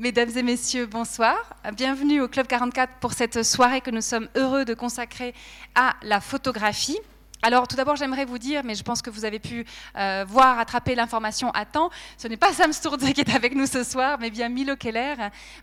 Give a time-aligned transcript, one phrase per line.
[0.00, 1.56] Mesdames et messieurs, bonsoir.
[1.76, 5.34] Bienvenue au Club 44 pour cette soirée que nous sommes heureux de consacrer
[5.74, 7.00] à la photographie.
[7.40, 9.64] Alors, tout d'abord, j'aimerais vous dire, mais je pense que vous avez pu
[9.96, 13.66] euh, voir, attraper l'information à temps, ce n'est pas Sam Stourdé qui est avec nous
[13.66, 15.14] ce soir, mais bien Milo Keller.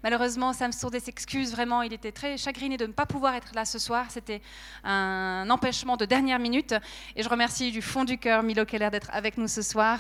[0.02, 3.66] Malheureusement, Sam Stourdé s'excuse vraiment, il était très chagriné de ne pas pouvoir être là
[3.66, 4.06] ce soir.
[4.08, 4.42] C'était
[4.86, 6.74] un empêchement de dernière minute.
[7.18, 10.00] Et je remercie du fond du cœur Milo Keller d'être avec nous ce soir,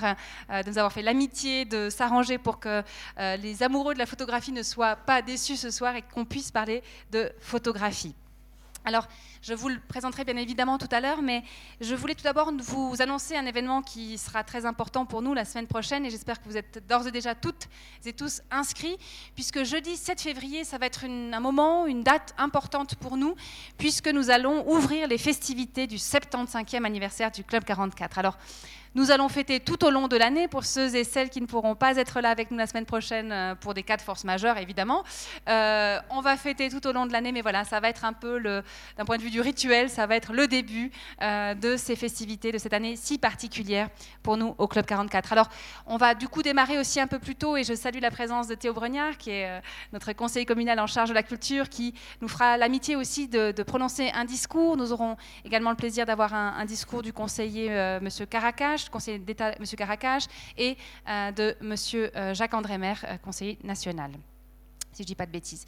[0.49, 2.83] euh, de nous avoir fait l'amitié de s'arranger pour que
[3.19, 6.51] euh, les amoureux de la photographie ne soient pas déçus ce soir et qu'on puisse
[6.51, 8.15] parler de photographie.
[8.85, 9.07] Alors,
[9.41, 11.43] je vous le présenterai bien évidemment tout à l'heure, mais
[11.81, 15.43] je voulais tout d'abord vous annoncer un événement qui sera très important pour nous la
[15.43, 17.67] semaine prochaine, et j'espère que vous êtes d'ores et déjà toutes
[18.05, 18.95] et tous inscrits,
[19.33, 23.35] puisque jeudi 7 février, ça va être un moment, une date importante pour nous,
[23.79, 28.19] puisque nous allons ouvrir les festivités du 75e anniversaire du Club 44.
[28.19, 28.37] Alors,
[28.95, 31.75] nous allons fêter tout au long de l'année pour ceux et celles qui ne pourront
[31.75, 34.57] pas être là avec nous la semaine prochaine euh, pour des cas de force majeure,
[34.57, 35.03] évidemment.
[35.49, 38.13] Euh, on va fêter tout au long de l'année, mais voilà, ça va être un
[38.13, 41.97] peu, d'un point de vue du rituel, ça va être le début euh, de ces
[41.97, 43.89] festivités, de cette année si particulière
[44.23, 45.33] pour nous au Club 44.
[45.33, 45.49] Alors,
[45.85, 48.47] on va du coup démarrer aussi un peu plus tôt, et je salue la présence
[48.47, 52.29] de Théo Bregnard, qui est notre conseiller communal en charge de la culture, qui nous
[52.29, 54.77] fera l'amitié aussi de, prononcer un discours.
[54.77, 57.69] Nous aurons également le plaisir d'avoir un, discours du conseiller
[58.01, 59.65] Monsieur Caracache conseiller d'État M.
[59.77, 60.25] Caracage,
[60.57, 61.75] et euh, de M.
[61.95, 64.11] Euh, Jacques-André Maire, euh, conseiller national
[64.95, 65.65] si je ne dis pas de bêtises.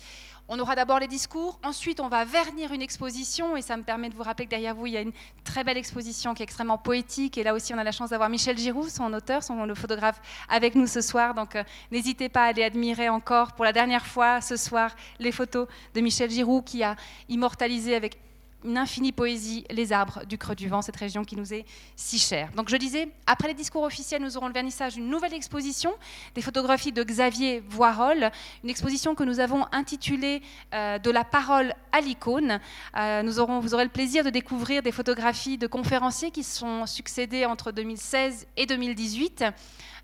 [0.47, 4.09] On aura d'abord les discours, ensuite on va vernir une exposition, et ça me permet
[4.09, 5.11] de vous rappeler que derrière vous, il y a une
[5.43, 8.29] très belle exposition qui est extrêmement poétique, et là aussi on a la chance d'avoir
[8.29, 11.57] Michel Giroux, son auteur, son, le photographe, avec nous ce soir, donc
[11.91, 15.99] n'hésitez pas à aller admirer encore pour la dernière fois ce soir les photos de
[15.99, 16.95] Michel Giroux qui a
[17.27, 18.17] immortalisé avec
[18.63, 22.17] une infinie poésie, les arbres du creux du vent, cette région qui nous est si
[22.19, 22.51] chère.
[22.55, 25.93] Donc je disais, après les discours officiels, nous aurons le vernissage d'une nouvelle exposition,
[26.35, 28.31] des photographies de Xavier Voirol,
[28.63, 30.41] une exposition que nous avons intitulée
[30.73, 32.59] euh, De la parole à l'icône.
[32.97, 37.71] Euh, vous aurez le plaisir de découvrir des photographies de conférenciers qui sont succédés entre
[37.71, 39.43] 2016 et 2018.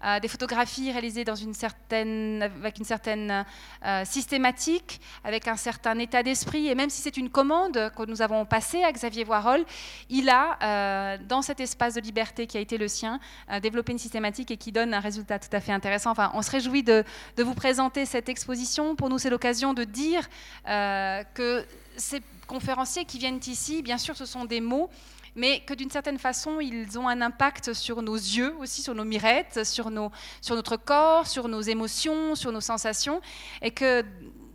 [0.03, 3.45] Euh, des photographies réalisées avec une certaine
[3.85, 6.67] euh, systématique, avec un certain état d'esprit.
[6.67, 9.63] Et même si c'est une commande que nous avons passée à Xavier Voirol,
[10.09, 13.19] il a, euh, dans cet espace de liberté qui a été le sien,
[13.61, 16.11] développé une systématique et qui donne un résultat tout à fait intéressant.
[16.11, 17.05] Enfin, on se réjouit de
[17.37, 18.95] vous présenter cette exposition.
[18.95, 20.27] Pour nous, c'est l'occasion de dire
[20.65, 21.65] que
[21.95, 24.89] ces conférenciers qui viennent ici, bien sûr, ce sont des mots,
[25.35, 29.05] mais que d'une certaine façon, ils ont un impact sur nos yeux aussi, sur nos
[29.05, 30.11] mirettes, sur, nos,
[30.41, 33.21] sur notre corps, sur nos émotions, sur nos sensations,
[33.61, 34.03] et que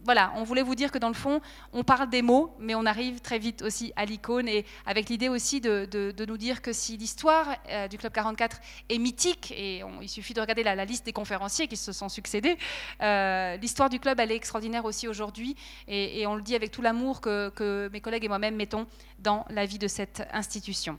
[0.08, 1.42] voilà, on voulait vous dire que dans le fond,
[1.74, 5.28] on parle des mots, mais on arrive très vite aussi à l'icône, et avec l'idée
[5.28, 8.58] aussi de, nous dire que si l'histoire euh, du Club 44
[8.88, 12.56] est mythique, et il suffit de regarder la, liste des conférenciers qui se sont succédés,
[13.02, 15.54] euh, l'histoire du club, elle est extraordinaire aussi aujourd'hui,
[15.88, 18.86] et, on le dit avec tout l'amour que mes collègues et moi-même mettons
[19.18, 20.98] dans la vie de cette institution.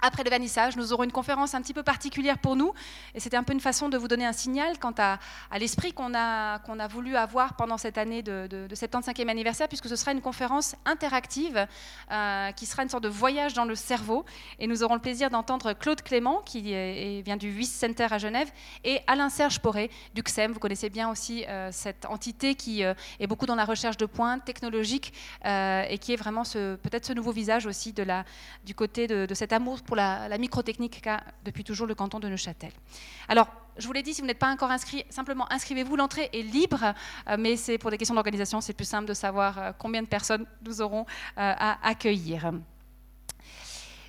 [0.00, 2.72] Après le vernissage, nous aurons une conférence un petit peu particulière pour nous,
[3.16, 5.18] et c'était un peu une façon de vous donner un signal quant à,
[5.58, 9.88] l'esprit qu'on a, qu'on a voulu avoir pendant cette année de, de, 75e anniversaire, puisque
[9.88, 11.66] ce sera une conférence interactive
[12.12, 14.24] euh, qui sera une sorte de voyage dans le cerveau,
[14.60, 16.62] et nous aurons le plaisir d'entendre Claude Clément, qui
[17.22, 18.52] vient du Wyss Center à Genève,
[18.84, 20.52] et Alain-Serge Poré du XEM.
[20.52, 24.06] Vous connaissez bien aussi euh, cette entité qui euh, est beaucoup dans la recherche de
[24.06, 25.12] points technologiques,
[25.44, 28.06] et qui est vraiment peut-être ce nouveau visage aussi de
[28.64, 32.28] du côté de, de cet amour pour la, microtechnique qu'a depuis toujours le canton de
[32.28, 32.70] Neuchâtel.
[33.26, 35.96] Alors, je vous l'ai dit, si vous n'êtes pas encore inscrit, simplement inscrivez-vous.
[35.96, 36.92] L'entrée est libre,
[37.26, 40.06] euh, mais c'est pour des questions d'organisation, c'est plus simple de savoir euh, combien de
[40.06, 41.06] personnes nous aurons
[41.38, 42.52] euh, à accueillir.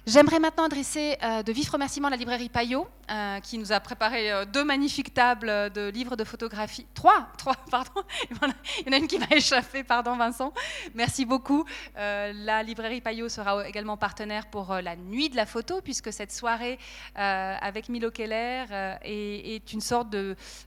[0.10, 4.32] J'aimerais maintenant adresser de vifs remerciements à la librairie Payot, euh, qui nous a préparé
[4.32, 6.86] euh, deux magnifiques tables de livres de photographie.
[6.94, 8.04] Trois, trois, pardon.
[8.30, 8.38] Il
[8.86, 10.54] y en a une qui m'a échappé, pardon Vincent.
[10.94, 11.66] Merci beaucoup.
[11.98, 16.32] Euh, la librairie Payot sera également partenaire pour la nuit de la photo, puisque cette
[16.32, 16.78] soirée
[17.16, 18.66] avec Milo Keller
[19.04, 20.16] est, une sorte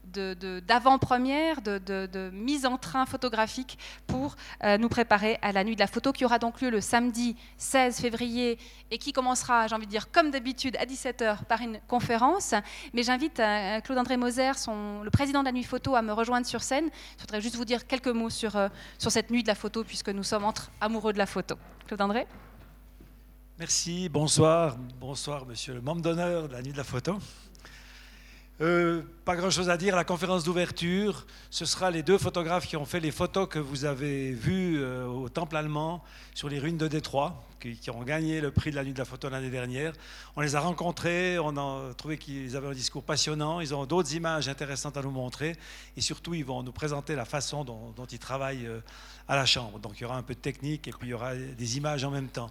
[0.05, 3.79] d'avant-première, de, mise en train photographique
[4.09, 4.35] pour
[4.79, 8.01] nous préparer à la nuit de la photo, qui aura donc lieu le samedi 16
[8.01, 8.59] février
[8.91, 12.55] et qui commencera, j'ai envie de dire, comme d'habitude, à 17h par une conférence
[12.93, 16.63] mais j'invite euh, Claude-André Moser, le président de la Nuit Photo, à me rejoindre sur
[16.63, 16.91] scène.
[17.17, 18.69] Je voudrais juste vous dire quelques mots sur, euh,
[18.99, 21.55] sur cette nuit de la photo, puisque nous sommes entre amoureux de la photo.
[21.87, 22.27] Claude-André
[23.59, 24.77] Merci, bonsoir.
[25.01, 27.19] Bonsoir, monsieur le membre d'honneur de la Nuit de la Photo.
[28.61, 29.97] Euh, pas grand-chose à dire.
[29.97, 33.85] La conférence d'ouverture, ce sera les deux photographes qui ont fait les photos que vous
[33.87, 36.05] avez vues euh, au Temple allemand
[36.35, 39.07] sur les ruines de Détroit, qui, ont gagné le prix de la nuit de la
[39.07, 39.95] photo l'année dernière.
[40.37, 44.15] On les a rencontrés, on a trouvé qu'ils avaient un discours passionnant, ils ont d'autres
[44.15, 45.57] images intéressantes à nous montrer,
[45.97, 48.81] et surtout, ils vont nous présenter la façon dont, ils travaillent euh,
[49.29, 49.79] à la Chambre.
[49.79, 52.05] Donc il y aura un peu de technique, et puis il y aura des images
[52.05, 52.51] en même temps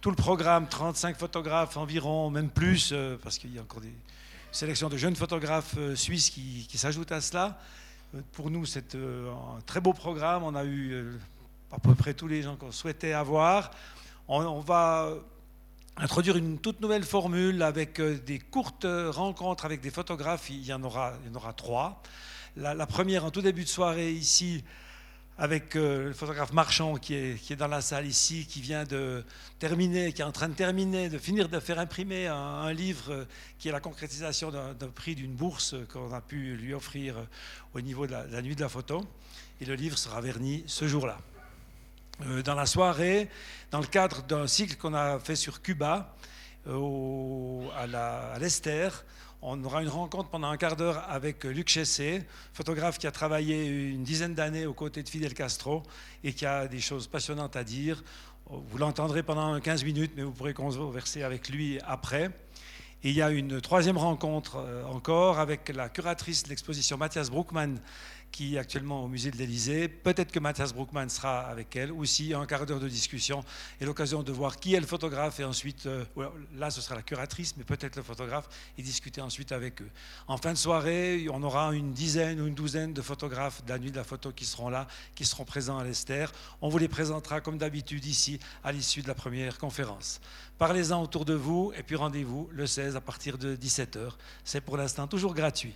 [0.00, 3.92] tout le programme, 35 photographes environ, même plus, parce qu'il y a encore des,
[4.52, 7.58] sélection de jeunes photographes euh, suisses qui, s'ajoutent à cela.
[8.14, 10.42] Euh, pour nous, c'est euh, un très beau programme.
[10.42, 11.18] On a eu
[11.70, 13.70] à peu près tous les gens qu'on souhaitait avoir.
[14.26, 15.12] On, va
[15.96, 20.50] introduire une toute nouvelle formule avec des courtes rencontres avec des photographes.
[20.50, 22.00] Il y en aura, il y en aura trois.
[22.56, 24.62] La, première en tout début de soirée ici
[25.40, 28.84] avec euh, le photographe Marchand qui est, qui est, dans la salle ici, qui vient
[28.84, 29.24] de
[29.58, 33.24] terminer, qui est en train de terminer, de finir de faire imprimer un, livre euh,
[33.58, 37.24] qui est la concrétisation d'un prix d'une bourse qu'on a pu lui offrir euh,
[37.72, 39.02] au niveau de la, nuit de la photo.
[39.62, 41.18] Et le livre sera verni ce jour-là.
[42.44, 43.30] dans la soirée,
[43.70, 46.14] dans le cadre d'un cycle qu'on a fait sur Cuba,
[46.66, 49.04] à l'Esther,
[49.42, 52.22] on aura une rencontre pendant un quart d'heure avec Luc Chessé,
[52.52, 55.82] photographe qui a travaillé une dizaine d'années aux côtés de Fidel Castro
[56.22, 58.02] et qui a des choses passionnantes à dire.
[58.50, 62.30] Vous l'entendrez pendant 15 minutes, mais vous pourrez converser avec lui après.
[63.02, 67.30] Et il y a une troisième rencontre euh, encore avec la curatrice de l'exposition Mathias
[67.30, 67.80] Bruckmann,
[68.30, 69.88] qui est actuellement au musée de l'Elysée.
[69.88, 73.44] Peut-être que Mathias Bruckmann sera avec elle aussi, un quart d'heure de discussion
[73.80, 76.04] et l'occasion de voir qui est le photographe et ensuite, euh,
[76.56, 78.48] là ce sera la curatrice, mais peut-être le photographe
[78.78, 79.90] et discuter ensuite avec eux.
[80.28, 83.78] En fin de soirée, on aura une dizaine ou une douzaine de photographes de la
[83.78, 86.32] nuit de la photo qui seront là, qui seront présents à l'Esther.
[86.60, 90.20] On vous les présentera comme d'habitude ici à l'issue de la première conférence.
[90.58, 94.12] Parlez-en autour de vous et puis rendez-vous le 16 à partir de 17h.
[94.44, 95.74] C'est pour l'instant toujours gratuit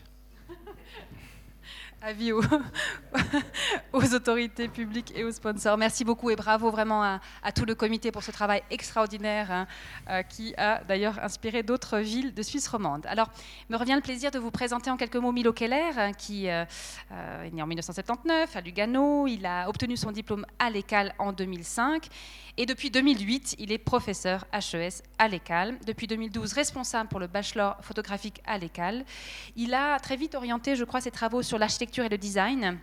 [2.04, 2.42] avis aux,
[3.92, 5.78] aux, autorités publiques et aux sponsors.
[5.78, 9.66] Merci beaucoup et bravo vraiment à, tout le comité pour ce travail extraordinaire hein,
[10.10, 13.06] euh, qui a d'ailleurs inspiré d'autres villes de Suisse romande.
[13.06, 13.30] Alors,
[13.70, 16.64] me revient le plaisir de vous présenter en quelques mots Milo Keller, hein, qui euh,
[17.12, 19.26] euh, est né en 1979 à Lugano.
[19.26, 22.10] Il a obtenu son diplôme à l'ECAL en 2005
[22.56, 25.76] et depuis 2008, il est professeur HES à l'ECAL.
[25.86, 29.04] Depuis 2012, responsable pour le bachelor photographique à l'ECAL.
[29.56, 32.79] Il a très vite orienté, je crois, ses travaux sur l'architecture et le design.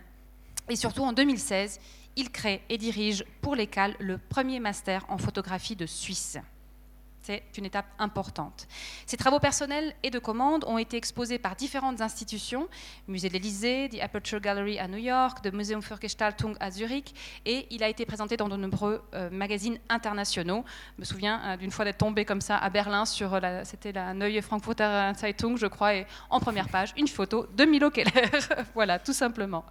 [0.68, 1.80] Et surtout, en 2016,
[2.16, 6.38] il crée et dirige pour l'ECAL le premier master en photographie de Suisse.
[7.22, 8.66] C'est une étape importante.
[9.06, 12.68] Ses travaux personnels et de commande ont été exposés par différentes institutions,
[13.06, 17.14] Musée de l'Élysée, The Aperture Gallery à New York, le Museum für Gestaltung à Zurich,
[17.46, 20.64] et il a été présenté dans de nombreux euh, magazines internationaux.
[20.96, 23.92] Je me souviens euh, d'une fois d'être tombé comme ça à Berlin sur, la, c'était
[23.92, 28.30] la Neue Frankfurter Zeitung, je crois, et en première page, une photo de Milo Keller.
[28.74, 29.64] voilà, tout simplement.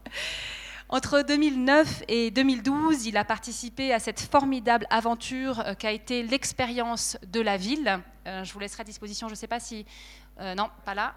[0.93, 7.17] Entre 2009 et 2012, il a participé à cette formidable aventure euh, qu'a été l'expérience
[7.31, 8.01] de la ville.
[8.27, 9.85] Euh, je vous laisserai à disposition, je ne sais pas si...
[10.41, 11.13] Euh, non, pas là.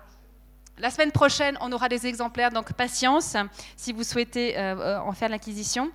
[0.79, 3.37] La semaine prochaine, on aura des exemplaires, donc patience
[3.77, 5.91] si vous souhaitez en faire l'acquisition.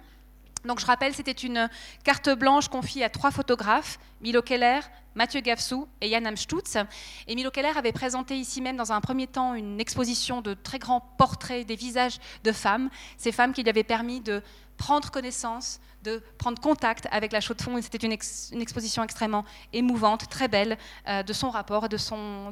[0.65, 1.69] Donc je rappelle, c'était une
[2.03, 4.79] carte blanche confiée à trois photographes, Milo Keller,
[5.15, 6.77] Mathieu Gafsou et Jan Amstutz.
[7.27, 10.79] Et Milo Keller avait présenté ici même dans un premier temps une exposition de très
[10.79, 14.41] grands portraits des visages de femmes, ces femmes qui lui avaient permis de
[14.77, 15.79] prendre connaissance
[16.09, 17.77] de prendre contact avec la chaux de fond.
[17.77, 18.11] Et c'était une,
[18.61, 20.77] exposition extrêmement émouvante, très belle,
[21.07, 22.51] euh, de son rapport, de son,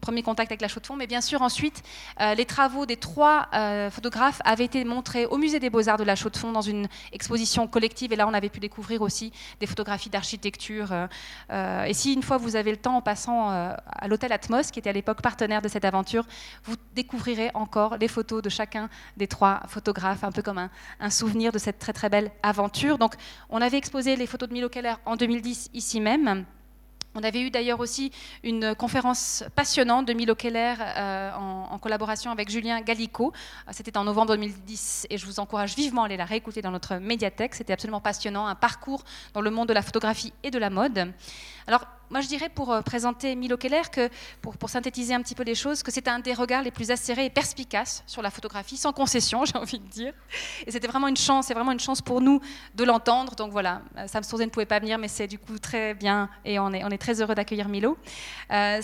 [0.00, 0.96] premier contact avec la chaux de fond.
[0.96, 1.82] Mais bien sûr, ensuite,
[2.20, 6.04] euh, les travaux des trois euh, photographes avaient été montrés au Musée des Beaux-Arts de
[6.04, 8.12] la chaux de fond dans une exposition collective.
[8.12, 10.88] Et là, on avait pu découvrir aussi des photographies d'architecture.
[11.50, 14.90] et si une fois vous avez le temps, en passant à l'hôtel Atmos, qui était
[14.90, 16.24] à l'époque partenaire de cette aventure,
[16.64, 20.70] vous découvrirez encore les photos de chacun des trois photographes, un peu comme un,
[21.00, 23.14] un souvenir de cette très très belle aventure donc,
[23.50, 26.44] on avait exposé les photos de Milo Keller en 2010 ici même.
[27.16, 28.10] On avait eu d'ailleurs aussi
[28.42, 33.32] une conférence passionnante de Milo Keller euh, en, collaboration avec Julien Gallico.
[33.70, 36.96] C'était en novembre 2010 et je vous encourage vivement à aller la réécouter dans notre
[36.96, 37.54] médiathèque.
[37.54, 41.12] C'était absolument passionnant, un parcours dans le monde de la photographie et de la mode.
[41.68, 44.08] Alors, moi, je dirais pour euh, présenter Milo Keller, que,
[44.40, 47.26] pour, synthétiser un petit peu les choses, que c'est un des regards les plus acérés
[47.26, 50.12] et perspicaces sur la photographie, sans concession, j'ai envie de dire.
[50.66, 52.40] Et c'était vraiment une chance, c'est vraiment une chance pour nous
[52.74, 53.34] de l'entendre.
[53.34, 56.28] Donc voilà, euh, Sam Sourzen ne pouvait pas venir, mais c'est du coup très bien
[56.44, 57.96] et on est, on est très heureux d'accueillir Milo.
[58.52, 58.80] Euh,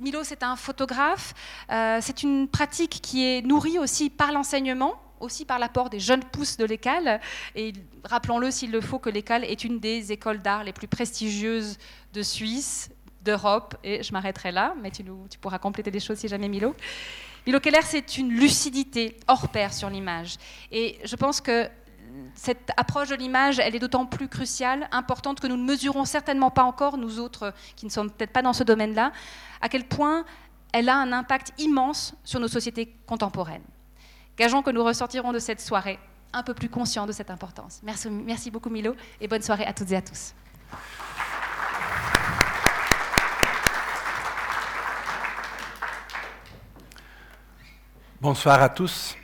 [0.00, 1.34] Milo, c'est un photographe.
[1.68, 6.56] c'est une pratique qui est nourrie aussi par l'enseignement aussi par l'apport des jeunes pousses
[6.56, 7.20] de l'école.
[7.54, 7.72] Et
[8.04, 11.78] rappelons-le s'il le faut que l'école est une des écoles d'art les plus prestigieuses
[12.12, 12.90] de Suisse,
[13.22, 13.76] d'Europe.
[13.84, 16.74] Et je m'arrêterai là, mais tu, tu, pourras compléter des choses si jamais Milo.
[17.46, 20.36] Milo Keller, c'est une lucidité hors pair sur l'image.
[20.70, 21.68] Et je pense que
[22.34, 26.50] cette approche de l'image, elle est d'autant plus cruciale, importante, que nous ne mesurons certainement
[26.50, 29.12] pas encore, nous autres qui ne sommes peut-être pas dans ce domaine-là,
[29.60, 30.24] à quel point
[30.72, 33.62] elle a un impact immense sur nos sociétés contemporaines.
[34.38, 35.98] Gageons que nous ressortirons de cette soirée
[36.32, 37.80] un peu plus conscients de cette importance.
[37.82, 40.32] Merci, beaucoup Milo et bonne soirée à toutes et à tous.
[48.20, 49.16] Bonsoir à tous.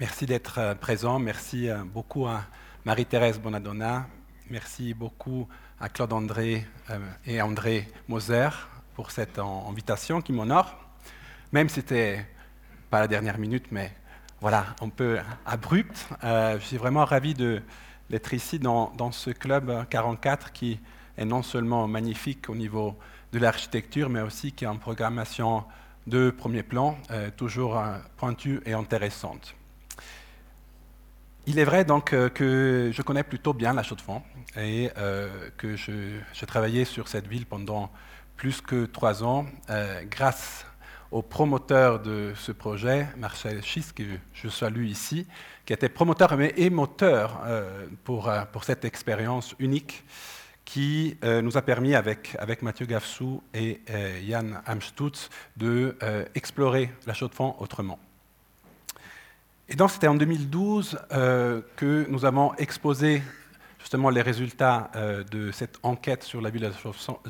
[0.00, 1.18] Merci d'être euh, présents.
[1.18, 2.42] Merci euh, beaucoup à
[2.84, 4.06] Marie-Thérèse Bonadonna.
[4.50, 5.48] Merci beaucoup
[5.80, 8.48] à Claude André euh, et André Moser
[8.94, 10.74] pour cette invitation qui m'honore.
[11.52, 12.26] Même si c'était
[12.90, 13.92] pas la dernière minute, mais
[14.42, 16.06] voilà, un peu abrupt.
[16.22, 20.78] je suis vraiment ravi d'être ici dans, ce club 44 qui
[21.16, 22.94] est non seulement magnifique au niveau
[23.32, 25.64] de l'architecture, mais aussi qui a une programmation
[26.06, 26.98] de premier plan,
[27.36, 27.80] toujours
[28.18, 29.54] pointue et intéressante.
[31.46, 34.22] Il est vrai donc euh, que je connais plutôt bien la Chaux-de-Fonds
[34.56, 37.90] et euh, que j'ai travaillé sur cette ville pendant
[38.36, 40.64] plus que trois ans euh, grâce
[41.12, 44.02] au promoteur de ce projet, Marcel Schiss, que
[44.34, 45.26] je salue ici,
[45.64, 47.40] qui était promoteur et moteur
[48.02, 50.02] pour, pour cette expérience unique
[50.64, 53.80] qui nous a permis, avec, avec Mathieu Gafsou et
[54.22, 57.98] Yann Amstutz, d'explorer la Chaux-de-Fonds autrement.
[59.72, 63.22] Et donc c'était en 2012 euh, que nous avons exposé
[63.78, 66.72] justement les résultats euh, de cette enquête sur la ville de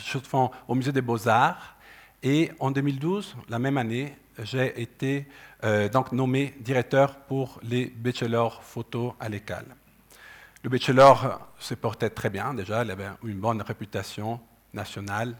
[0.01, 1.77] Chaux-de-Fonds au Musée des Beaux-Arts.
[2.23, 5.27] Et en 2012, la même année, j'ai été
[5.65, 9.67] euh, donc nommé directeur pour les bachelors photo à l'école.
[10.63, 14.41] Le bachelor se portait très bien déjà, il avait une bonne réputation
[14.73, 15.35] nationale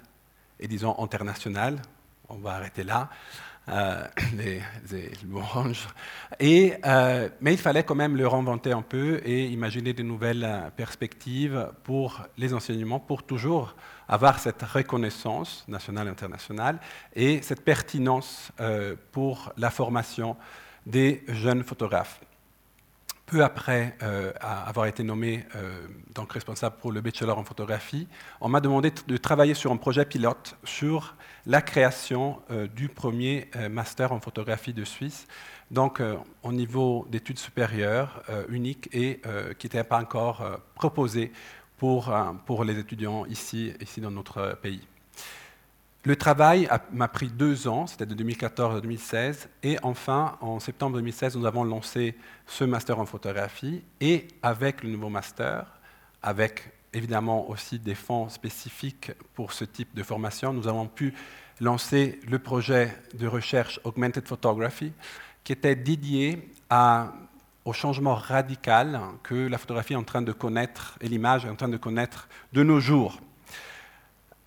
[0.59, 1.81] et disons internationale.
[2.29, 3.09] On va arrêter là.
[3.69, 4.05] Euh,
[4.37, 4.61] les,
[6.85, 11.71] euh, mais il fallait quand même le réinventer un peu et imaginer de nouvelles perspectives
[11.85, 13.77] pour les enseignements, pour toujours
[14.09, 16.79] avoir cette reconnaissance nationale et internationale
[17.15, 18.53] et cette pertinence
[19.13, 20.37] pour la formation
[20.87, 22.21] des jeunes photographes.
[23.27, 23.97] Peu après
[24.41, 25.47] avoir été nommé
[26.15, 28.07] donc responsable pour le bachelor en photographie,
[28.41, 31.15] on m'a demandé de travailler sur un projet pilote sur
[31.47, 35.27] la création euh, du premier euh, master en photographie de Suisse,
[35.71, 39.21] donc euh, au niveau d'études supérieures unique et
[39.59, 41.33] qui n'était pas encore proposé
[41.83, 42.15] pour,
[42.47, 44.87] pour les étudiants ici, ici dans notre pays.
[46.05, 50.99] Le travail m'a pris deux ans, c'était de 2014 à 2016, et enfin, en septembre
[50.99, 52.15] 2016, nous avons lancé
[52.47, 55.67] ce master en photographie, et avec le nouveau master,
[56.23, 61.13] avec évidemment aussi des fonds spécifiques pour ce type de formation, nous avons pu
[61.61, 64.93] lancer le projet de recherche Augmented Photography,
[65.43, 66.49] qui était dédié
[67.65, 71.57] au changement radical que la photographie est en train de connaître et l'image est en
[71.57, 73.19] train de connaître de nos jours.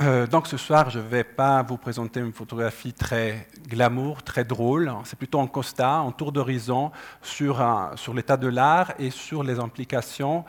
[0.02, 4.44] Euh, donc ce soir, je ne vais pas vous présenter une photographie très glamour, très
[4.44, 4.92] drôle.
[5.06, 6.92] C'est plutôt un constat, un tour d'horizon
[7.22, 10.44] sur, sur l'état de l'art et sur les implications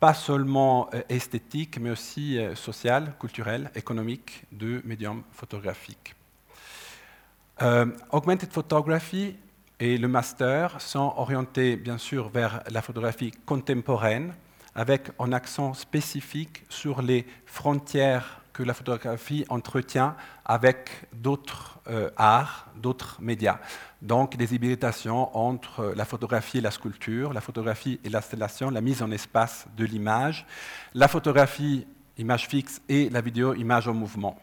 [0.00, 6.14] pas seulement euh, esthétique, mais aussi euh, social, culturel, économique de médium photographique.
[7.60, 9.36] Euh, augmented Photography
[9.80, 14.34] et le master sont orientés bien sûr vers la photographie contemporaine,
[14.74, 21.78] avec un accent spécifique sur les frontières que la photographie entretient avec d'autres
[22.16, 23.60] arts, d'autres médias.
[24.02, 29.02] Donc des hybridations entre la photographie et la sculpture, la photographie et l'installation, la mise
[29.02, 30.44] en espace de l'image,
[30.94, 34.36] la photographie image fixe et la vidéo image en mouvement.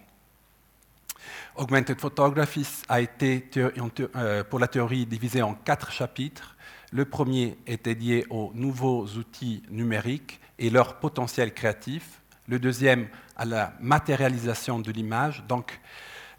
[1.57, 6.57] Augmented Photography a été euh, pour la théorie divisé en quatre chapitres.
[6.91, 12.21] Le premier est dédié aux nouveaux outils numériques et leur potentiel créatif.
[12.49, 13.07] Le deuxième
[13.37, 15.79] à la matérialisation de l'image, donc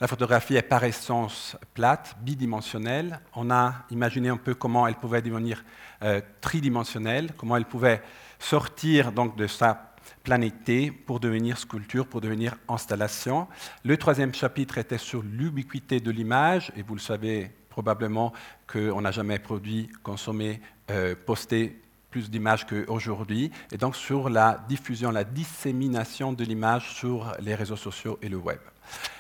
[0.00, 3.20] la photographie est par essence plate, bidimensionnelle.
[3.34, 5.64] On a imaginé un peu comment elle pouvait devenir
[6.02, 8.02] euh, tridimensionnelle, comment elle pouvait
[8.38, 13.46] sortir donc de sa planité pour devenir sculpture, pour devenir installation.
[13.84, 18.32] Le troisième chapitre était sur l'ubiquité de l'image, et vous le savez probablement
[18.66, 20.60] qu'on n'a jamais produit, consommé,
[20.90, 27.32] euh, posté plus d'images qu'aujourd'hui, et donc sur la diffusion, la dissémination de l'image sur
[27.40, 28.60] les réseaux sociaux et le web.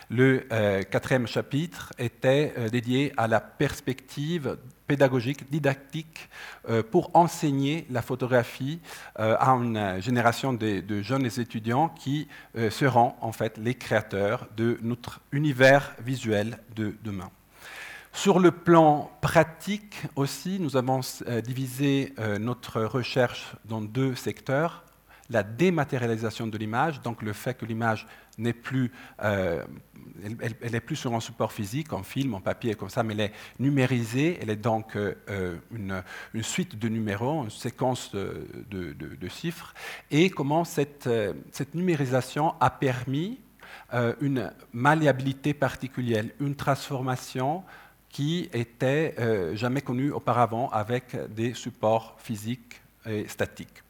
[0.08, 6.28] Le euh, quatrième chapitre était euh, dédié à la perspective pédagogique, didactique,
[6.68, 8.80] euh, pour enseigner la photographie
[9.18, 14.78] euh, à une génération de, jeunes étudiants qui euh, seront en fait les créateurs de
[14.82, 17.30] notre univers visuel de demain.
[18.12, 21.00] Sur le plan pratique aussi, nous avons
[21.44, 24.85] divisé notre recherche dans deux secteurs
[25.30, 28.06] la dématérialisation de l'image, donc le fait que l'image
[28.38, 28.92] n'est plus,
[29.22, 29.64] euh,
[30.84, 34.38] plus sur un support physique, en film, en papier, comme ça, mais elle est numérisée.
[34.40, 36.02] Elle est donc euh, une,
[36.42, 39.74] suite de numéros, une séquence de, chiffres.
[40.10, 41.08] Et comment cette,
[41.74, 43.40] numérisation a permis
[43.94, 47.64] euh, une malléabilité particulière, une transformation
[48.08, 49.14] qui était
[49.54, 53.82] jamais connue auparavant avec des supports physiques et statiques.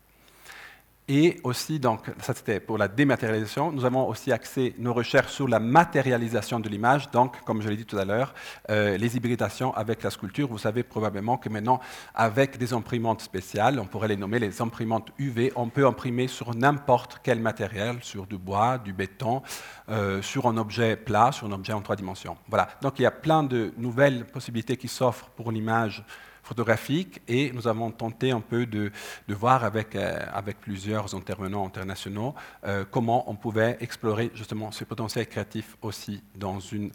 [1.09, 5.47] Et aussi, donc, ça c'était pour la dématérialisation, nous avons aussi axé nos recherches sur
[5.47, 8.35] la matérialisation de l'image, donc, comme je l'ai dit tout à l'heure,
[8.71, 10.49] euh, les hybridations avec la sculpture.
[10.49, 11.79] Vous savez probablement que maintenant,
[12.13, 16.53] avec des imprimantes spéciales, on pourrait les nommer les imprimantes UV, on peut imprimer sur
[16.57, 19.43] n'importe quel matériel, sur du bois, du béton,
[19.89, 22.37] euh, sur un objet plat, sur un objet en trois dimensions.
[22.49, 26.05] Voilà, donc il y a plein de nouvelles possibilités qui s'offrent pour l'image
[26.47, 28.93] photographique et nous avons tenté un peu de,
[29.29, 32.35] voir avec, euh, avec plusieurs intervenants internationaux
[32.65, 36.93] euh, comment on pouvait explorer justement ce potentiel créatif aussi dans une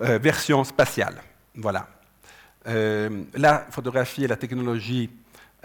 [0.00, 1.16] euh, version spatiale.
[1.56, 1.86] Voilà.
[2.66, 5.08] la photographie et la technologie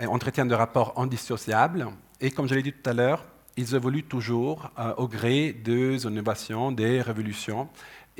[0.08, 1.88] entretiennent des rapports indissociables
[2.22, 3.26] et comme je l'ai dit tout à l'heure,
[3.58, 7.68] ils évoluent toujours au gré des innovations, des révolutions.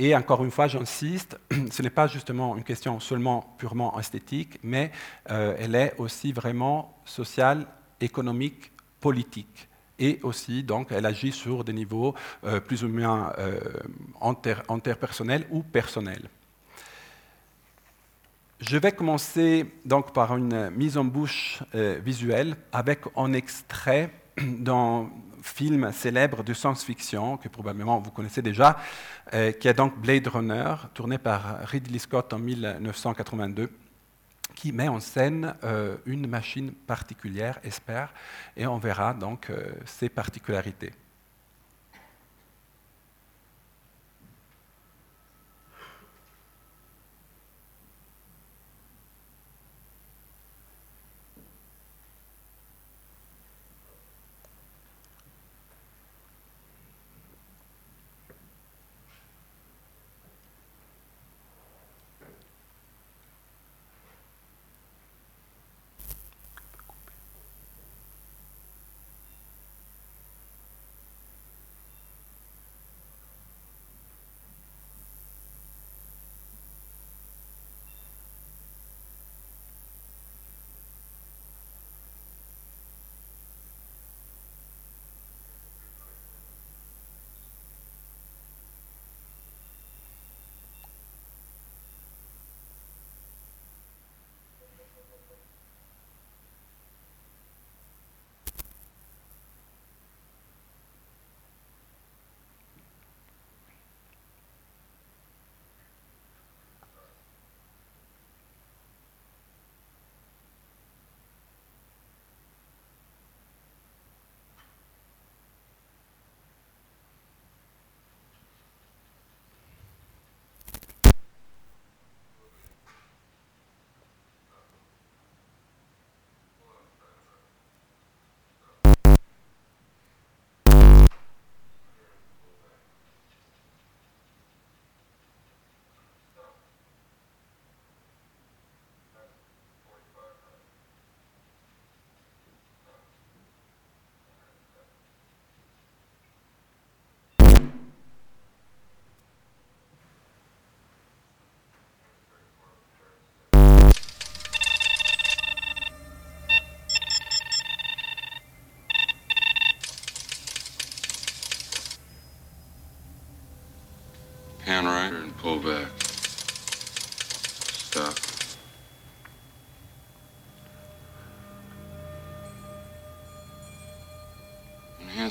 [0.02, 1.38] Et encore une fois, j'insiste,
[1.72, 4.94] ce n'est pas justement une question seulement purement esthétique, mais
[5.30, 7.68] euh, elle est aussi vraiment sociale,
[8.00, 9.68] économique, politique.
[10.00, 12.16] Et aussi, donc, elle agit sur des niveaux
[12.46, 13.60] euh, plus ou moins euh,
[14.70, 16.30] interpersonnels ou personnels.
[18.62, 25.10] Je vais commencer donc par une mise en bouche visuelle avec un extrait dans
[25.42, 28.78] film célèbre de science-fiction que probablement vous connaissez déjà,
[29.34, 33.70] euh, qui est donc Blade Runner, tourné par Ridley Scott en 1982
[34.56, 38.08] qui met en scène euh, une machine particulière, Esper,
[38.58, 40.92] et on verra donc euh, ses particularités.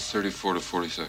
[0.09, 1.07] 34 to 46.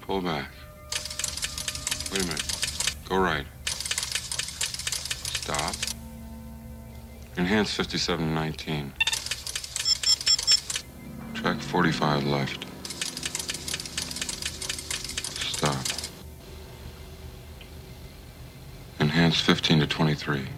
[0.00, 0.50] Pull back.
[2.10, 2.42] Wait a minute.
[3.06, 3.44] Go right.
[5.42, 5.74] Stop.
[7.36, 8.94] Enhance 5719.
[11.34, 12.65] Track 45 left.
[19.36, 20.48] Enhance 15 to 23.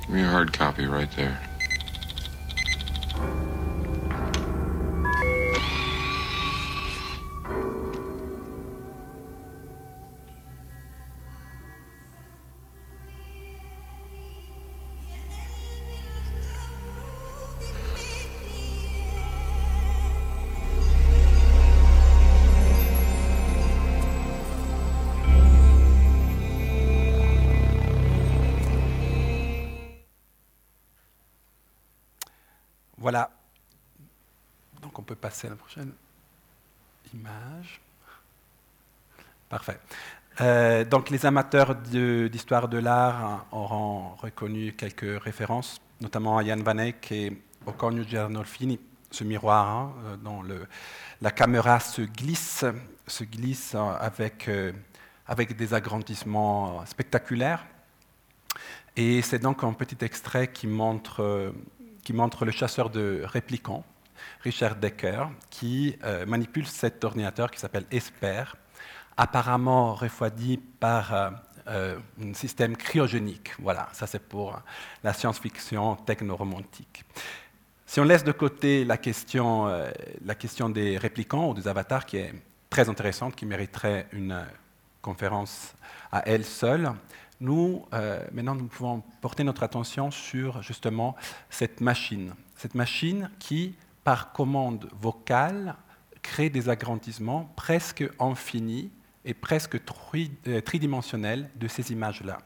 [0.00, 1.38] Give me a hard copy right there.
[35.36, 35.92] Passer à la prochaine
[37.12, 37.80] image.
[39.50, 39.78] Parfait.
[40.40, 46.78] Euh, donc les amateurs d'histoire de, l'art auront reconnu quelques références, notamment à Jan Van
[46.78, 50.66] Eyck et au Cornu Giannolfini, ce miroir hein, euh, dont le-
[51.20, 52.64] la caméra se glisse,
[53.06, 54.50] se glisse euh, avec,
[55.26, 57.66] avec des agrandissements spectaculaires.
[58.96, 61.52] Et c'est donc un petit extrait qui montre,
[62.02, 63.84] qui montre le chasseur de réplicants,
[64.42, 68.44] Richard Decker, qui euh, manipule cet ordinateur qui s'appelle Esper,
[69.16, 71.30] apparemment refroidi par euh,
[71.68, 73.52] euh, un système cryogénique.
[73.58, 74.60] Voilà, ça c'est pour
[75.02, 77.04] la science-fiction techno-romantique.
[77.86, 79.66] Si on laisse de côté la question,
[80.24, 82.34] la question des réplicants ou des avatars, qui est
[82.68, 84.44] très intéressante, qui mériterait une
[85.02, 85.72] conférence
[86.10, 86.90] à elle seule,
[87.38, 87.86] nous,
[88.32, 91.14] maintenant, nous pouvons porter notre attention sur justement
[91.48, 92.34] cette machine.
[92.56, 93.76] Cette machine qui,
[94.06, 95.74] par commande vocale,
[96.22, 98.92] crée des agrandissements presque infinis
[99.24, 99.80] et presque
[100.46, 102.38] euh, tridimensionnels de ces images-là.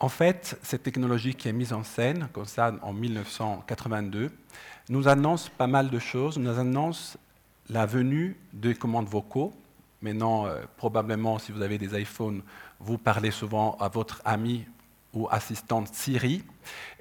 [0.00, 4.32] En fait, cette technologie qui est mise en scène, comme ça, en 1982,
[4.88, 6.38] nous annonce pas mal de choses.
[6.38, 7.16] Nous annonce
[7.68, 9.54] la venue des commandes vocaux.
[10.02, 12.42] Maintenant, euh, probablement, si vous avez des iPhones,
[12.80, 14.66] vous parlez souvent à votre ami
[15.16, 16.44] ou assistante Siri.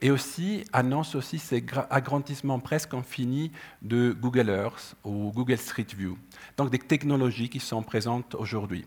[0.01, 3.51] Et aussi, annonce aussi ces gra- agrandissements presque infinis
[3.81, 6.17] de Google Earth ou Google Street View.
[6.55, 8.85] Donc, des technologies qui sont présentes aujourd'hui.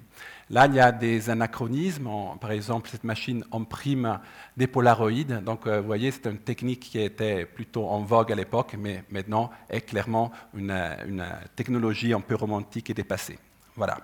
[0.51, 2.09] Là, il y a des anachronismes.
[2.41, 4.19] Par exemple, cette machine imprime
[4.57, 5.43] des polaroïdes.
[5.45, 9.05] Donc, euh, vous voyez, c'est une technique qui était plutôt en vogue à l'époque, mais
[9.11, 10.71] maintenant est clairement une,
[11.07, 13.39] une, technologie un peu romantique et dépassée.
[13.77, 13.99] Voilà.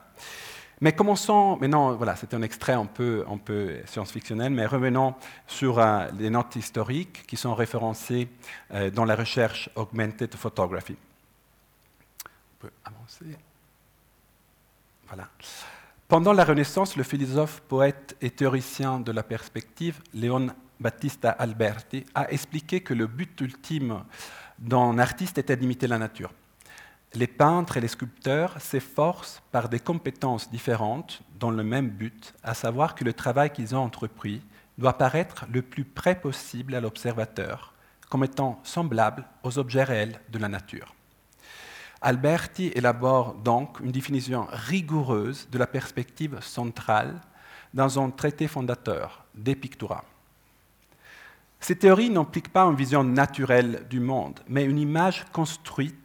[0.81, 3.25] Mais commençons, maintenant, voilà, c'était un extrait un peu,
[3.87, 5.15] science-fictionnel, mais revenons
[5.47, 8.29] sur euh, les notes historiques qui sont référencées
[8.73, 10.97] euh, dans la recherche Augmented Photography.
[12.25, 13.37] On peut avancer.
[15.07, 15.29] Voilà.
[16.09, 20.49] Pendant la Renaissance, le philosophe, poète et théoricien de la perspective, Leon
[20.81, 24.05] Battista Alberti, a expliqué que le but ultime
[24.59, 26.33] d'un artiste était d'imiter la nature.
[27.16, 32.55] Les peintres et les sculpteurs s'efforcent par des compétences différentes dans le même but, à
[32.55, 34.42] savoir que le travail qu'ils ont entrepris
[34.79, 37.72] doit paraître le plus près possible à l'observateur,
[38.11, 40.92] comme étant semblable aux objets réels de la nature.
[42.00, 47.20] Alberti élabore donc une définition rigoureuse de la perspective centrale
[47.72, 50.05] dans un traité fondateur, De Pictura.
[51.61, 55.96] Ces théories n'impliquent pas une vision naturelle du monde, mais une image construite,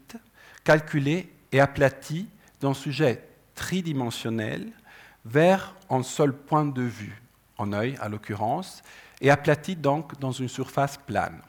[0.70, 2.28] calculée et aplatie
[2.62, 3.24] d'un sujet
[3.56, 4.72] tridimensionnel
[5.26, 7.20] vers un seul point de vue,
[7.58, 8.84] en œil à l'occurrence,
[9.20, 11.42] et aplatie donc dans une surface plane.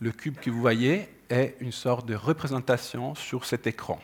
[0.00, 4.00] Le cube que vous voyez est une sorte de représentation sur cet écran.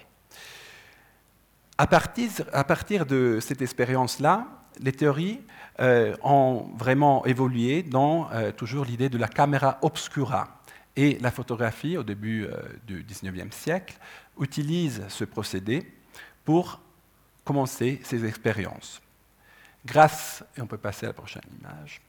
[1.78, 4.46] À partir, de cette expérience-là,
[4.80, 5.40] les théories
[5.80, 10.58] euh, ont vraiment évolué dans euh, toujours l'idée de la caméra obscura.
[10.94, 12.54] Et la photographie, au début euh,
[12.86, 13.96] du XIXe siècle,
[14.40, 15.86] utilise ce procédé
[16.44, 16.80] pour
[17.44, 19.00] commencer ses expériences.
[19.84, 22.00] Grâce, et on peut passer à la prochaine image,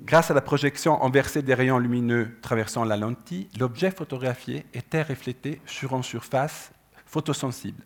[0.00, 5.60] grâce à la projection inversée des rayons lumineux traversant la lentille, l'objet photographié était reflété
[5.66, 6.70] sur une surface
[7.06, 7.82] photosensible,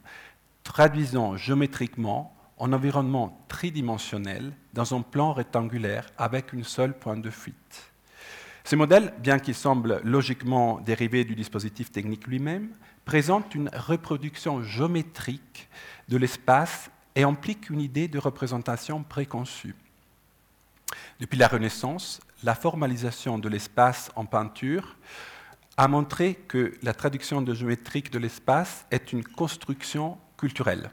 [0.65, 7.91] traduisant géométriquement un environnement tridimensionnel dans un plan rectangulaire avec un seul point de fuite.
[8.65, 12.69] Ce modèle, bien qu'il semble logiquement dérivé du dispositif technique lui-même,
[13.11, 15.69] présente une reproduction géométrique
[16.09, 19.75] de l'espace et implique une idée de représentation préconçue.
[21.19, 24.97] Depuis la Renaissance, la formalisation de l'espace en peinture
[25.77, 30.93] a montré que la traduction de géométrique de l'espace est une construction culturelle.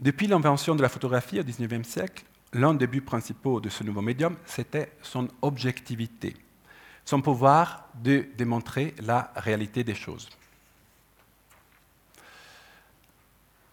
[0.00, 4.02] Depuis l'invention de la photographie au XIXe siècle, l'un des buts principaux de ce nouveau
[4.02, 6.34] médium, c'était son objectivité,
[7.04, 10.28] son pouvoir de démontrer la réalité des choses.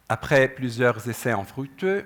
[0.09, 2.05] Après plusieurs essais infructueux,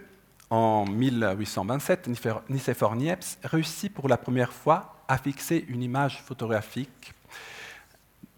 [0.51, 2.09] en 1827,
[2.49, 7.13] Nicéphore Niepce réussit pour la première fois à fixer une image photographique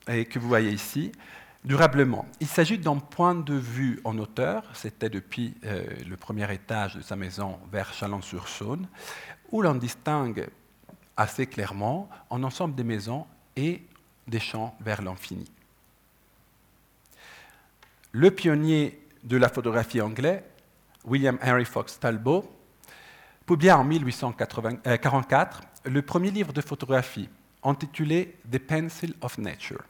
[0.05, 1.11] que vous voyez ici,
[1.65, 2.25] durablement.
[2.39, 7.01] Il s'agit d'un point de vue en hauteur, c'était depuis euh, le premier étage de
[7.01, 8.87] sa maison vers Chalon-sur-Saône,
[9.51, 10.47] où l'on distingue
[11.17, 13.25] assez clairement un ensemble des maisons
[13.55, 13.83] et
[14.27, 15.49] des champs vers l'infini.
[18.11, 20.43] Le pionnier de la photographie anglais,
[21.03, 22.49] William Henry Fox Talbot,
[23.45, 27.29] publia en 1844 euh, le premier livre de photographie
[27.63, 29.83] intitulé The Pencil of Nature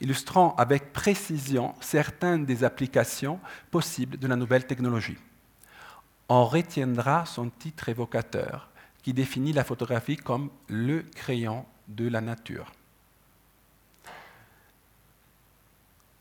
[0.00, 3.38] illustrant avec précision certaines des applications
[3.70, 5.18] possibles de la nouvelle technologie.
[6.28, 8.69] On retiendra son titre évocateur
[9.02, 12.72] qui définit la photographie comme le crayon de la nature.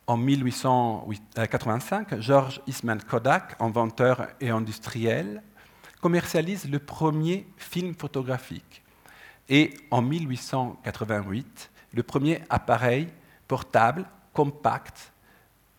[0.07, 5.43] En 1885, George Eastman Kodak, inventeur et industriel,
[6.01, 8.81] commercialise le premier film photographique
[9.49, 13.09] et en 1888, le premier appareil
[13.47, 15.11] portable, compact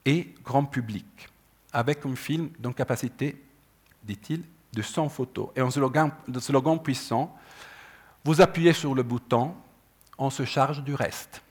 [0.04, 1.28] et grand public,
[1.72, 3.40] avec un film d'une capacité,
[4.02, 5.48] dit-il, de 100 photos.
[5.56, 6.11] Et un slogan,
[6.83, 7.37] puissant,
[8.24, 9.54] vous appuyez sur le bouton,
[10.18, 11.42] on se charge du reste.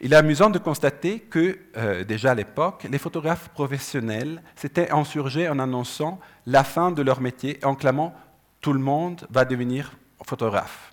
[0.00, 5.48] Il est amusant de constater que, euh, déjà à l'époque, les photographes professionnels s'étaient insurgés
[5.48, 8.14] en annonçant la fin de leur métier en clamant
[8.60, 9.92] Tout le monde va devenir
[10.24, 10.92] photographe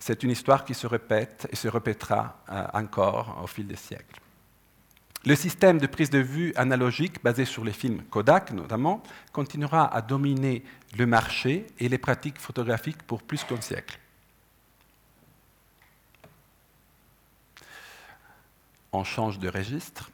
[0.00, 4.20] c'est une histoire qui se répète et se répétera euh, encore au fil des siècles.
[5.26, 9.02] Le système de prise de vue analogique, basé sur les films Kodak notamment,
[9.32, 10.64] continuera à dominer
[10.96, 13.98] le marché et les pratiques photographiques pour plus qu'un siècle.
[18.92, 20.10] On change de registre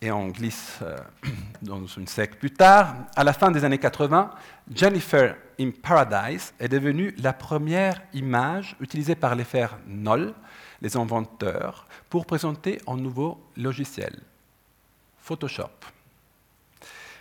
[0.00, 0.96] et on glisse euh,
[1.62, 2.94] dans une siècle plus tard.
[3.16, 4.30] À la fin des années 80,
[4.72, 10.34] Jennifer in Paradise est devenue la première image utilisée par les frères Knoll,
[10.82, 14.20] les inventeurs, pour présenter un nouveau logiciel,
[15.26, 15.72] Photoshop.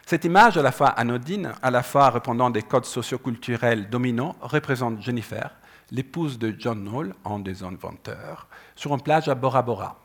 [0.05, 5.01] Cette image, à la fois anodine, à la fois répondant des codes socioculturels dominants, représente
[5.01, 5.49] Jennifer,
[5.89, 9.99] l'épouse de John Knoll, un des inventeurs, sur une plage à Bora Bora.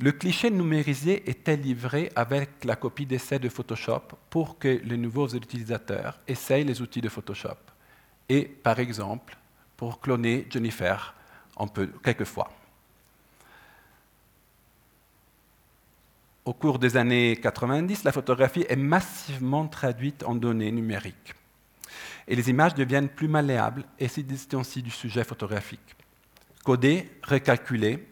[0.00, 5.28] Le cliché numérisé était livré avec la copie d'essai de Photoshop pour que les nouveaux
[5.28, 7.58] utilisateurs essayent les outils de Photoshop.
[8.28, 9.36] Et par exemple,
[9.76, 11.14] pour cloner Jennifer
[11.56, 12.50] on peut, quelquefois.
[16.46, 21.34] Au cours des années 90, la photographie est massivement traduite en données numériques.
[22.26, 25.96] Et les images deviennent plus malléables et se distancient du sujet photographique.
[26.64, 28.06] Codées, recalculées,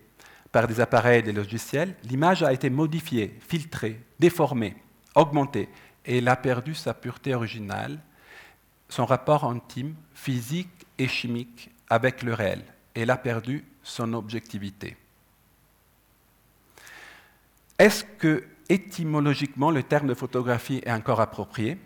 [0.52, 4.76] par des appareils et des logiciels, l'image a été modifiée, filtrée, déformée,
[5.14, 5.68] augmentée,
[6.04, 7.98] et elle a perdu sa pureté originale,
[8.88, 12.62] son rapport intime, physique et chimique avec le réel.
[12.94, 14.96] Elle a perdu son objectivité.
[17.78, 21.78] Est-ce que étymologiquement le terme de photographie est encore approprié?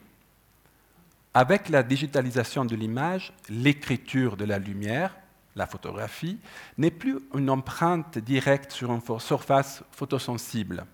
[1.34, 5.14] Avec la digitalisation de l'image, l'écriture de la lumière,
[5.54, 6.38] la photographie,
[6.78, 10.86] n'est plus une empreinte directe sur une surface photosensible,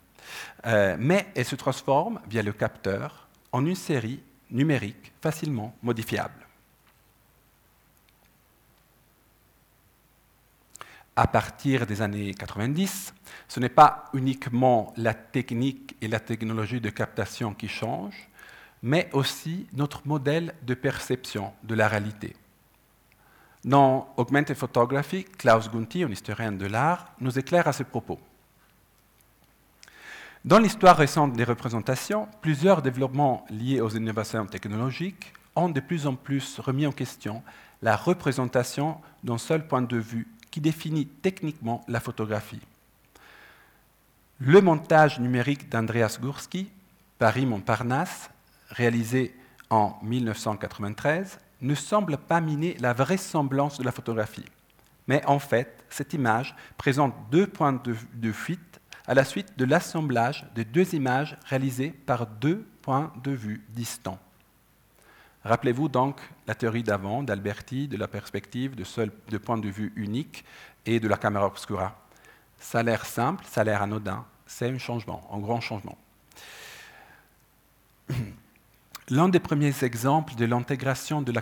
[0.66, 6.47] euh, mais elle se transforme via le capteur en une série numérique facilement modifiable.
[11.20, 13.12] À partir des années 90,
[13.48, 18.28] ce n'est pas uniquement la technique et la technologie de captation qui changent,
[18.84, 22.36] mais aussi notre modèle de perception de la réalité.
[23.64, 28.20] Dans Augmented Photography, Klaus Gunti, un historien de l'art, nous éclaire à ce propos.
[30.44, 36.14] Dans l'histoire récente des représentations, plusieurs développements liés aux innovations technologiques ont de plus en
[36.14, 37.42] plus remis en question
[37.82, 42.60] la représentation d'un seul point de vue qui définit techniquement la photographie.
[44.38, 46.70] Le montage numérique d'Andreas Gursky,
[47.18, 48.30] Paris-Montparnasse,
[48.70, 49.34] réalisé
[49.70, 54.44] en 1993, ne semble pas miner la vraisemblance de la photographie.
[55.08, 60.46] Mais en fait, cette image présente deux points de, fuite à la suite de l'assemblage
[60.54, 64.18] de deux images réalisées par deux points de vue distants.
[65.48, 69.94] Rappelez-vous donc la théorie d'avant d'Alberti, de la perspective, de, seul, de point de vue
[69.96, 70.44] unique
[70.84, 71.96] et de la caméra obscura.
[72.58, 75.96] Ça a l'air simple, ça a l'air anodin, c'est un changement, un grand changement.
[79.08, 81.40] L'un des premiers exemples de l'intégration de la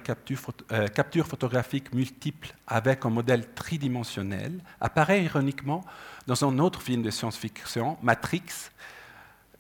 [0.70, 5.84] euh, capture, photographique multiple avec un modèle tridimensionnel apparaît ironiquement
[6.28, 8.70] dans un autre film de science-fiction, Matrix,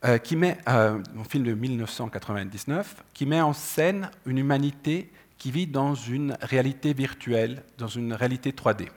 [0.06, 5.50] euh, qui met, euh, un film de 1999, qui met en scène une humanité qui
[5.50, 8.88] vit dans une réalité virtuelle, dans une réalité 3D.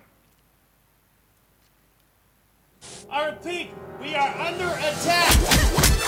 [3.11, 3.69] I repeat,
[3.99, 5.98] we are under attack.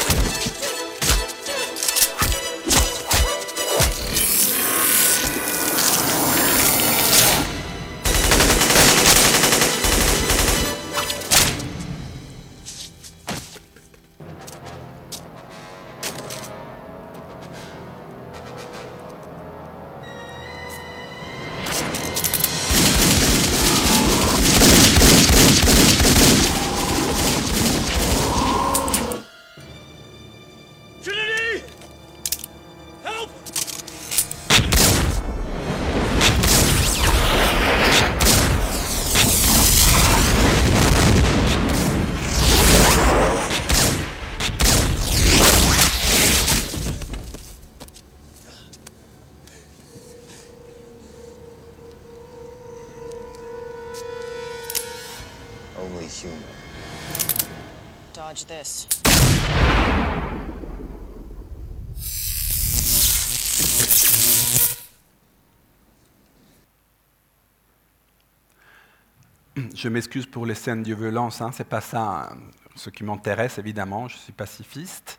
[69.81, 72.37] Je m'excuse pour les scènes de violence, hein, c'est pas ça hein,
[72.75, 75.17] ce qui m'intéresse évidemment, je suis pacifiste.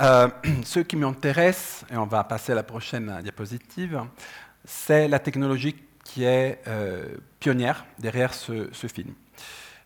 [0.00, 0.26] Euh,
[0.64, 4.02] ce qui m'intéresse, et on va passer à la prochaine diapositive,
[4.64, 9.14] c'est la technologie qui est euh, pionnière derrière ce, film.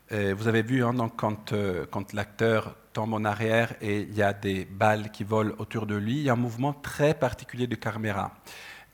[0.09, 4.33] vous avez vu, hein, donc, euh, quand l'acteur tombe en arrière et il y a
[4.33, 7.75] des balles qui volent autour de lui, il y a un mouvement très particulier de
[7.75, 8.33] caméra.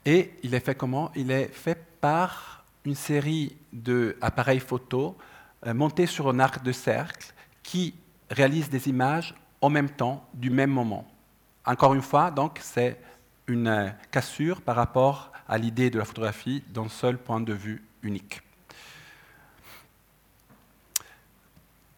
[0.05, 1.09] Et il est fait comment?
[1.15, 5.17] Il est fait par une série d'appareils photo
[5.65, 7.95] euh, montés sur un arc de cercle qui
[8.29, 11.10] réalisent des images en même temps, du même moment.
[11.65, 12.99] Encore une fois, donc, c'est
[13.47, 17.84] une euh, cassure par rapport à l'idée de la photographie d'un seul point de vue
[18.03, 18.41] unique.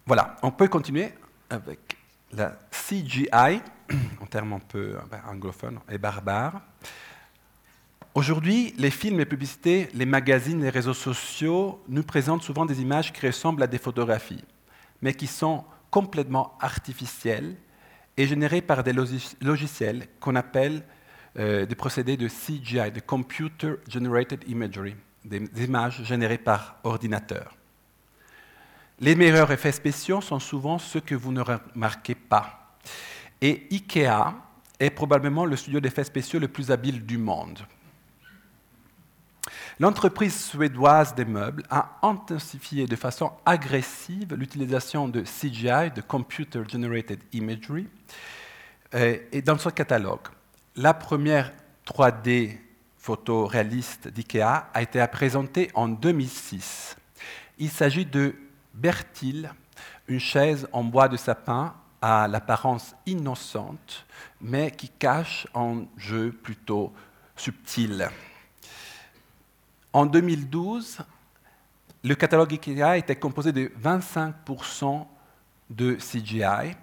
[0.05, 1.13] Voilà, on peut continuer
[1.49, 1.97] avec
[2.33, 3.61] la CGI,
[4.21, 6.61] en termes un peu ben, anglophones et barbares.
[8.13, 13.13] Aujourd'hui, les films, les publicités, les magazines, les réseaux sociaux nous présentent souvent des images
[13.13, 14.43] qui ressemblent à des photographies,
[15.01, 17.55] mais qui sont complètement artificielles
[18.17, 20.83] et générées par des logiciels qu'on appelle
[21.39, 27.55] euh, des procédés de CGI, de Computer Generated Imagery, des images générées par ordinateur.
[28.99, 32.75] Les meilleurs effets spéciaux sont souvent ceux que vous ne remarquez pas.
[33.39, 34.33] Et IKEA
[34.81, 37.59] est probablement le studio d'effets spéciaux le plus habile du monde.
[39.81, 47.19] L'entreprise suédoise des meubles a intensifié de façon agressive l'utilisation de CGI, de Computer Generated
[47.33, 47.87] Imagery,
[48.93, 50.27] euh, et dans son catalogue.
[50.75, 51.51] La première
[51.87, 52.59] 3D
[52.95, 56.95] photo réaliste d'IKEA a été présentée en 2006.
[57.57, 58.35] Il s'agit de
[58.75, 59.51] Bertil,
[60.07, 64.05] une chaise en bois de sapin à l'apparence innocente,
[64.41, 66.93] mais qui cache un jeu plutôt
[67.35, 68.11] subtil.
[69.93, 70.99] En 2012,
[72.03, 75.05] le catalogue IKEA était composé de 25%
[75.69, 76.75] de CGI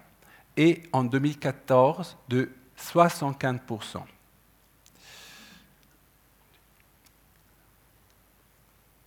[0.57, 4.01] et en 2014 de 75%.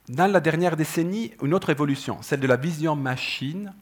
[0.09, 3.73] Dans la dernière décennie, une autre évolution, celle de la vision machine,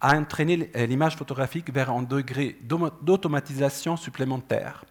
[0.00, 4.84] a entraîné l'image photographique vers un degré d'automatisation supplémentaire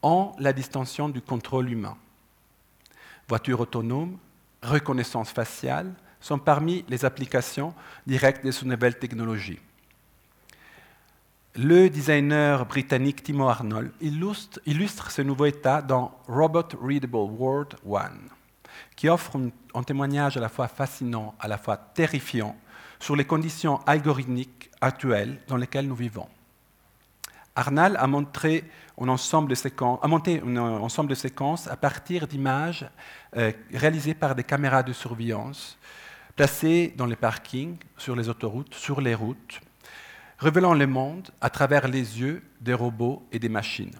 [0.00, 1.96] en la distinction du contrôle humain.
[3.28, 4.18] Voitures autonomes,
[4.62, 7.74] reconnaissance faciale sont parmi les applications
[8.06, 9.60] directes de ces nouvelles technologies.
[11.54, 18.30] Le designer britannique Timo Arnold illustre, ce nouveau état dans Robot Readable World One
[18.96, 19.38] qui offre
[19.74, 22.56] un témoignage à la fois fascinant, à la fois terrifiant,
[23.00, 26.28] sur les conditions algorithmiques actuelles dans lesquelles nous vivons.
[27.54, 28.64] Arnal a, montré
[29.00, 32.86] un ensemble de séquences, a monté un ensemble de séquences à partir d'images
[33.36, 35.78] euh, réalisées par des caméras de surveillance
[36.36, 39.60] placées dans les parkings, sur les autoroutes, sur les routes,
[40.38, 43.94] révélant le monde à travers les yeux des robots et des machines.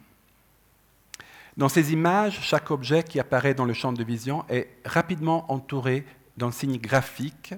[1.57, 6.07] Dans ces images, chaque objet qui apparaît dans le champ de vision est rapidement entouré
[6.37, 7.55] d'un signe graphique,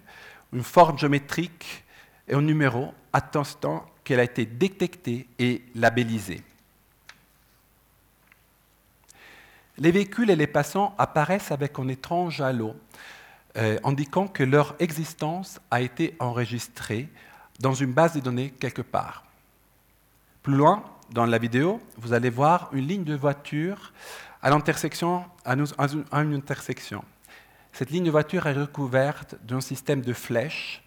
[0.52, 1.84] une forme géométrique
[2.26, 6.42] et un numéro attestant qu'elle a été détectée et labellisée.
[9.76, 12.76] Les véhicules et les passants apparaissent avec un étrange halo,
[13.56, 17.08] euh, indiquant que leur existence a été enregistrée
[17.60, 19.24] dans une base de données quelque part.
[20.42, 23.92] Plus loin, dans la vidéo, vous allez voir une ligne de voiture
[24.42, 27.04] à l'intersection, une intersection.
[27.72, 30.84] Cette ligne de voiture est recouverte d'un système de flèches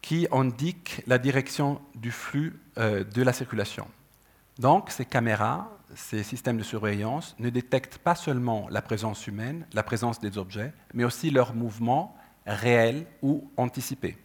[0.00, 3.86] qui indique la direction du flux euh, de la circulation.
[4.58, 9.82] Donc, ces caméras, ces systèmes de surveillance ne détectent pas seulement la présence humaine, la
[9.82, 12.16] présence des objets, mais aussi leur mouvement
[12.46, 14.16] réel ou anticipé.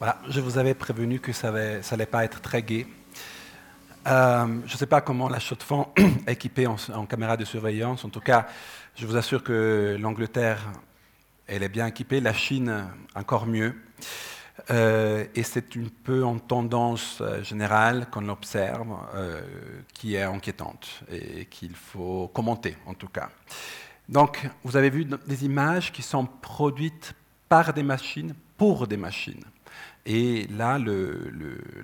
[0.00, 2.86] Voilà, je vous avais prévenu que ça n'allait pas être très gai.
[4.06, 5.88] Euh, je ne sais pas comment la chaux fond
[6.26, 8.02] est équipée en, caméra de surveillance.
[8.06, 8.46] En tout cas,
[8.96, 10.66] je vous assure que l'Angleterre,
[11.46, 13.74] elle est bien équipée, la Chine encore mieux.
[14.70, 18.88] Euh, et c'est un peu en tendance euh, générale qu'on observe,
[19.92, 23.28] qui est inquiétante et qu'il faut commenter en tout cas.
[24.08, 27.12] Donc, vous avez vu des images qui sont produites
[27.50, 29.44] par des machines pour des machines.
[30.06, 31.32] Et là, le,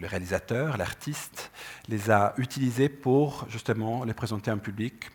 [0.02, 1.50] réalisateur, l'artiste,
[1.88, 5.10] les a utilisés pour justement les présenter en public,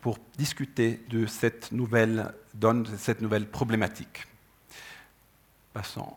[0.00, 4.26] pour discuter de cette nouvelle donne, de cette nouvelle problématique.
[5.72, 6.16] Passons.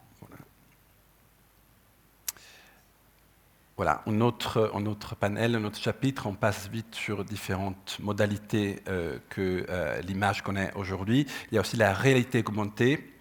[3.80, 8.82] Voilà, un autre, un autre, panel, un autre chapitre, on passe vite sur différentes modalités
[8.89, 11.26] euh, que euh, l'image connaît aujourd'hui.
[11.49, 13.14] Il y a aussi la réalité augmentée.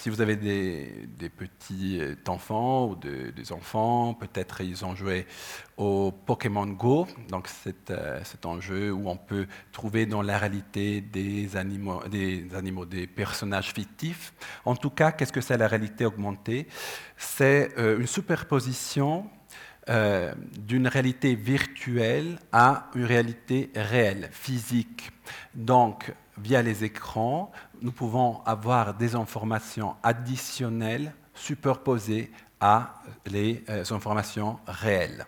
[0.00, 5.26] Si vous avez des, petits enfants ou des enfants, peut-être ils ont joué
[5.76, 7.48] au Pokémon Go, donc
[7.90, 12.86] euh, c'est un jeu où on peut trouver dans la réalité des animaux, des animaux,
[12.86, 14.32] des personnages fictifs.
[14.64, 16.68] En tout cas, qu'est-ce que c'est la réalité augmentée?
[17.16, 19.28] C'est euh, une superposition
[19.88, 25.10] euh, d'une réalité virtuelle à une réalité réelle, physique.
[25.54, 32.30] Donc, via les écrans, nous pouvons avoir des informations additionnelles superposées
[32.60, 35.26] à les euh, informations réelles.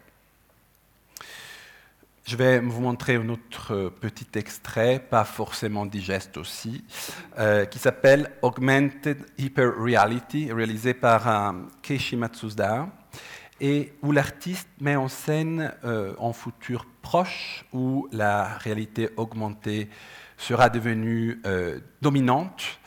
[2.26, 6.84] Je vais vous montrer un autre petit extrait, pas forcément digeste aussi,
[7.38, 11.52] euh, qui s'appelle Augmented Hyper Reality, réalisé par euh,
[11.82, 12.88] Keishi Matsuda,
[13.61, 19.90] et où l'artiste met en scène un futur proche où la réalité augmentée
[20.41, 22.80] sera devenue euh, dominante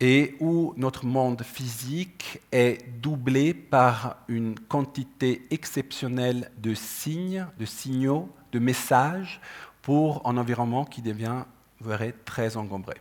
[0.00, 8.28] et où notre monde physique est doublé par une quantité exceptionnelle de signes, de signaux,
[8.52, 9.40] de messages
[9.82, 11.44] pour un environnement qui devient
[11.80, 12.94] verrait, très encombré.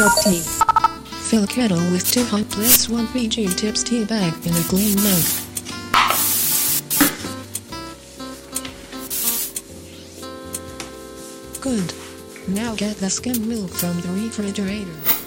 [0.00, 0.40] Of tea.
[1.28, 5.24] Fill kettle with two hot plates, one Fiji tips tea bag in a clean mug.
[11.60, 11.92] Good.
[12.48, 15.17] Now get the skim milk from the refrigerator.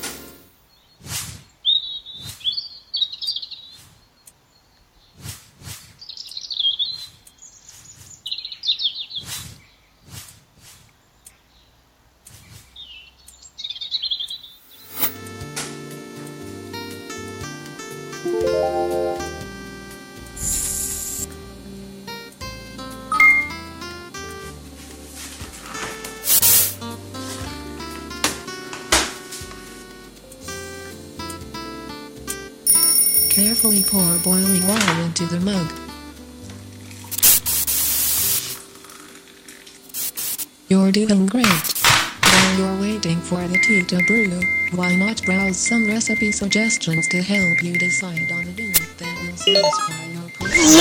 [43.60, 44.40] waiting for the tea to brew,
[44.72, 49.36] why not browse some recipe suggestions to help you decide on a dinner that will
[49.36, 50.76] satisfy your personal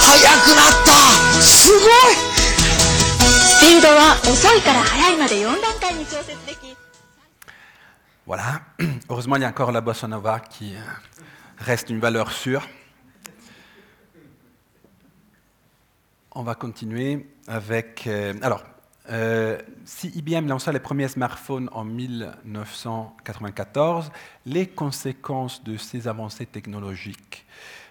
[0.00, 1.88] 早くなったすごい
[3.40, 6.76] スピードは遅いから速いまで4段階に調節でき
[8.26, 8.62] Voilà,
[9.08, 10.74] heureusement il y a encore la bossa nova qui
[11.58, 12.62] reste une valeur sûre.
[16.34, 18.06] On va continuer avec...
[18.06, 18.62] Euh, alors,
[19.09, 24.11] euh, si IBM lança les premiers smartphones en 1994,
[24.45, 27.47] les conséquences de ces avancées technologiques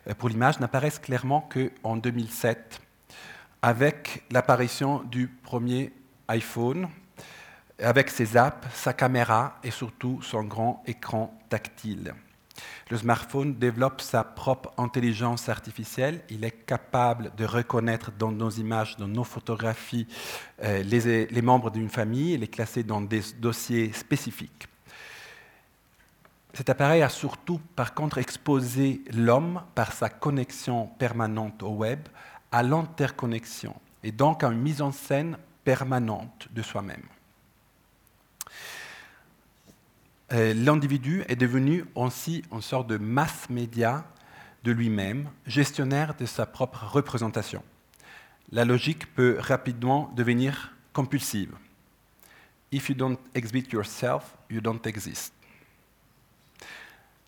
[0.09, 2.81] euh, pour l'image n'apparaissent clairement qu'en 2007,
[3.63, 5.93] avec l'apparition du premier
[6.29, 6.89] iPhone,
[7.79, 12.15] avec ses apps, sa caméra et surtout son grand écran tactile.
[12.91, 16.23] Le smartphone développe sa propre intelligence artificielle.
[16.31, 20.07] Il est capable de reconnaître dans nos images, dans nos photographies,
[20.63, 24.69] euh, les, membres d'une famille et les classer dans des dossiers spécifiques.
[26.55, 32.01] Cet appareil a surtout, par contre, exposé l'homme, par sa connexion permanente au web,
[32.53, 37.03] à l'interconnexion et donc à une mise en scène permanente de soi-même.
[38.47, 38.53] euh,
[40.31, 44.05] l'individu est devenu aussi une sorte de masse média
[44.65, 47.63] de lui-même, gestionnaire de sa propre représentation.
[48.51, 51.53] La logique peut rapidement devenir compulsive.
[52.73, 55.33] If you don't exhibit yourself, you don't exist.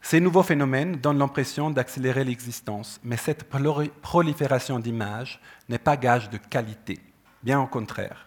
[0.01, 6.31] Ces nouveaux phénomènes donnent l'impression d'accélérer l'existence, mais cette proli- prolifération d'images n'est pas gage
[6.31, 6.99] de qualité,
[7.43, 8.27] bien au contraire.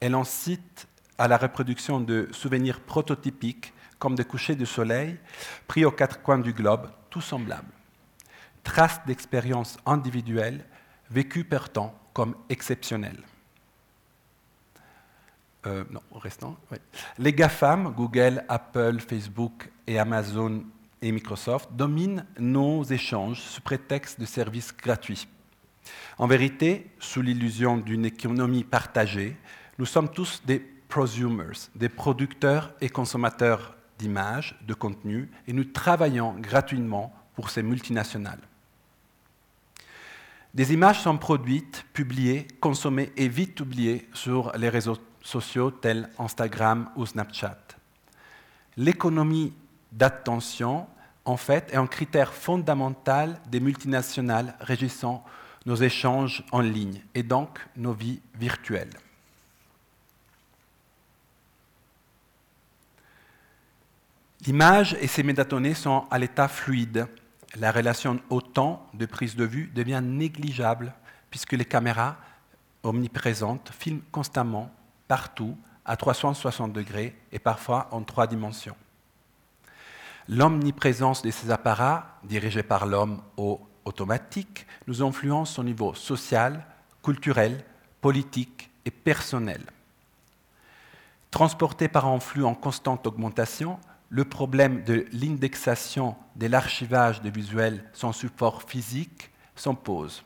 [0.00, 0.88] Elle incite
[1.18, 3.72] à la reproduction de souvenirs prototypiques,
[4.02, 5.16] comme des couchers de soleil
[5.68, 7.72] pris aux quatre coins du globe, tout semblables.
[8.64, 10.64] Traces d'expériences individuelles
[11.08, 13.22] vécues pourtant comme exceptionnelles.
[15.66, 16.56] Euh, non, restant.
[17.16, 20.64] Les GAFAM, Google, Apple, Facebook et Amazon
[21.00, 25.28] et Microsoft, dominent nos échanges sous prétexte de services gratuits.
[26.18, 29.36] En vérité, sous l'illusion d'une économie partagée,
[29.78, 36.34] nous sommes tous des prosumers, des producteurs et consommateurs d'images, de contenus, et nous travaillons
[36.34, 38.40] gratuitement pour ces multinationales.
[40.52, 46.90] Des images sont produites, publiées, consommées et vite oubliées sur les réseaux sociaux tels Instagram
[46.96, 47.58] ou Snapchat.
[48.76, 49.54] L'économie
[49.92, 50.86] d'attention,
[51.24, 55.24] en fait, est un critère fondamental des multinationales régissant
[55.64, 58.90] nos échanges en ligne et donc nos vies virtuelles.
[64.44, 67.06] L'image et ses métadonnées sont à l'état fluide.
[67.54, 70.94] La relation au temps de prise de vue devient négligeable
[71.30, 72.16] puisque les caméras
[72.82, 74.68] omniprésentes filment constamment,
[75.06, 78.74] partout, à 360 degrés et parfois en trois dimensions.
[80.28, 86.66] L'omniprésence de ces appareils, dirigés par l'homme ou automatiques, nous influence au niveau social,
[87.00, 87.64] culturel,
[88.00, 89.62] politique et personnel.
[91.30, 93.78] Transporté par un flux en constante augmentation,
[94.12, 100.22] le problème de l'indexation de l'archivage de visuels sans support physique s'en pose.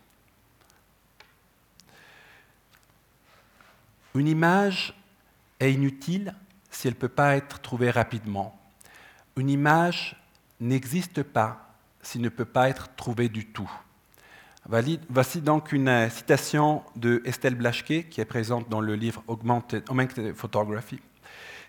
[4.17, 4.93] Une image
[5.61, 6.35] est inutile
[6.69, 8.59] si elle ne peut pas être trouvée rapidement.
[9.37, 10.17] Une image
[10.59, 11.73] n'existe pas
[12.03, 13.71] s'il ne peut pas être trouvée du tout.
[14.69, 19.85] Voici donc une euh, citation de Estelle Blaschke, qui est présente dans le livre Augmented
[20.35, 20.99] Photography,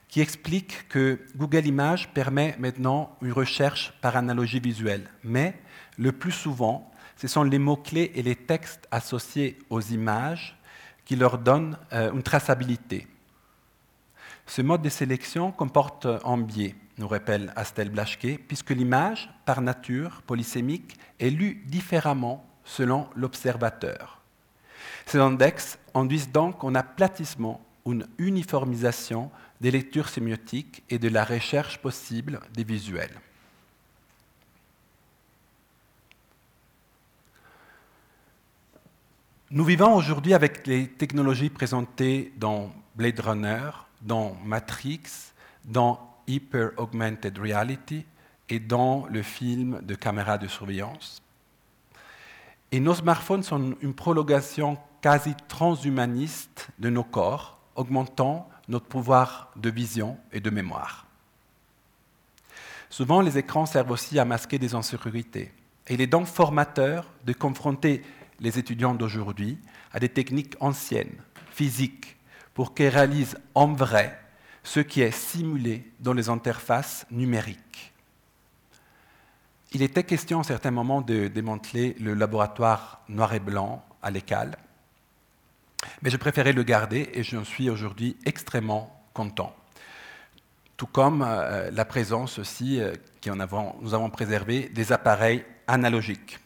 [0.08, 5.10] qui explique que Google Images permet maintenant une recherche par analogie visuelle.
[5.24, 5.60] Mais
[5.98, 10.58] le plus souvent, ce sont les mots-clés et les textes associés aux images
[11.04, 13.08] qui leur donnent euh, une traçabilité.
[14.46, 20.22] Ce mode de sélection comporte un biais, nous rappelle Astel Blaschke, puisque l'image, par nature
[20.26, 24.22] polysémique, est lue différemment selon l'observateur.
[25.06, 27.62] Ces index induisent donc un aplatissement,
[27.92, 29.32] une uniformisation
[29.62, 33.20] des lectures sémiotiques et de la recherche possible des visuels.
[39.50, 43.70] Nous vivons aujourd'hui avec les technologies présentées dans Blade Runner,
[44.02, 45.32] dans Matrix,
[45.64, 48.06] dans Hyper Augmented Reality
[48.50, 51.22] et dans le film de caméra de surveillance.
[52.74, 59.70] Et nos smartphones sont une prolongation quasi transhumaniste de nos corps, augmentant notre pouvoir de
[59.70, 61.06] vision et de mémoire.
[62.90, 65.54] Souvent, les écrans servent aussi à masquer des insécurités.
[65.88, 68.02] Et il est donc formateur de confronter
[68.40, 69.58] les étudiants d'aujourd'hui
[69.94, 71.16] à des techniques anciennes,
[71.52, 72.18] physiques,
[72.54, 74.20] pour qu'ils réalisent en vrai
[74.64, 77.94] ce qui est simulé dans les interfaces numériques.
[79.74, 84.58] Il était question à certains moments de démanteler le laboratoire noir et blanc à l'écale,
[86.02, 89.56] mais je préférais le garder et j'en suis aujourd'hui extrêmement content.
[90.76, 95.44] Tout comme euh, la présence aussi, euh, qui en avons, nous avons préservé, des appareils
[95.68, 96.40] analogiques.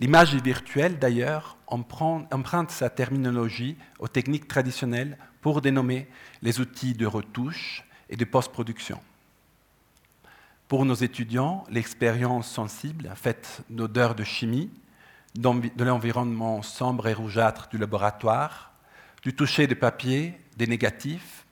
[0.00, 6.08] L'image virtuelle, d'ailleurs, emprunte, sa terminologie aux techniques traditionnelles pour dénommer
[6.42, 9.00] les outils de retouche et de post-production.
[10.68, 14.70] Pour nos étudiants, l'expérience sensible, faite d'odeurs de chimie,
[15.34, 18.72] de l'environnement sombre et rougeâtre du laboratoire,
[19.22, 21.44] du toucher de papier, des négatifs,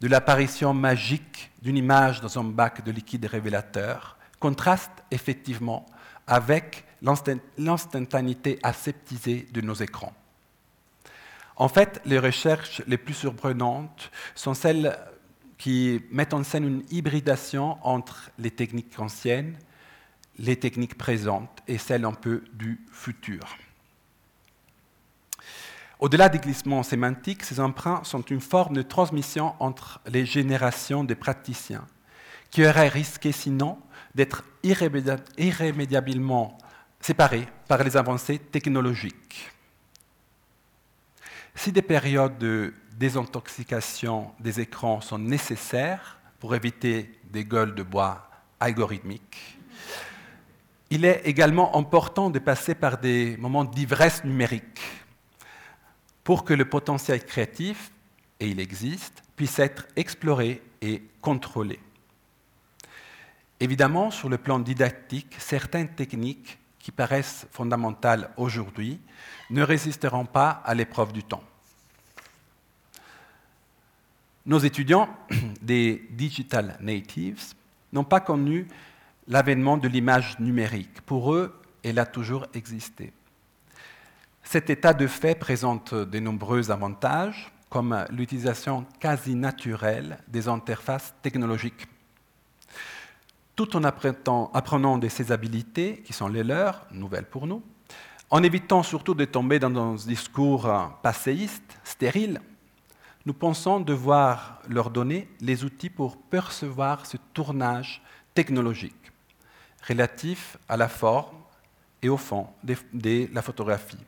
[0.00, 5.86] de l'apparition magique d'une image dans un bac de liquide révélateur, contraste effectivement
[6.26, 10.12] avec l'instant- l'instantanéité aseptisée de nos écrans.
[11.56, 14.98] En fait, les recherches les plus surprenantes sont celles
[15.56, 19.56] qui mettent en scène une hybridation entre les techniques anciennes,
[20.38, 23.40] les techniques présentes et celles un peu du futur.
[25.98, 31.14] Au-delà des glissements sémantiques, ces emprunts sont une forme de transmission entre les générations de
[31.14, 31.86] praticiens
[32.50, 33.78] qui auraient risqué sinon
[34.14, 36.58] d'être irrémédia- irrémédiablement
[37.00, 39.50] séparés par les avancées technologiques.
[41.54, 48.28] Si des périodes de désintoxication des écrans sont nécessaires pour éviter des gueules de bois
[48.60, 49.55] algorithmiques,
[50.90, 54.80] il est également important de passer par des moments d'ivresse numérique
[56.22, 57.92] pour que le potentiel créatif,
[58.40, 61.78] et il existe, puisse être exploré et contrôlé.
[63.60, 69.00] Évidemment, sur le plan didactique, certaines techniques qui paraissent fondamentales aujourd'hui
[69.50, 71.42] ne résisteront pas à l'épreuve du temps.
[74.44, 75.08] Nos étudiants,
[75.62, 77.54] des digital natives,
[77.92, 78.68] n'ont pas connu
[79.28, 81.00] l'avènement de l'image numérique.
[81.02, 83.12] Pour eux, elle a toujours existé.
[84.42, 91.88] Cet état de fait présente de nombreux avantages, comme l'utilisation quasi naturelle des interfaces technologiques.
[93.56, 97.62] Tout en apprenant, de ces habilités, qui sont les leurs, nouvelles pour nous,
[98.30, 100.70] en évitant surtout de tomber dans un discours
[101.02, 102.40] passéiste, stérile,
[103.24, 108.02] nous pensons devoir leur donner les outils pour percevoir ce tournage
[108.34, 109.05] technologique
[109.88, 111.36] relatif à la forme
[112.02, 113.98] et au fond de, de la photographie.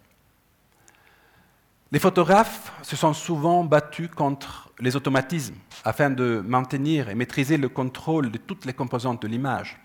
[1.91, 7.69] Les photographes se sont souvent battus contre les automatismes afin de maintenir et maîtriser le
[7.69, 9.81] contrôle de toutes les composantes de l'image.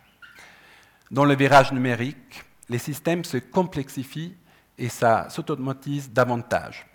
[1.12, 4.36] Dans le virage numérique, les systèmes se complexifient
[4.78, 6.88] et ça s'automatise davantage.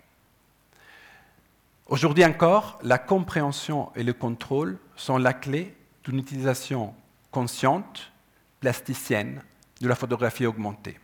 [1.87, 6.93] Aujourd'hui encore, la compréhension et le contrôle sont la clé d'une utilisation
[7.31, 8.11] consciente,
[8.59, 9.41] plasticienne
[9.81, 10.99] de la photographie augmentée.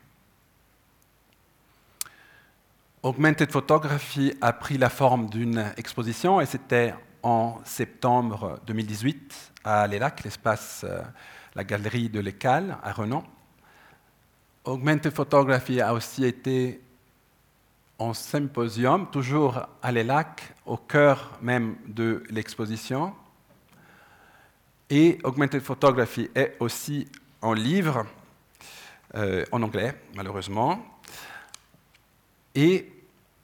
[3.04, 10.24] Augmented Photography a pris la forme d'une exposition et c'était en septembre 2018 à l'ELAC,
[10.24, 11.02] l'espace, euh,
[11.56, 13.24] la galerie de l'ECAL à Renan.
[14.64, 16.82] Augmented Photography a aussi été
[18.00, 23.14] en symposium, toujours à l'ELAC, au cœur même de l'exposition.
[24.90, 27.08] Et Augmented Photography est aussi
[27.46, 28.06] en livre,
[29.14, 30.84] euh, en anglais, malheureusement.
[32.56, 32.92] Et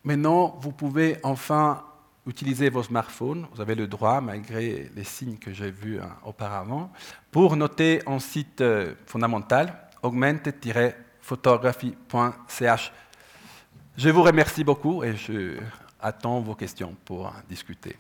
[0.04, 1.84] maintenant, vous pouvez enfin
[2.26, 6.91] utiliser vos smartphones, vous avez le droit, malgré les signes que j'ai vus hein, auparavant,
[7.32, 12.91] pour noter un site euh, fondamental, augmented-photography.ch.
[13.97, 15.60] Je vous remercie beaucoup et je
[15.99, 17.95] attends vos questions pour discuter.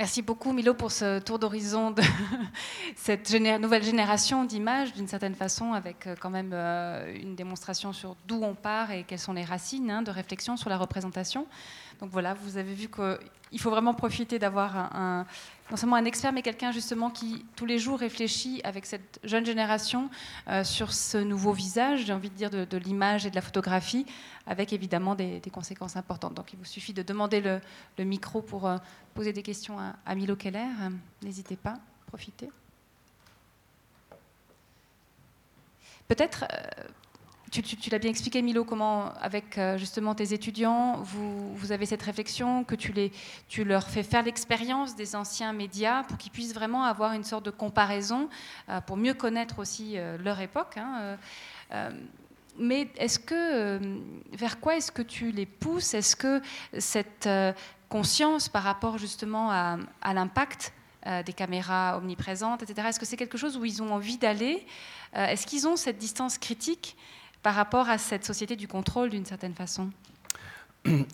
[0.00, 2.02] Merci beaucoup Milo pour ce tour d'horizon de
[2.96, 3.30] cette
[3.60, 8.42] nouvelle génération d'images d'une certaine façon avec euh, quand même euh, une démonstration sur d'où
[8.42, 11.46] on part et quelles sont les racines hein, de réflexion sur la représentation.
[12.00, 14.90] Donc voilà, vous avez vu qu'il faut vraiment profiter d'avoir
[15.70, 19.46] non seulement un expert, mais quelqu'un justement qui tous les jours réfléchit avec cette jeune
[19.46, 20.10] génération
[20.48, 24.04] euh, sur ce nouveau visage, j'ai envie de dire, de, l'image et de la photographie,
[24.46, 26.34] avec évidemment des, conséquences importantes.
[26.34, 27.60] Donc il vous suffit de demander le,
[27.98, 28.78] le micro pour euh,
[29.14, 30.66] poser des questions à, à Milo Keller.
[31.22, 32.50] N'hésitez pas, profitez.
[36.08, 36.88] Peut-être, euh,
[37.50, 42.64] tu, l'as bien expliqué, Milo, comment, avec euh, justement tes étudiants, vous, avez cette réflexion,
[42.64, 43.12] que tu, les,
[43.48, 47.44] tu leur fais faire l'expérience des anciens médias pour qu'ils puissent vraiment avoir une sorte
[47.44, 48.28] de comparaison,
[48.68, 50.76] euh, pour mieux connaître aussi euh, leur époque.
[50.76, 51.16] Hein,
[52.58, 53.80] mais est-ce que,
[54.32, 55.94] vers quoi est-ce que tu les pousses?
[55.94, 56.42] Est-ce que
[56.78, 57.28] cette
[57.88, 59.78] conscience par rapport justement à,
[60.12, 60.72] l'impact
[61.24, 64.66] des caméras omniprésentes, etc., est-ce que c'est quelque chose où ils ont envie d'aller?
[65.14, 66.96] Est-ce qu'ils ont cette distance critique
[67.42, 69.90] par rapport à cette société du contrôle d'une certaine façon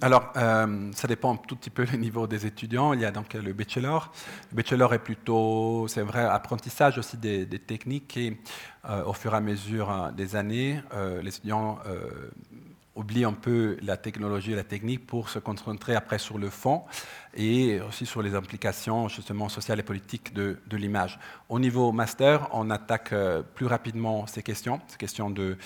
[0.00, 2.92] alors, euh, ça dépend un tout petit peu le niveau des étudiants.
[2.92, 4.12] Il y a donc le bachelor.
[4.52, 8.38] Le bachelor est plutôt, c'est vrai, apprentissage aussi des, techniques et
[8.88, 11.78] euh, au fur et à mesure des années, euh, les étudiants
[12.96, 16.82] oublient un peu la technologie et la technique pour se concentrer après sur le fond
[17.34, 21.18] et aussi sur les implications justement sociales et politiques de, de l'image.
[21.48, 23.14] Au niveau master, on attaque
[23.54, 25.58] plus rapidement ces questions, ces questions de,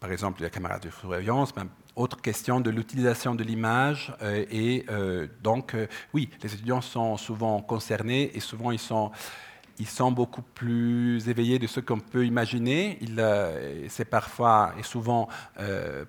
[0.00, 4.14] par exemple, la caméra de surveillance, même autre question de l'utilisation de l'image.
[4.22, 9.10] Euh, et euh, donc, euh, oui, les étudiants sont souvent concernés et souvent ils sont,
[9.78, 12.98] ils sont beaucoup plus éveillés de ce qu'on peut imaginer.
[13.88, 15.28] C'est parfois et souvent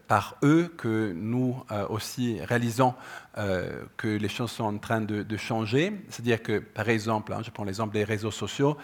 [0.08, 1.56] par eux que nous
[1.90, 2.94] aussi réalisons
[3.36, 5.94] que les choses sont en train de, de changer.
[6.10, 8.78] C'est-à-dire que, par exemple, hein, je prends l'exemple des réseaux sociaux,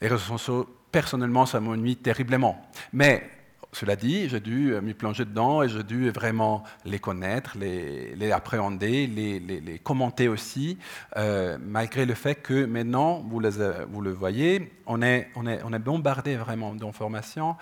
[0.00, 2.60] les réseaux sociaux, personnellement, ça m'ennuie terriblement.
[2.92, 3.28] Mais
[3.74, 8.32] cela dit, j'ai dû euh, m'y plonger dedans et j'ai dû vraiment les connaître, les,
[8.32, 10.78] appréhender, les, commenter aussi,
[11.16, 15.28] euh, malgré le fait que maintenant, vous, euh, le voyez, on est,
[15.80, 17.56] bombardé vraiment d'informations.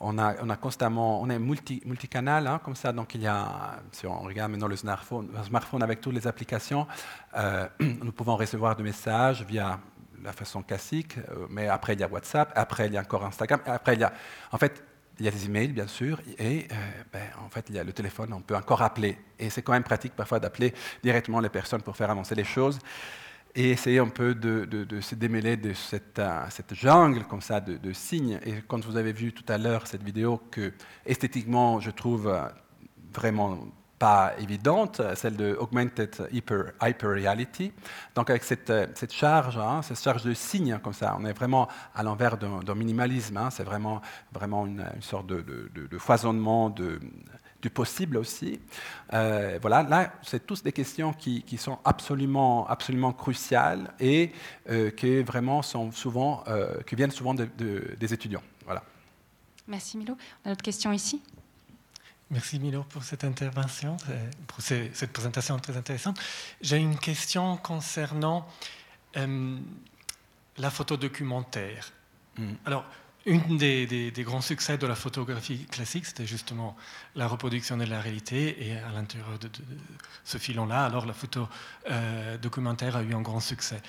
[0.00, 2.92] On a, on a constamment, on est multi, multicanal, hein, comme ça.
[2.92, 6.86] Donc il y a, si on regarde maintenant le smartphone, smartphone avec toutes les applications,
[7.80, 9.78] nous pouvons recevoir des messages via
[10.24, 11.16] la façon classique,
[11.50, 14.04] mais après il y a WhatsApp, après il y a encore Instagram, après il y
[14.04, 14.12] a,
[14.50, 14.82] en fait,
[15.18, 16.74] il y a des emails bien sûr, et euh,
[17.12, 19.72] ben, en fait il y a le téléphone, on peut encore appeler, et c'est quand
[19.72, 22.78] même pratique parfois d'appeler directement les personnes pour faire avancer les choses
[23.54, 27.92] et essayer un peu de, se démêler de cette, euh, jungle comme ça de, de
[27.92, 28.38] signes.
[28.44, 30.72] Et quand vous avez vu tout à l'heure cette vidéo que
[31.06, 32.42] esthétiquement je trouve euh,
[33.12, 33.58] vraiment
[33.98, 36.72] pas évidente, celle de Augmented Hyper,
[37.02, 37.72] Reality.
[38.14, 41.32] Donc avec cette, euh, cette charge, hein, cette charge de signes comme ça, on est
[41.32, 43.36] vraiment à l'envers d'un minimalisme.
[43.36, 43.50] hein.
[43.50, 44.00] c'est vraiment,
[44.32, 48.60] vraiment une, une sorte de, foisonnement du possible aussi.
[49.12, 54.30] Euh, voilà, là, c'est tous des questions qui, sont absolument, absolument cruciales et
[54.70, 56.44] euh, qui vraiment sont souvent,
[56.86, 58.42] qui viennent souvent de- de- des étudiants.
[58.64, 58.84] Voilà.
[59.66, 60.16] Merci Milo.
[60.44, 61.20] On a notre question ici?
[62.30, 66.20] Merci Milo pour cette intervention, euh, pour cette présentation très intéressante.
[66.60, 68.46] J'ai une question concernant
[69.16, 69.58] euh,
[70.58, 71.90] la photo documentaire.
[72.36, 72.52] Mm.
[72.66, 72.84] Alors,
[73.24, 76.76] une des, des- des grands succès de la photographie classique, c'était justement
[77.14, 78.66] la reproduction de la réalité.
[78.68, 79.78] Et à l'intérieur de, de- de
[80.24, 81.48] ce filon-là, alors la photo
[81.90, 83.80] euh, documentaire a eu un grand succès.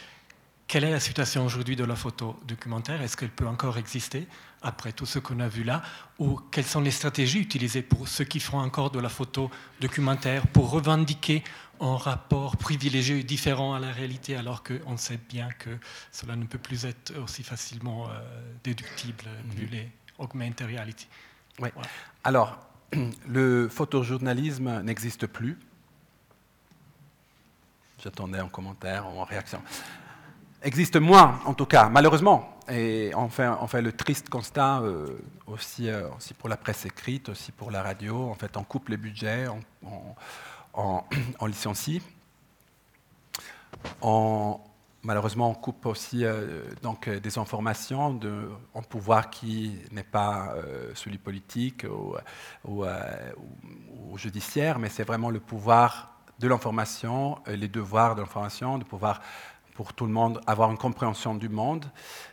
[0.69, 3.01] Quelle est la situation aujourd'hui de la photo documentaire?
[3.01, 4.27] Est-ce qu'elle peut encore exister
[4.61, 5.81] après tout ce qu'on a vu là?
[6.19, 9.49] Ou quelles sont les stratégies utilisées pour ceux qui font encore de la photo
[9.81, 11.43] documentaire pour revendiquer
[11.81, 15.71] un rapport privilégié et différent à la réalité alors qu'on sait bien que
[16.11, 18.19] cela ne peut plus être aussi facilement euh,
[18.63, 19.89] déductible vu les
[20.19, 21.07] augmented reality
[21.57, 21.69] Oui.
[21.73, 21.89] Voilà.
[22.23, 22.59] Alors,
[23.27, 25.57] le photojournalisme n'existe plus.
[28.03, 29.63] J'attendais en commentaire, en réaction.
[30.61, 32.57] Existe moins, en tout cas, malheureusement.
[32.69, 35.07] Et on fait, le triste constat euh,
[35.47, 38.29] aussi, euh, aussi pour la presse écrite, aussi pour la radio.
[38.29, 39.59] En fait, on coupe les budgets, on,
[40.73, 41.03] on-
[41.39, 42.01] on- licencie.
[45.01, 50.53] Malheureusement, on coupe aussi euh, donc, des informations de, en pouvoir qui n'est pas
[50.93, 52.15] celui politique ou,
[52.69, 58.83] ou, ou- judiciaire, mais c'est vraiment le pouvoir de l'information, les devoirs de l'information, de
[58.83, 59.21] pouvoir
[59.79, 61.85] pour tout le monde avoir une compréhension du monde.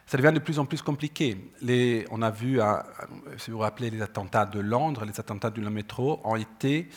[0.05, 1.53] Ça devient de plus en plus compliqué.
[2.11, 2.59] On a vu,
[3.39, 6.89] si vous vous rappelez, les attentats de Londres, les attentats du métro ont été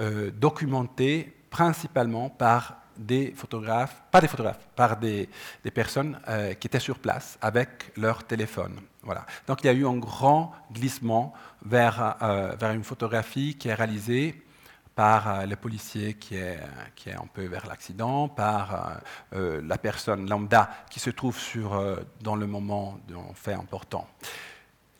[0.00, 5.28] euh, documentés principalement par des photographes, pas des photographes, par des,
[5.72, 8.80] personnes euh, qui étaient sur place avec leur téléphone.
[9.04, 9.24] Voilà.
[9.46, 11.32] Donc il y a eu un grand glissement
[11.64, 14.42] vers, euh, vers une photographie qui est réalisée
[14.94, 16.60] par euh, le policier qui est,
[16.94, 18.78] qui est un peu vers l'accident, par euh,
[19.36, 24.06] euh, la personne lambda qui se trouve sur, euh, dans le moment d'un fait important.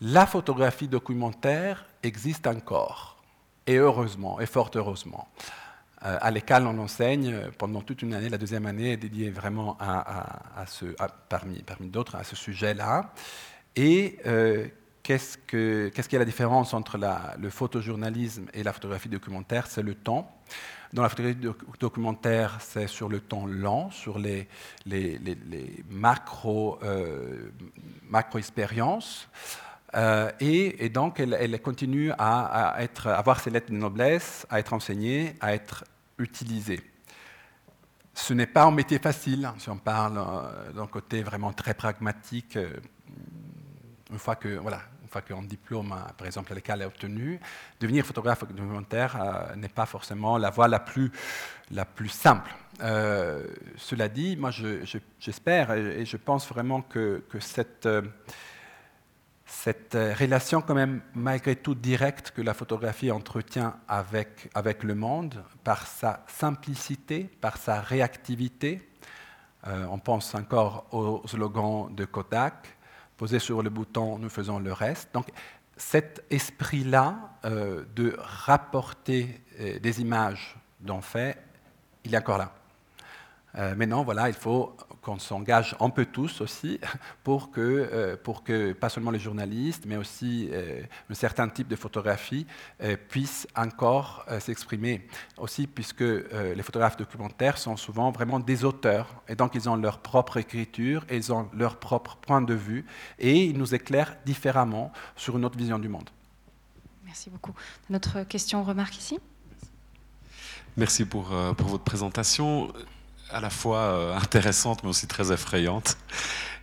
[0.01, 3.22] La photographie documentaire existe encore,
[3.66, 5.28] et heureusement, et fort heureusement.
[6.05, 9.30] Euh, à l'école, on enseigne euh, pendant toute une année, la deuxième année est dédiée
[9.30, 13.12] vraiment à, à- à ce, à- parmi, parmi d'autres, à ce sujet-là.
[13.76, 14.66] Et euh,
[15.03, 16.99] qu'est-ce, que, qu'est-ce qui est la différence entre
[17.39, 19.67] le photojournalisme et la photographie documentaire?
[19.67, 20.35] C'est le temps.
[20.93, 24.49] Dans la photographie doc- documentaire, c'est sur le temps lent, sur les,
[24.87, 27.51] les macro, euh,
[28.09, 29.29] macro-expériences.
[29.95, 35.35] Euh, et, donc, elle, continue à, à avoir ses lettres de noblesse, à être enseignée,
[35.41, 35.85] à être
[36.19, 36.81] utilisée.
[38.15, 41.75] Ce n'est pas un métier facile, hein, si on parle euh, d'un côté vraiment très
[41.75, 42.57] pragmatique.
[42.57, 42.71] euh,
[44.11, 44.83] une fois que voilà,
[45.13, 47.39] fois qu'un diplôme, euh, par exemple, l'école est obtenu,
[47.81, 51.13] devenir photographe documentaire euh, n'est pas forcément la voie la plus,
[51.71, 52.51] la plus simple.
[52.81, 53.47] Euh,
[53.77, 58.03] cela dit, moi, je- je- j'espère et, je pense vraiment que, cette, euh,
[59.45, 65.45] cette relation quand même malgré tout directe que la photographie entretient avec, avec le monde,
[65.63, 68.89] par sa simplicité, par sa réactivité.
[69.65, 72.77] On pense encore au slogan de Kodak,
[73.23, 75.11] posé sur le bouton, nous faisons le reste.
[75.14, 75.29] Donc
[75.77, 81.39] cet esprit-là euh, de rapporter euh, des images d'en fait,
[82.03, 82.53] il est encore là.
[83.55, 86.81] Euh, maintenant, voilà, il faut qu'on s'engage un peu tous aussi
[87.25, 91.69] pour que, euh, pour que pas seulement les journalistes, mais aussi euh, un certain type
[91.69, 92.47] de photographie
[92.83, 95.07] euh, puissent encore s'exprimer.
[95.37, 99.99] Aussi, puisque les photographes documentaires sont souvent vraiment des auteurs, et donc ils ont leur
[99.99, 102.87] propre écriture, et ils ont leur propre point de vue,
[103.19, 106.09] et ils nous éclairent différemment sur une autre vision du monde.
[107.05, 107.53] Merci beaucoup.
[107.91, 109.19] Notre question, remarque ici?
[110.77, 112.73] Merci pour, pour votre présentation,
[113.33, 115.97] à la fois euh, intéressante mais aussi très effrayante.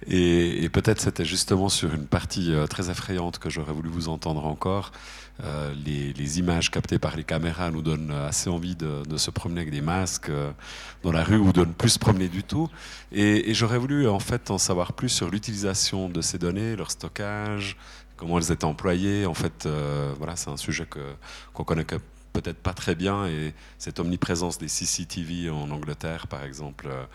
[0.07, 4.45] Et, peut-être c'était justement sur une partie euh, très effrayante que j'aurais voulu vous entendre
[4.45, 4.91] encore.
[5.43, 9.71] Euh, les, images captées par les caméras nous donnent assez envie de, se promener avec
[9.71, 10.31] des masques
[11.01, 12.69] dans la rue ou de ne plus se promener du tout.
[13.11, 17.77] Et, j'aurais voulu en fait en savoir plus sur l'utilisation de ces données, leur stockage,
[18.17, 19.25] comment elles étaient employées.
[19.25, 19.67] En fait,
[20.17, 20.85] voilà, c'est un sujet
[21.53, 21.95] qu'on connaît que
[22.33, 27.05] peut-être pas très bien et cette omniprésence des CCTV en Angleterre, par exemple, euh,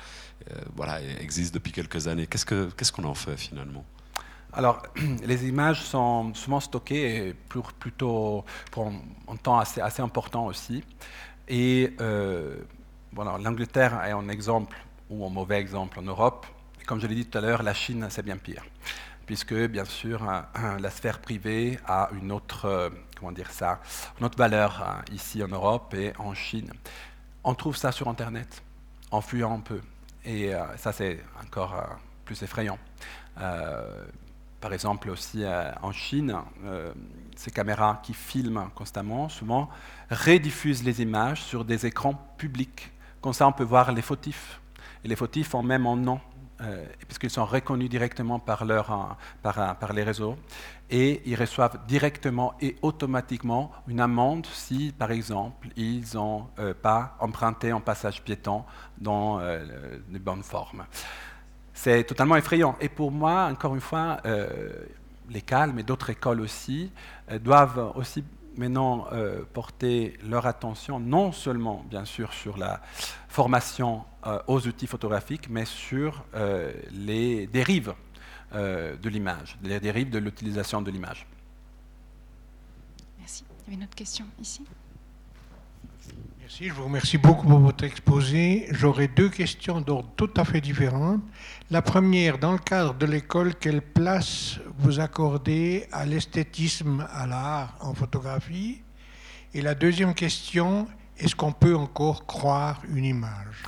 [0.51, 2.27] euh, voilà, existe depuis quelques années.
[2.27, 3.85] Qu'est-ce que qu'est-ce qu'on en fait finalement?
[4.57, 4.83] Alors,
[5.25, 8.87] les images sont souvent stockées et pour, plutôt pour
[9.29, 10.85] un, temps assez, important aussi.
[11.49, 12.57] Et euh,
[13.13, 14.77] voilà, l'Angleterre est un exemple
[15.11, 16.47] ou un mauvais exemple en Europe.
[16.81, 18.65] Et comme je l'ai dit tout à l'heure, la Chine, c'est bien pire.
[19.27, 20.47] Puisque, bien sûr, hein,
[20.81, 22.93] la sphère privée a une autre,
[23.25, 23.81] comment dire ça,
[24.21, 26.71] une autre valeur hein, ici en Europe et en Chine.
[27.43, 28.63] On trouve ça sur Internet,
[29.11, 29.81] en fuyant un peu.
[30.27, 31.85] Et euh, ça, c'est encore euh,
[32.27, 32.79] plus effrayant.
[33.41, 34.05] Euh,
[34.61, 35.43] par exemple, aussi
[35.83, 36.35] en Chine,
[37.37, 39.69] ces caméras qui filment constamment, souvent,
[40.11, 42.91] rediffusent les images sur des écrans publics.
[43.21, 44.61] Comme ça, on peut voir les fautifs.
[45.05, 46.19] Et les fautifs ont même un nom,
[47.07, 50.39] puisqu'ils sont reconnus directement par les réseaux.
[50.91, 57.17] Et ils reçoivent directement et automatiquement une amende si, par exemple, ils n'ont euh, pas
[57.21, 58.65] emprunté un passage piéton
[58.99, 60.85] dans euh, de bonnes formes.
[61.75, 62.77] C'est totalement effrayant.
[62.81, 64.73] Et pour moi, encore une fois, euh,
[65.29, 66.93] l'école, mais d'autres écoles aussi,
[67.31, 68.25] euh, doivent aussi
[68.57, 72.81] maintenant euh, porter leur attention non seulement, bien sûr, sur la
[73.29, 74.05] formation
[74.47, 76.25] aux outils photographiques, mais sur
[76.93, 77.93] les dérives
[78.55, 81.27] euh, de l'image, les dérives de l'utilisation de l'image.
[83.19, 83.45] Merci.
[83.49, 84.63] Il y avait une autre question ici.
[86.39, 88.67] Merci, je vous remercie beaucoup pour votre exposé.
[88.71, 91.23] J'aurais deux questions d'ordre tout à fait différentes.
[91.71, 97.77] La première, dans le cadre de l'école, quelle place vous accordez à l'esthétisme, à l'art
[97.81, 98.83] en photographie?
[99.55, 100.87] Et la deuxième question,
[101.19, 103.65] est-ce qu'on peut encore croire une image?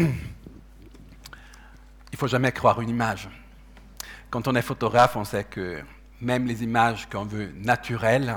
[0.00, 0.08] Il
[2.18, 3.28] ne faut jamais croire une image.
[4.28, 5.80] Quand on est photographe, on sait que
[6.20, 8.36] même les images qu'on veut naturelles,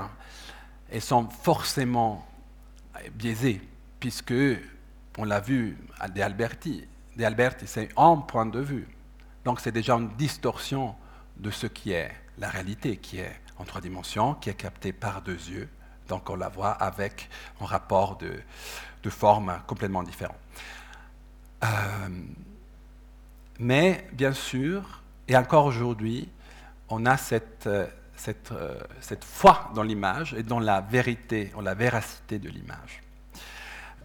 [0.88, 2.24] elles sont forcément
[3.12, 3.60] biaisées,
[3.98, 4.34] puisque
[5.18, 6.86] on l'a vu à De Alberti.
[7.16, 8.86] De Alberti, c'est un point de vue.
[9.44, 10.94] Donc c'est déjà une distorsion
[11.36, 15.22] de ce qui est la réalité, qui est en trois dimensions, qui est captée par
[15.22, 15.68] deux yeux.
[16.06, 17.28] Donc on la voit avec
[17.60, 18.32] un rapport de,
[19.02, 20.36] de forme complètement différent.
[21.64, 21.68] Euh,
[23.62, 26.28] mais bien sûr, et encore aujourd'hui,
[26.88, 27.86] on a cette, euh,
[28.16, 33.00] cette, euh, cette foi dans l'image et dans la vérité, en la véracité de l'image.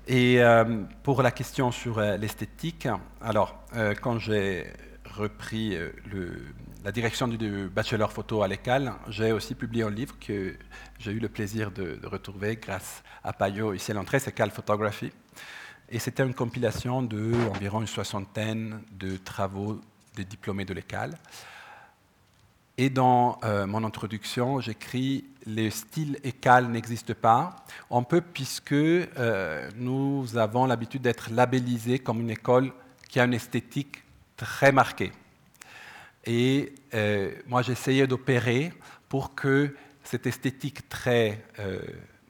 [0.08, 2.88] Et euh, pour la question sur l'esthétique,
[3.20, 3.60] alors
[4.02, 4.72] quand j'ai
[5.04, 5.76] repris
[6.86, 10.56] la direction du, bachelor photo à l'école, j'ai aussi publié un livre que
[11.00, 14.52] j'ai eu le plaisir de, de retrouver grâce à Payot ici à l'entrée, c'est Cal
[14.52, 15.12] Photography.
[15.90, 19.80] Et c'était une compilation de environ une soixantaine de travaux
[20.16, 21.14] des diplômés de l'école.
[22.78, 27.56] Et dans euh, mon introduction, j'écris le style écal n'existe pas.
[27.90, 32.74] On peut puisque euh, nous avons l'habitude d'être labellisés comme une école
[33.08, 34.04] qui a une esthétique
[34.36, 35.14] très marquée.
[36.26, 38.74] Et euh, moi, j'essayais d'opérer
[39.08, 39.74] pour que
[40.04, 41.42] cette esthétique très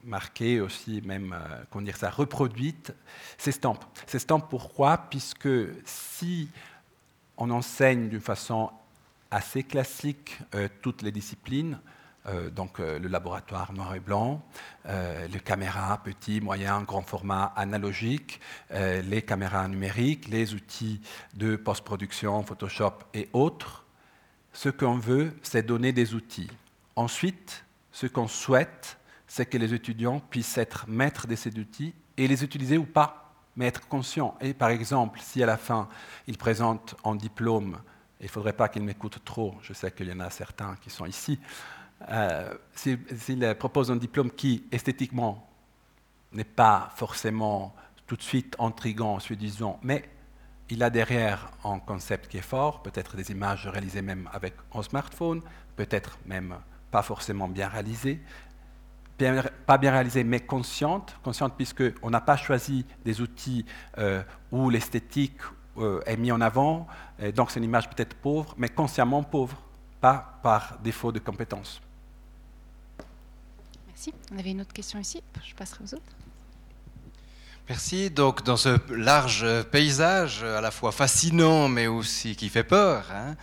[0.08, 2.92] marquée, aussi même, euh, comment dire ça, reproduite,
[3.36, 3.84] s'estampe.
[4.06, 4.98] S'estampe pourquoi?
[5.10, 5.48] Puisque
[5.84, 6.48] si
[7.36, 8.70] on enseigne d'une façon
[9.30, 11.78] assez classique euh, toutes les disciplines,
[12.26, 14.44] euh, donc euh, le laboratoire noir et blanc,
[14.86, 18.40] les caméras petit, moyen, grand format analogique,
[18.70, 21.02] les caméras numériques, les outils
[21.34, 23.84] de post-production, Photoshop et autres.
[24.54, 26.50] Ce qu'on veut, c'est donner des outils.
[26.96, 28.97] Ensuite, ce qu'on souhaite,
[29.28, 33.34] c'est que les étudiants puissent être maîtres de ces outils et les utiliser ou pas,
[33.54, 34.36] mais être conscients.
[34.40, 35.88] Et par exemple, si à la fin,
[36.26, 37.78] ils présentent en diplôme,
[38.20, 40.90] il ne faudrait pas qu'ils m'écoutent trop, je sais qu'il y en a certains qui
[40.90, 41.38] sont ici,
[42.10, 45.48] euh, s'ils proposent un diplôme qui, esthétiquement,
[46.32, 47.74] n'est pas forcément
[48.06, 50.08] tout de suite intrigant, disant, mais
[50.70, 54.82] il a derrière un concept qui est fort, peut-être des images réalisées même avec un
[54.82, 55.42] smartphone,
[55.76, 56.56] peut-être même
[56.90, 58.20] pas forcément bien réalisées,
[59.18, 63.64] bien- pas bien réalisées mais conscientes, conscientes puisqu'on n'a pas choisi des outils
[63.98, 65.40] euh, où l'esthétique
[65.78, 66.86] euh, est mise en avant,
[67.18, 69.56] et donc c'est une image peut-être pauvre, mais consciemment pauvre,
[70.00, 71.80] pas par défaut de compétences.
[73.88, 74.14] Merci.
[74.32, 75.22] On avait une autre question ici.
[75.44, 76.12] Je passerai aux autres.
[77.68, 78.10] Merci.
[78.10, 83.34] Donc, dans ce large paysage, à la fois fascinant, mais aussi qui fait peur, hein,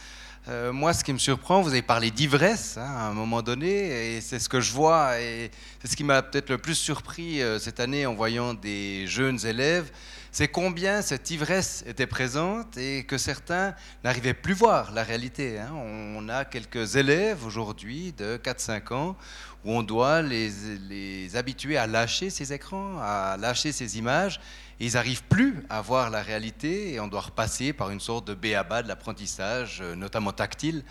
[0.48, 4.16] euh, moi, ce qui me surprend, vous avez parlé d'ivresse hein, à un moment donné,
[4.16, 5.50] et c'est ce que je vois, et
[5.82, 9.44] c'est ce qui m'a peut-être le plus surpris euh, cette année en voyant des jeunes
[9.44, 9.90] élèves,
[10.38, 13.74] c'est combien cette ivresse était présente et que certains
[14.04, 15.60] n'arrivaient plus voir la réalité.
[15.60, 15.72] hein.
[15.74, 19.16] On a quelques élèves aujourd'hui de 4-5 ans
[19.64, 20.50] où on doit les,
[20.90, 24.42] les habituer à lâcher ces écrans, à lâcher ces images.
[24.82, 28.34] Ils n'arrivent plus à voir la réalité et on doit repasser par une sorte de
[28.34, 30.84] béaba de l'apprentissage, euh, notamment tactile.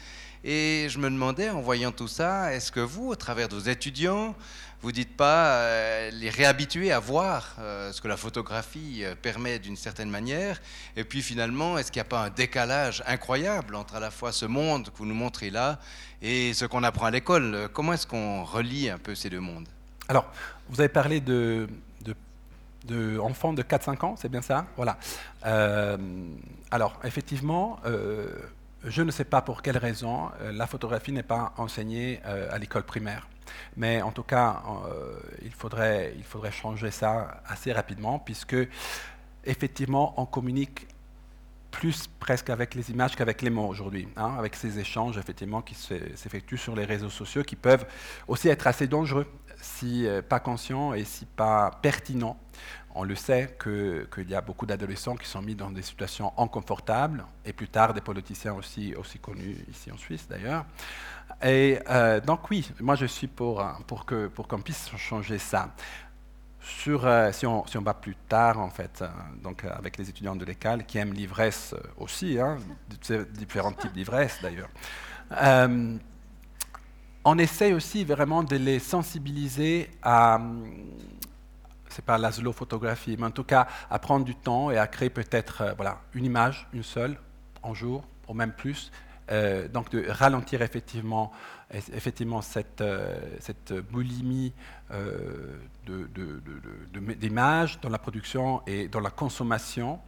[0.43, 3.69] Et je me demandais, en voyant tout ça, est-ce que vous, au travers de vos
[3.69, 4.35] étudiants,
[4.85, 9.59] vous dites pas euh, les réhabituer à voir euh, ce que la photographie euh, permet
[9.59, 10.61] d'une certaine manière
[10.95, 14.31] Et puis finalement, est-ce qu'il n'y a pas un décalage incroyable entre à la fois
[14.31, 15.79] ce monde que vous nous montrez là
[16.21, 17.71] et ce qu'on apprend à l'école?
[17.73, 19.69] Comment est-ce qu'on relie un peu ces deux mondes?
[20.07, 20.27] Alors,
[20.69, 21.67] vous avez parlé de,
[22.03, 22.15] de,
[22.85, 24.67] de enfants de 4-5 ans, c'est bien ça?
[24.77, 24.99] Voilà.
[26.71, 27.81] Alors, effectivement,
[28.85, 33.27] je ne sais pas pour quelle raison la photographie n'est pas enseignée à l'école primaire.
[33.77, 36.15] Mais en tout cas, euh, il, faudrait,
[36.51, 38.57] changer ça assez rapidement, puisque
[39.45, 40.89] effectivement, on communique
[41.71, 45.17] plus presque avec les images qu'avec les mots aujourd'hui, hein, avec ces échanges
[45.61, 47.85] qui se- s'effectuent sur les réseaux sociaux, qui peuvent
[48.29, 49.27] aussi être assez dangereux
[49.61, 52.39] si euh, pas conscients et si pas pertinents.
[52.97, 56.33] On le sait que- qu'il y a beaucoup d'adolescents qui sont mis dans des situations
[56.39, 60.65] inconfortables, et plus tard des politiciens aussi, aussi connus ici en Suisse d'ailleurs.
[61.43, 65.75] Et euh, donc oui, moi je suis pour, pour que- pour qu'on puisse changer ça.
[66.61, 69.09] Sur, euh, si, on, si on va plus tard, en fait, euh,
[69.43, 72.57] donc avec les étudiants de l'école qui aiment l'ivresse aussi, hein,
[73.33, 74.71] différents types d'ivresse d'ailleurs,
[77.27, 80.41] on essaye aussi vraiment de les sensibiliser à,
[81.95, 84.87] c'est pas la slow photographie, mais en tout cas à prendre du temps et à
[84.87, 87.17] créer peut-être euh, voilà, une image, une seule,
[87.63, 88.91] en jour, ou même plus.
[89.31, 91.33] Euh, donc de ralentir effectivement,
[91.73, 94.53] eff- effectivement cette, euh, cette boulimie
[94.91, 95.57] euh,
[97.23, 100.01] d'images dans la production et dans la consommation.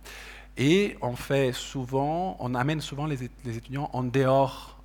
[0.59, 4.79] Et on fait souvent, on amène souvent les, les étudiants en dehors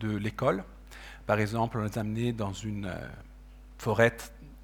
[0.00, 0.64] de l'école.
[1.26, 2.92] Par exemple, on les a amenés dans une
[3.78, 4.16] forêt,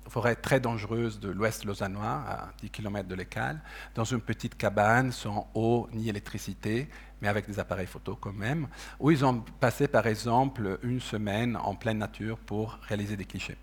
[0.08, 3.60] forêt très dangereuse de l'ouest lausannois, à 10 km de l'école,
[3.94, 6.88] dans une petite cabane sans eau ni électricité,
[7.20, 8.68] mais avec des appareils photo quand même,
[9.00, 13.56] où ils ont passé par exemple une semaine en pleine nature pour réaliser des clichés.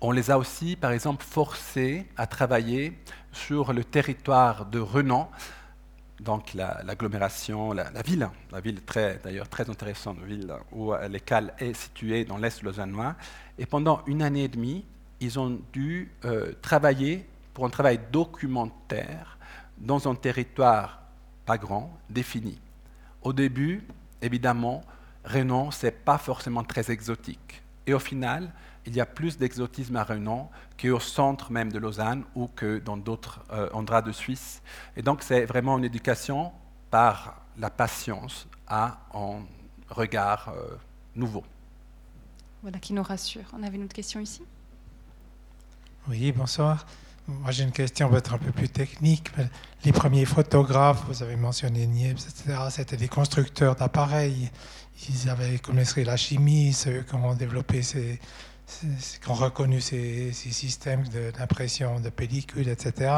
[0.00, 2.98] On les a aussi, par exemple, forcés à travailler
[3.32, 5.30] sur le territoire de Renan,
[6.20, 11.74] donc la- l'agglomération, la, ville, la ville très, d'ailleurs très intéressante, ville où l'école est
[11.74, 13.16] située dans l'est lausannois.
[13.58, 14.84] Et pendant une année et demie,
[15.20, 19.38] ils ont dû euh, travailler pour un travail documentaire
[19.78, 21.02] dans un territoire
[21.44, 22.58] pas grand, défini.
[23.22, 23.82] Au début,
[24.20, 24.82] évidemment,
[25.24, 27.62] Renan, c'est pas forcément très exotique.
[27.86, 28.52] Et au final,
[28.84, 32.96] il y a plus d'exotisme à Renan qu'au centre même de Lausanne ou que dans
[32.96, 34.62] d'autres euh, endroits de Suisse.
[34.96, 36.52] Et donc, c'est vraiment une éducation
[36.90, 39.40] par la patience à un
[39.88, 40.76] regard euh,
[41.14, 41.44] nouveau.
[42.62, 43.44] Voilà, qui nous rassure.
[43.52, 44.42] On avait une autre question ici?
[46.08, 46.86] Oui, bonsoir.
[47.26, 49.28] Moi, j'ai une question peut-être un peu plus technique.
[49.84, 54.50] Les premiers photographes, vous avez mentionné Niepce, etc., c'était des constructeurs d'appareils.
[55.08, 58.20] Ils avaient connaissé la chimie, c'est eux qui ont développé ces,
[58.80, 63.12] qui ont reconnu ces, systèmes de- d'impression de pellicules, etc.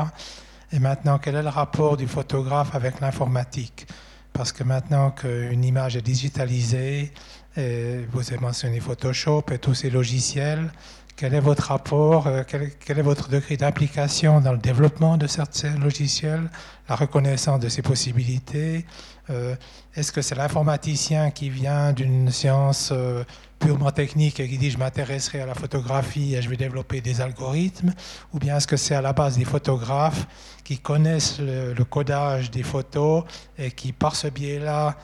[0.73, 3.87] Et maintenant, quel est le rapport du photographe avec l'informatique?
[4.33, 7.13] Parce que maintenant qu'une image est digitalisée,
[7.57, 10.71] vous avez mentionné Photoshop et tous ces logiciels,
[11.19, 15.77] quel est votre rapport, euh, quel, est votre degré d'implication dans le développement de certains
[15.77, 16.49] logiciels,
[16.89, 18.87] la reconnaissance de ces possibilités
[19.31, 19.57] Euh,
[19.95, 23.25] Est-ce que c'est l'informaticien qui vient d'une science euh,
[23.59, 27.21] purement technique et qui dit je m'intéresserai à la photographie et je vais développer des
[27.21, 27.93] algorithmes
[28.33, 30.27] Ou bien est-ce que c'est à la base des photographes
[30.65, 33.25] qui connaissent le, codage des photos
[33.59, 34.97] et qui, par ce biais-là,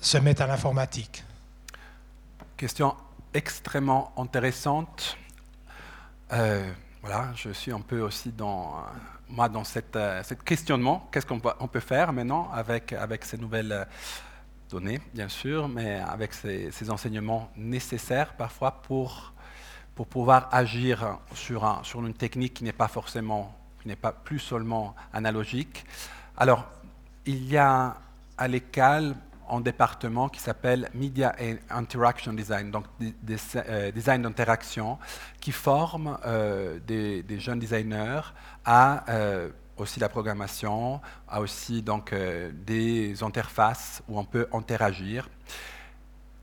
[0.00, 1.24] se mettent à l'informatique?
[2.56, 2.94] Question
[3.34, 5.18] extrêmement intéressante.
[6.32, 6.70] Euh,
[7.02, 8.74] voilà, je suis un peu aussi dans,
[9.28, 11.08] moi, dans cette, euh, questionnement.
[11.12, 13.84] Qu'est-ce qu'on peut, faire maintenant avec, avec ces nouvelles euh,
[14.70, 19.32] données, bien sûr, mais avec ces, ces enseignements nécessaires parfois pour,
[19.94, 24.12] pour pouvoir agir sur, un- sur une technique qui n'est pas forcément, qui n'est pas
[24.12, 25.84] plus seulement analogique.
[26.36, 26.64] Alors,
[27.26, 27.96] il y a
[28.38, 29.14] à l'école
[29.50, 34.98] un département qui s'appelle Media and Interaction Design, donc des- euh, design d'interaction,
[35.40, 38.22] qui forme euh, des, jeunes designers
[38.64, 42.14] à euh, aussi la programmation, à aussi donc,
[42.64, 45.28] des interfaces où on peut interagir.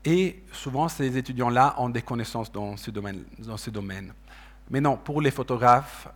[0.04, 3.24] Et souvent, ces étudiants-là ont des connaissances dans ce domaine.
[3.38, 4.12] Dans ce domaine.
[4.68, 6.08] Mais non, pour les photographes,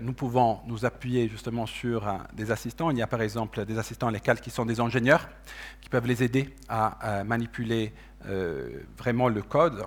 [0.00, 2.90] nous pouvons nous appuyer justement sur des assistants.
[2.90, 5.28] Il y a par exemple des assistants lesquels qui sont des ingénieurs
[5.94, 7.92] peuvent les aider à, manipuler
[8.26, 9.86] euh, vraiment le code,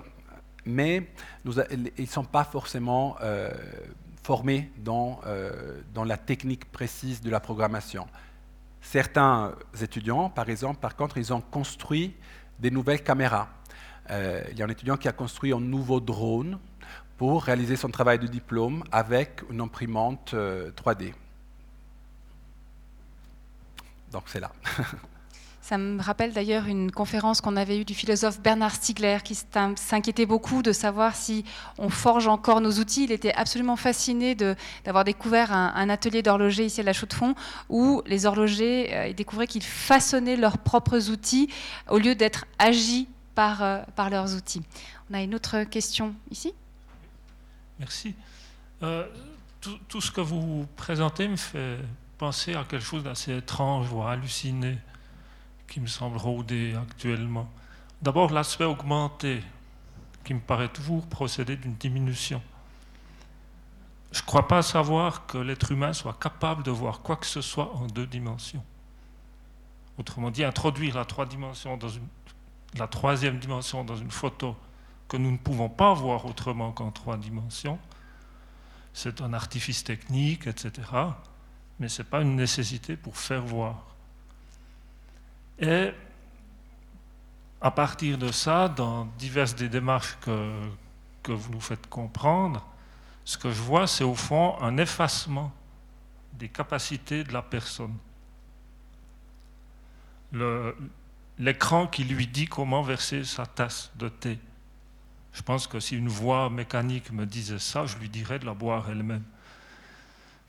[0.64, 1.06] mais
[1.44, 3.50] ils ne sont pas forcément euh,
[4.22, 8.06] formés dans, euh, dans la technique précise de la programmation.
[8.80, 9.52] Certains
[9.82, 12.14] étudiants, par exemple, par contre, ils ont construit
[12.58, 13.50] des nouvelles caméras.
[14.08, 16.58] Il y a un étudiant qui a construit un nouveau drone
[17.18, 21.12] pour réaliser son travail de diplôme avec une imprimante euh, 3D.
[24.10, 24.50] Donc c'est là.
[25.68, 29.76] Ça me rappelle d'ailleurs une conférence qu'on avait eue du philosophe Bernard Stiegler qui s'in-
[29.76, 31.44] s'inquiétait beaucoup de savoir si
[31.76, 33.04] on forge encore nos outils.
[33.04, 37.34] Il était absolument fasciné d'avoir découvert un, atelier d'horloger ici à la Chaux-de-Fonds
[37.68, 41.50] où les horlogers euh, découvraient qu'ils façonnaient leurs propres outils
[41.90, 44.62] au lieu d'être agis par, euh, leurs outils.
[45.10, 46.54] On a une autre question ici?
[47.78, 48.14] Merci.
[48.82, 49.06] Euh,
[49.60, 51.76] tout, tout ce que vous présentez me fait
[52.16, 54.78] penser à quelque chose d'assez étrange, voire halluciné,
[55.68, 57.48] qui me semble rôder actuellement.
[58.02, 59.42] D'abord, l'aspect augmenté,
[60.24, 62.42] qui me paraît toujours procéder d'une diminution.
[64.12, 67.40] Je ne crois pas savoir que l'être humain soit capable de voir quoi que ce
[67.40, 68.64] soit en deux dimensions.
[69.98, 72.06] Autrement dit, introduire la, trois dimensions dans une,
[72.76, 74.56] la troisième dimension dans une photo
[75.08, 77.78] que nous ne pouvons pas voir autrement qu'en trois dimensions,
[78.92, 80.72] c'est un artifice technique, etc.
[81.80, 83.86] Mais ce n'est pas une nécessité pour faire voir.
[85.58, 85.92] Et
[87.60, 90.52] à partir de ça, dans diverses des démarches que,
[91.22, 92.64] que vous nous faites comprendre,
[93.24, 95.52] ce que je vois, c'est au fond un effacement
[96.34, 97.94] des capacités de la personne.
[101.38, 104.38] L'écran qui lui dit comment verser sa tasse de thé.
[105.32, 108.54] Je pense que si une voix mécanique me disait ça, je lui dirais de la
[108.54, 109.24] boire elle-même.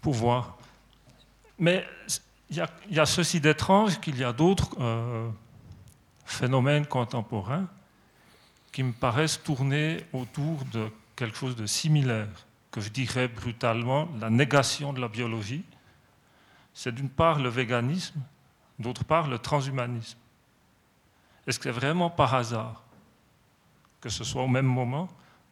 [0.02, 0.57] Pour voir.
[1.57, 1.86] Mais
[2.50, 2.58] il
[2.90, 5.30] y, a- ceci d'étrange qu'il y a d'autres euh,
[6.26, 7.68] phénomènes contemporains
[8.72, 12.28] qui me paraissent tourner autour de quelque chose de similaire,
[12.72, 15.64] que je dirais brutalement la négation de la biologie.
[16.74, 18.20] C'est d'une part le véganisme,
[18.78, 20.18] d'autre part le transhumanisme.
[21.46, 22.84] Est-ce que c'est vraiment par hasard
[24.02, 25.10] que ce soit au même moment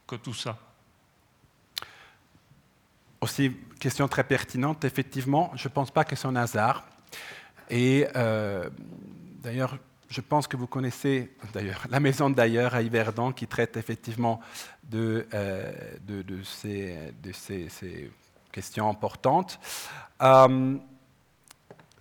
[0.08, 0.58] que tout ça?
[3.28, 6.88] Aussi, question très pertinente, effectivement, je ne pense pas que c'est un hasard.
[7.70, 8.70] Et euh,
[9.44, 9.78] d'ailleurs,
[10.10, 14.40] je pense que vous connaissez d'ailleurs la maison d'ailleurs à Yverdon qui traite effectivement
[14.86, 15.74] de, euh,
[16.46, 18.10] ces,
[18.50, 19.60] questions importantes.
[20.22, 20.78] Euh,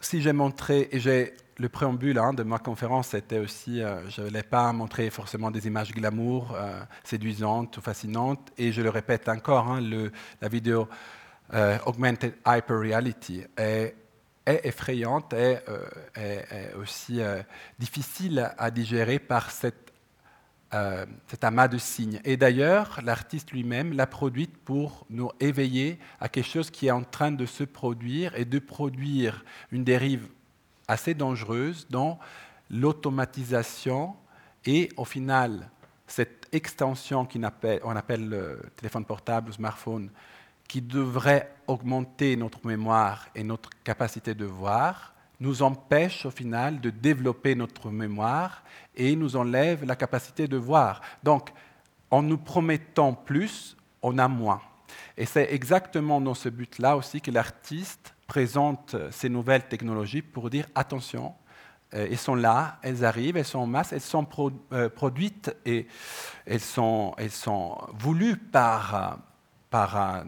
[0.00, 4.28] si j'ai montré, et j'ai le préambule hein, de ma conférence, c'était aussi, je ne
[4.28, 6.56] voulais pas montrer forcément des images glamour,
[7.02, 9.80] séduisantes ou fascinantes, et je le répète encore, hein,
[10.40, 10.88] la vidéo
[11.54, 13.94] euh, Augmented Hyper Reality est,
[14.44, 17.42] est effrayante et euh, est, aussi euh,
[17.78, 19.92] difficile à digérer par cet
[21.42, 22.20] amas de signes.
[22.24, 27.04] Et d'ailleurs, l'artiste lui-même l'a produite pour nous éveiller à quelque chose qui est en
[27.04, 30.28] train de se produire et de produire une dérive
[30.88, 32.18] assez dangereuse dans
[32.70, 34.16] l'automatisation
[34.66, 35.70] et au final,
[36.06, 40.10] cette extension qu'on appelle, le téléphone portable, le smartphone,
[40.68, 46.90] qui devrait augmenter notre mémoire et notre capacité de voir, nous empêche au final de
[46.90, 48.62] développer notre mémoire
[48.94, 51.02] et nous enlève la capacité de voir.
[51.22, 51.50] Donc,
[52.10, 54.62] en nous promettant plus, on a moins.
[55.16, 60.66] Et c'est exactement dans ce but-là aussi que l'artiste présente ces nouvelles technologies pour dire
[60.74, 61.34] attention,
[61.94, 64.26] euh, elles sont là, elles arrivent, elles sont en masse, elles sont
[64.72, 65.86] euh, produites et
[66.44, 69.18] elles sont, elles sont voulues par,
[69.70, 70.24] par,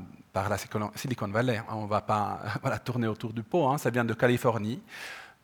[0.48, 0.58] la
[0.94, 1.62] Silicon Valley.
[1.70, 2.40] On ne va pas
[2.84, 4.82] tourner autour du pot, hein, ça vient de Californie.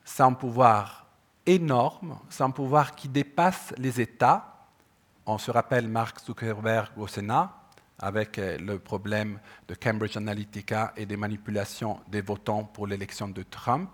[0.03, 1.07] C'est un pouvoir
[1.45, 4.67] énorme, c'est un pouvoir qui dépasse les États.
[5.25, 7.51] On se rappelle Mark Zuckerberg au Sénat,
[7.99, 13.43] avec euh, le problème de Cambridge Analytica et des manipulations des votants pour l'élection de
[13.43, 13.89] Trump.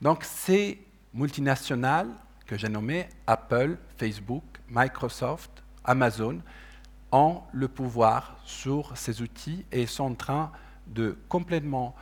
[0.00, 2.10] Donc ces multinationales
[2.46, 6.40] que j'ai nommées, Apple, Facebook, Microsoft, Amazon,
[7.12, 10.52] ont le pouvoir sur ces outils et sont en train
[10.86, 11.94] de complètement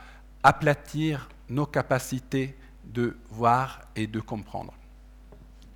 [0.42, 4.72] aplatir nos capacités de voir et de comprendre.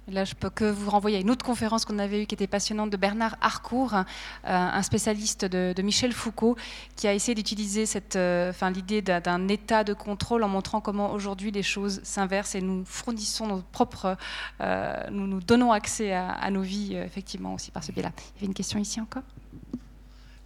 [0.09, 2.49] Là, je peux que vous renvoyer à une autre conférence qu'on avait eue qui était
[2.49, 4.03] passionnante de Bernard Harcourt, euh,
[4.45, 6.57] un spécialiste de, Michel Foucault,
[6.97, 11.12] qui a essayé d'utiliser cette, euh, enfin, l'idée d'un, état de contrôle en montrant comment
[11.12, 14.16] aujourd'hui les choses s'inversent et nous fournissons nos propres,
[14.61, 18.12] euh, nous nous donnons accès à, nos vies effectivement aussi par ce biais-là.
[18.16, 19.23] Il y avait une question ici encore?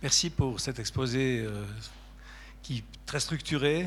[0.02, 1.46] Merci pour cet exposé
[2.62, 3.86] qui très structuré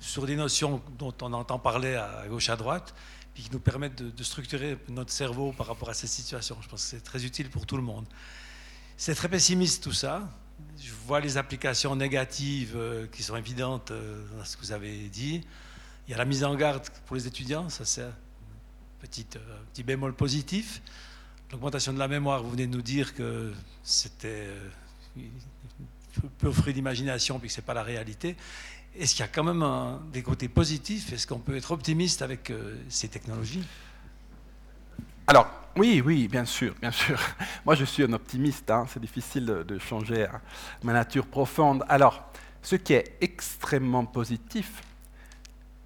[0.00, 2.94] sur des notions dont on entend parler à gauche à droite,
[3.34, 6.56] puis qui nous permettent de, structurer notre cerveau par rapport à ces situations.
[6.62, 8.06] Je pense que c'est très utile pour tout le monde.
[8.96, 10.28] C'est très pessimiste tout ça.
[10.80, 15.08] Je vois les applications négatives euh, qui sont évidentes euh, dans ce que vous avez
[15.08, 15.42] dit.
[16.06, 18.12] Il y a la mise en garde pour les étudiants, ça c'est un
[19.00, 20.82] petit, euh, bémol positif.
[21.50, 25.22] L'augmentation de la mémoire, vous venez de nous dire que c'était euh,
[26.38, 28.36] peu fruit d'imagination puis que ce n'est pas la réalité.
[28.96, 29.64] Est-ce qu'il y a quand même
[30.12, 31.12] des côtés positifs?
[31.12, 33.64] Est-ce qu'on peut être optimiste avec euh, ces technologies?
[35.26, 37.18] Alors, oui, oui, bien sûr, bien sûr.
[37.66, 38.70] Moi, je suis un optimiste.
[38.70, 38.86] hein.
[38.88, 40.40] C'est difficile de, changer hein,
[40.84, 41.84] ma nature profonde.
[41.88, 42.30] Alors,
[42.62, 44.82] ce qui est extrêmement positif,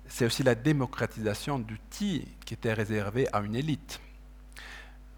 [0.06, 4.00] c'est aussi la démocratisation d'outils qui étaient réservés à une élite.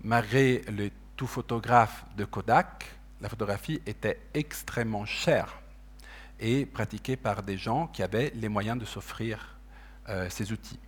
[0.04, 2.86] Malgré le tout photographe de Kodak,
[3.20, 5.59] la photographie était extrêmement chère
[6.40, 9.56] et pratiquée par des gens qui avaient les moyens de s'offrir
[10.08, 10.78] euh, ces outils.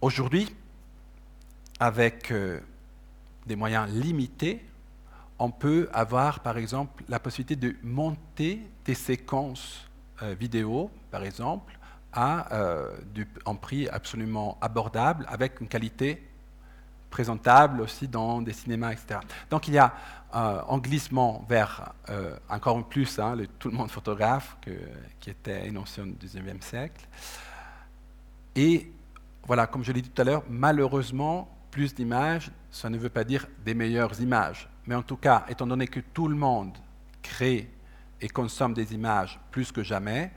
[0.00, 0.54] Aujourd'hui,
[1.78, 2.60] avec euh,
[3.46, 4.64] des moyens limités,
[5.38, 9.88] on peut avoir par exemple la possibilité de monter des séquences
[10.22, 11.78] euh, vidéo, par exemple,
[12.12, 12.48] à
[13.14, 16.20] du, un prix absolument abordable, avec une qualité
[17.08, 19.20] présentable aussi dans des cinémas, etc.
[19.48, 19.94] Donc il y a
[20.34, 24.56] euh, un glissement vers euh, encore plus hein, le tout le monde photographe,
[25.20, 27.06] qui était notion du 19e siècle.
[28.54, 28.92] Et
[29.46, 33.24] voilà, comme je l'ai dit tout à l'heure, malheureusement, plus d'images, ça ne veut pas
[33.24, 34.68] dire des meilleures images.
[34.86, 36.76] Mais en tout cas, étant donné que tout le monde
[37.22, 37.70] crée
[38.20, 40.30] et consomme des images plus que jamais,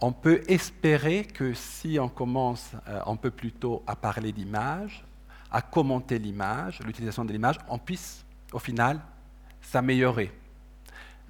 [0.00, 5.04] on peut espérer que si on commence euh, un peu plus tôt à parler d'image,
[5.50, 9.00] à commenter l'image, l'utilisation de l'image, on puisse au final
[9.60, 10.32] s'améliorer.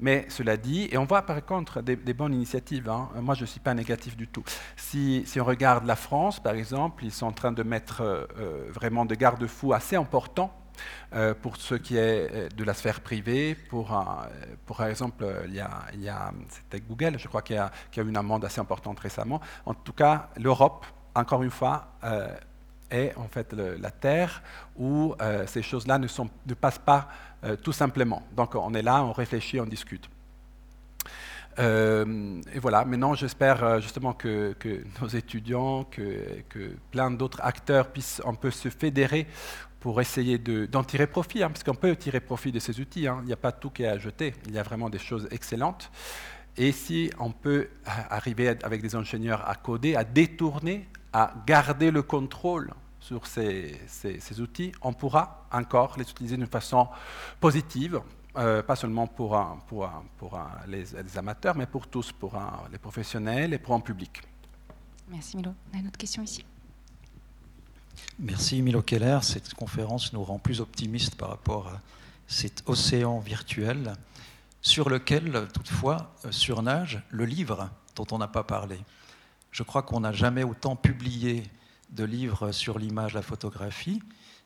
[0.01, 3.11] Mais cela dit, et on voit par contre des, bonnes initiatives, hein.
[3.21, 4.45] moi je ne suis pas négatif du tout.
[4.77, 8.69] Si, on regarde la France, par exemple, ils sont en train de mettre euh, euh,
[8.73, 10.53] vraiment des garde-fous assez importants
[11.15, 13.57] euh, pour ce qui est de la sphère privée.
[13.57, 14.29] Pour, un-
[14.67, 18.45] par exemple, il y a, c'était Google, je crois, qui a, a eu une amende
[18.45, 19.41] assez importante récemment.
[19.67, 20.87] En tout cas, l'Europe,
[21.17, 21.89] encore une fois,
[22.91, 24.43] est en fait la terre
[24.77, 27.09] où euh, ces choses-là ne, passent pas
[27.45, 28.23] euh, tout simplement.
[28.37, 30.09] Donc on est là, on réfléchit, on discute.
[31.59, 34.55] Euh, et voilà, maintenant j'espère justement que,
[35.01, 36.43] nos étudiants, que,
[36.91, 39.27] plein d'autres acteurs puissent un peu se fédérer
[39.81, 43.07] pour essayer de- d'en tirer profit, hein, parce qu'on peut tirer profit de ces outils.
[43.07, 43.19] hein.
[43.23, 45.29] Il n'y a pas tout qui est à jeter, il y a vraiment des choses
[45.31, 45.91] excellentes.
[46.57, 51.91] Et si on peut a- arriver avec des ingénieurs à coder, à détourner, à garder
[51.91, 56.89] le contrôle sur ces, ces- ces outils, on pourra encore les utiliser d'une façon
[57.41, 58.01] positive,
[58.37, 62.11] euh, pas seulement pour, un- pour, un- pour un- les, les amateurs, mais pour tous,
[62.13, 64.21] pour un- les professionnels et pour un public.
[65.09, 65.55] Merci Milo.
[65.73, 66.45] On a une autre question ici.
[68.19, 69.19] Merci Milo Keller.
[69.23, 71.81] Cette conférence nous rend plus optimistes par rapport à
[72.27, 73.95] cet océan virtuel
[74.61, 78.79] sur lequel, toutefois, euh, surnage le livre dont on n'a pas parlé.
[79.51, 81.45] Je crois qu'on n'a jamais autant publié
[81.91, 84.03] de livres sur l'image, la photographie.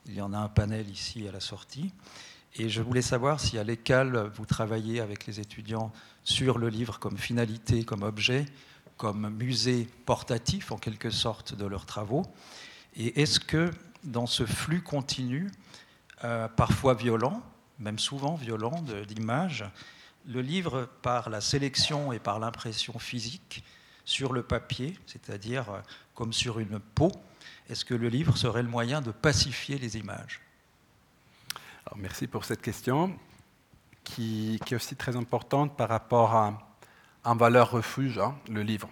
[0.06, 1.92] Il y en a un panel ici à la sortie.
[2.54, 6.98] Et je voulais savoir si à l'ECAL, vous travaillez avec les étudiants sur le livre
[6.98, 8.46] comme finalité, comme objet,
[8.96, 12.24] comme musée portatif en quelque sorte de leurs travaux.
[12.94, 13.70] Et est-ce que
[14.04, 15.50] dans ce flux continu,
[16.24, 17.42] euh, parfois violent,
[17.78, 19.64] même souvent violent d'images,
[20.26, 23.64] le livre, par la sélection et par l'impression physique
[24.04, 25.80] sur le papier, c'est-à-dire euh,
[26.14, 27.12] comme sur une peau,
[27.68, 30.40] est-ce que le livre serait le moyen de pacifier les images?
[31.96, 33.16] Merci pour cette question
[34.04, 36.76] qui, qui est aussi très importante par rapport à
[37.24, 38.88] un valeur refuge, hein, le livre.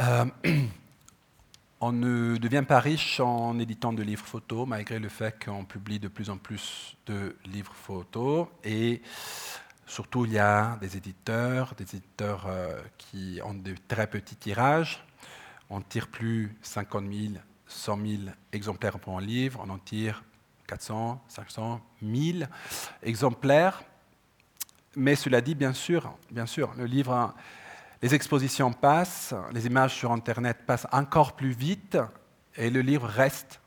[0.00, 0.24] Euh,
[1.80, 5.98] on ne devient pas riche en éditant de livres photos, malgré le fait qu'on publie
[5.98, 8.48] de plus en plus de livres photos.
[8.64, 9.00] Et
[9.86, 15.02] surtout, il y a des éditeurs, des éditeurs euh, qui ont de très petits tirages.
[15.70, 17.32] On tire plus 50 000,
[17.66, 20.22] 100 000 exemplaires pour un livre, on en tire
[20.66, 22.48] 400, 500, 1000
[23.02, 23.82] exemplaires.
[24.96, 27.34] Mais cela dit, bien sûr, bien sûr, le livre,
[28.02, 31.98] les expositions passent, les images sur Internet passent encore plus vite,
[32.56, 33.60] Et le livre reste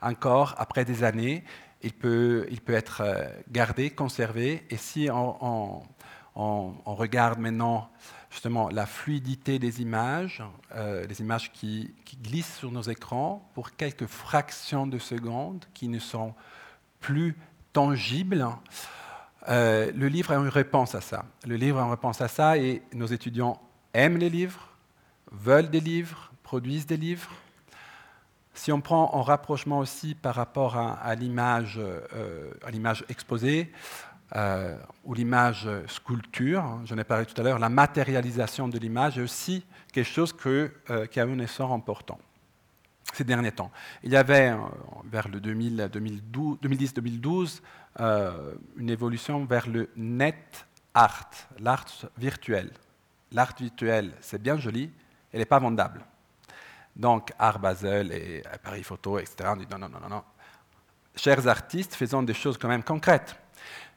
[0.00, 1.42] encore après des années.
[1.82, 4.64] Il peut, il peut être euh, gardé, conservé.
[4.70, 5.82] Et si on,
[6.84, 7.90] regarde maintenant
[8.30, 10.42] justement la fluidité des images,
[10.74, 15.88] euh, les images qui, qui glissent sur nos écrans pour quelques fractions de secondes, qui
[15.88, 16.34] ne sont
[17.00, 17.36] plus
[17.72, 18.46] tangibles,
[19.48, 21.24] euh, le livre a une réponse à ça.
[21.46, 23.60] Le livre a une réponse à ça et nos étudiants
[23.92, 24.68] aiment les livres,
[25.32, 27.30] veulent des livres, produisent des livres.
[28.54, 32.52] Si on prend en rapprochement aussi par rapport à, à l'image, euh,
[33.08, 33.72] exposée
[34.36, 39.18] euh, ou l'image sculpture, hein, j'en ai parlé tout à l'heure, la matérialisation de l'image
[39.18, 42.18] est aussi quelque chose qui a un essor important
[43.12, 43.70] ces derniers temps.
[44.02, 44.54] Il y avait
[45.04, 47.60] vers le 2000, 2012 2010-2012
[48.00, 51.86] euh, une évolution vers le net art, l'art
[52.16, 52.70] virtuel.
[53.32, 54.90] L'art virtuel, c'est bien joli,
[55.32, 56.04] elle n'est pas vendable.
[56.94, 60.22] Donc, Art Basel et Paris Photo, etc., on dit non, non, non, non.
[61.16, 63.36] Chers artistes, faisons des choses quand même concrètes.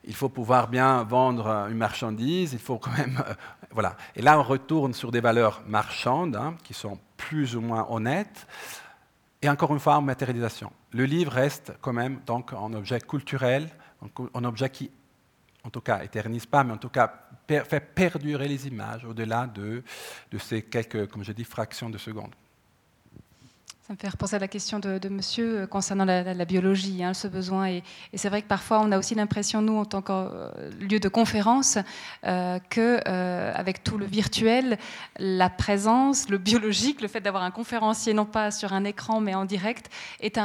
[0.05, 3.22] Il faut pouvoir bien vendre euh, une marchandise, il faut quand même.
[3.27, 3.34] euh,
[3.72, 3.97] voilà.
[4.15, 8.47] Et là, on retourne sur des valeurs marchandes, hein, qui sont plus ou moins honnêtes.
[9.41, 10.72] Et encore une fois, en matérialisation.
[10.91, 13.69] Le livre reste quand même donc un objet culturel,
[14.34, 14.90] un objet qui,
[15.64, 17.11] en tout cas, éternise pas, mais en tout cas
[17.48, 19.84] fait perdurer les images au-delà de,
[20.40, 22.34] ces quelques, comme je dis, fractions de secondes.
[23.88, 27.27] Ça me fait repenser à la question de, monsieur euh, concernant la, biologie, hein, ce
[27.27, 27.68] besoin.
[27.68, 27.84] Et,
[28.15, 31.07] c'est vrai que parfois, on a aussi l'impression, nous, en tant que euh, lieu de
[31.07, 31.77] conférence,
[32.26, 33.53] euh, que euh,
[33.84, 34.80] tout le virtuel,
[35.19, 39.36] la présence, le biologique, le fait d'avoir un conférencier, non pas sur un écran, mais
[39.36, 40.40] en direct, est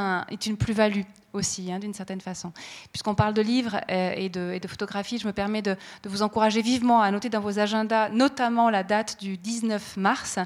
[0.45, 1.01] une plus-value
[1.33, 2.51] aussi, hein, d'une certaine façon.
[2.91, 5.75] Puisqu'on parle de livres euh, et, de, et photographie, je me permets de,
[6.05, 10.39] vous encourager vivement à noter dans vos agendas, notamment la date du 19 mars,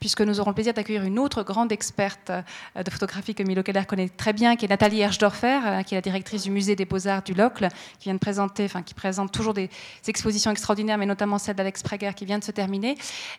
[0.00, 3.62] puisque nous aurons le plaisir d'accueillir une autre grande experte euh, de photographie que Milo
[3.62, 6.76] Keller connaît très bien, qui est Nathalie Herschdorfer, euh, qui est la directrice du musée
[6.76, 9.70] des Beaux-Arts du Locle, qui vient de présenter, enfin qui présente toujours des
[10.06, 12.96] expositions extraordinaires, mais notamment celle d'Alex Prager qui vient de se terminer.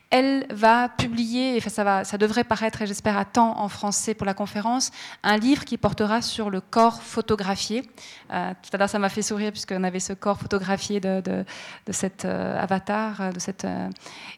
[0.09, 4.13] Elle va publier, enfin ça, va, ça devrait paraître, et j'espère à temps en français
[4.13, 4.91] pour la conférence,
[5.23, 7.89] un livre qui portera sur le corps photographié.
[8.31, 11.45] Euh, tout à l'heure, ça m'a fait sourire puisqu'on avait ce corps photographié de, de,
[11.85, 13.65] de cet euh, avatar, euh, de cette,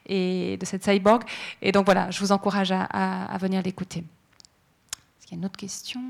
[0.06, 1.24] et de cette cyborg.
[1.62, 4.00] Et donc voilà, je vous encourage à, à- venir l'écouter.
[4.00, 6.02] Est-ce qu'il y a une autre question?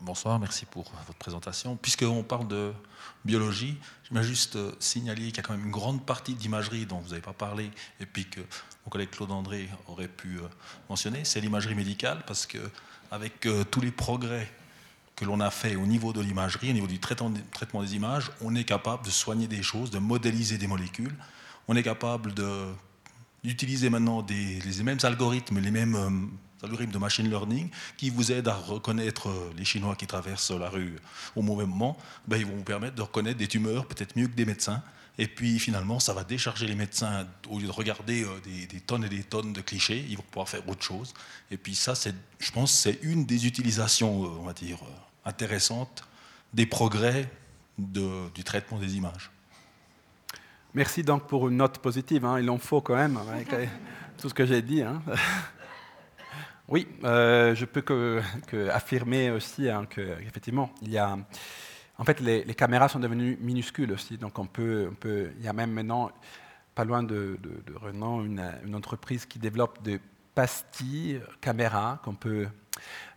[0.00, 1.76] Bonsoir, merci pour votre présentation.
[1.76, 2.72] Puisqu'on parle de
[3.28, 3.76] biologie,
[4.08, 7.10] j'aimerais juste euh, signaler qu'il y a quand même une grande partie d'imagerie dont vous
[7.10, 10.48] n'avez pas parlé et puis que mon collègue Claude André aurait pu euh,
[10.88, 12.58] mentionner, c'est l'imagerie médicale parce que
[13.10, 14.50] avec euh, tous les progrès
[15.14, 17.30] que l'on a fait au niveau de l'imagerie, au niveau du traitement
[17.82, 21.14] des, images, on est capable de soigner des choses, de modéliser des molécules.
[21.66, 22.32] On est capable
[23.42, 26.30] d'utiliser maintenant les mêmes algorithmes, les mêmes
[26.62, 30.68] algorithmes de machine learning qui vous aident à reconnaître euh, les Chinois qui traversent la
[30.68, 30.96] rue
[31.36, 31.96] au mauvais moment.
[32.26, 34.82] Ben, ils vont vous permettre de reconnaître des tumeurs peut-être mieux que des médecins.
[35.20, 39.04] Et puis finalement, ça va décharger les médecins au lieu de regarder euh, des, tonnes
[39.04, 41.12] et des tonnes de clichés, ils vont pouvoir faire autre chose.
[41.50, 41.94] Et puis ça,
[42.38, 44.78] je pense, c'est une des utilisations, euh, on va dire,
[45.24, 46.04] intéressantes
[46.54, 47.30] des progrès
[47.78, 49.30] du traitement des images.
[50.74, 52.24] Merci donc pour une note positive.
[52.24, 52.40] hein.
[52.40, 53.48] Il en faut quand même, avec
[54.16, 54.82] tout ce que j'ai dit.
[54.82, 55.02] hein.
[56.68, 58.20] Oui, euh, je peux que,
[58.70, 61.16] affirmer aussi hein, qu'effectivement, il y a.
[61.96, 64.18] En fait, les, les caméras sont devenues minuscules aussi.
[64.18, 66.12] Donc, on peut, on peut, il y a même maintenant,
[66.74, 69.98] pas loin de, de, de Renan, une, une entreprise qui développe des
[70.34, 72.46] pastilles caméras qu'on peut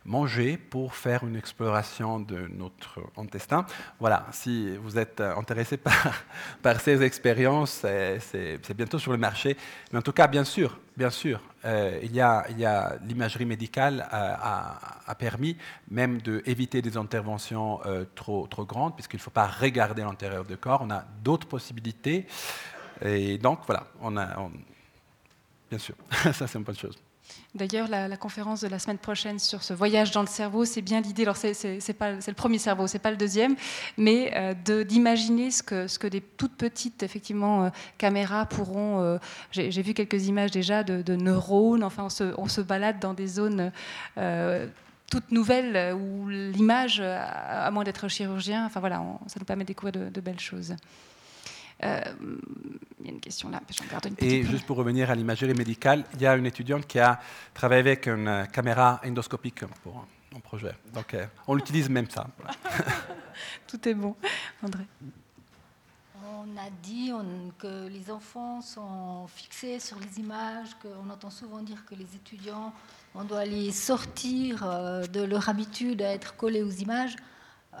[0.04, 3.64] manger pour faire une exploration de notre intestin.
[4.00, 5.76] Voilà, si vous êtes euh, intéressé
[6.62, 7.84] par, ces expériences,
[8.20, 9.56] c'est- bientôt sur le marché.
[9.92, 12.46] Mais en tout cas, bien sûr, bien sûr, euh, il y a,
[13.04, 15.56] l'imagerie médicale a, a- permis
[15.90, 20.56] même d'éviter des interventions euh, trop, trop grandes, puisqu'il ne faut pas regarder l'intérieur du
[20.56, 20.80] corps.
[20.82, 22.26] On a d'autres possibilités.
[23.04, 24.26] Et donc, voilà, on a,
[25.70, 25.94] bien sûr,
[26.32, 26.98] ça c'est une bonne chose.
[27.54, 31.00] D'ailleurs, la, conférence de la semaine prochaine sur ce voyage dans le cerveau, c'est bien
[31.00, 31.22] l'idée.
[31.22, 33.56] Alors, c'est le premier cerveau, c'est pas le deuxième,
[33.98, 39.00] mais euh, d'imaginer ce que, ce que des toutes petites, effectivement, euh, caméras pourront.
[39.02, 39.18] euh,
[39.50, 41.84] J'ai vu quelques images déjà de, neurones.
[41.84, 43.70] Enfin, on se, on se balade dans des zones.
[45.10, 49.64] toutes nouvelles euh, où l'image, à moins d'être chirurgien, enfin voilà, on- ça nous permet
[49.64, 50.74] de découvrir de belles choses.
[51.84, 52.00] Euh,
[53.00, 54.30] Il y a une question là, j'en garde une petite.
[54.32, 57.18] Et juste pour revenir à l'imagerie médicale, il y a une étudiante qui a
[57.52, 60.06] travaillé avec une euh, caméra endoscopique pour
[60.36, 60.72] un projet.
[60.94, 62.26] Donc, euh, on utilise même ça.
[63.66, 64.14] Tout est bon,
[64.62, 64.84] André.
[66.24, 71.62] On a dit on- que les enfants sont fixés sur les images, qu'on entend souvent
[71.62, 72.72] dire que les étudiants,
[73.14, 74.60] on doit les sortir
[75.12, 77.16] de leur habitude à être collés aux images.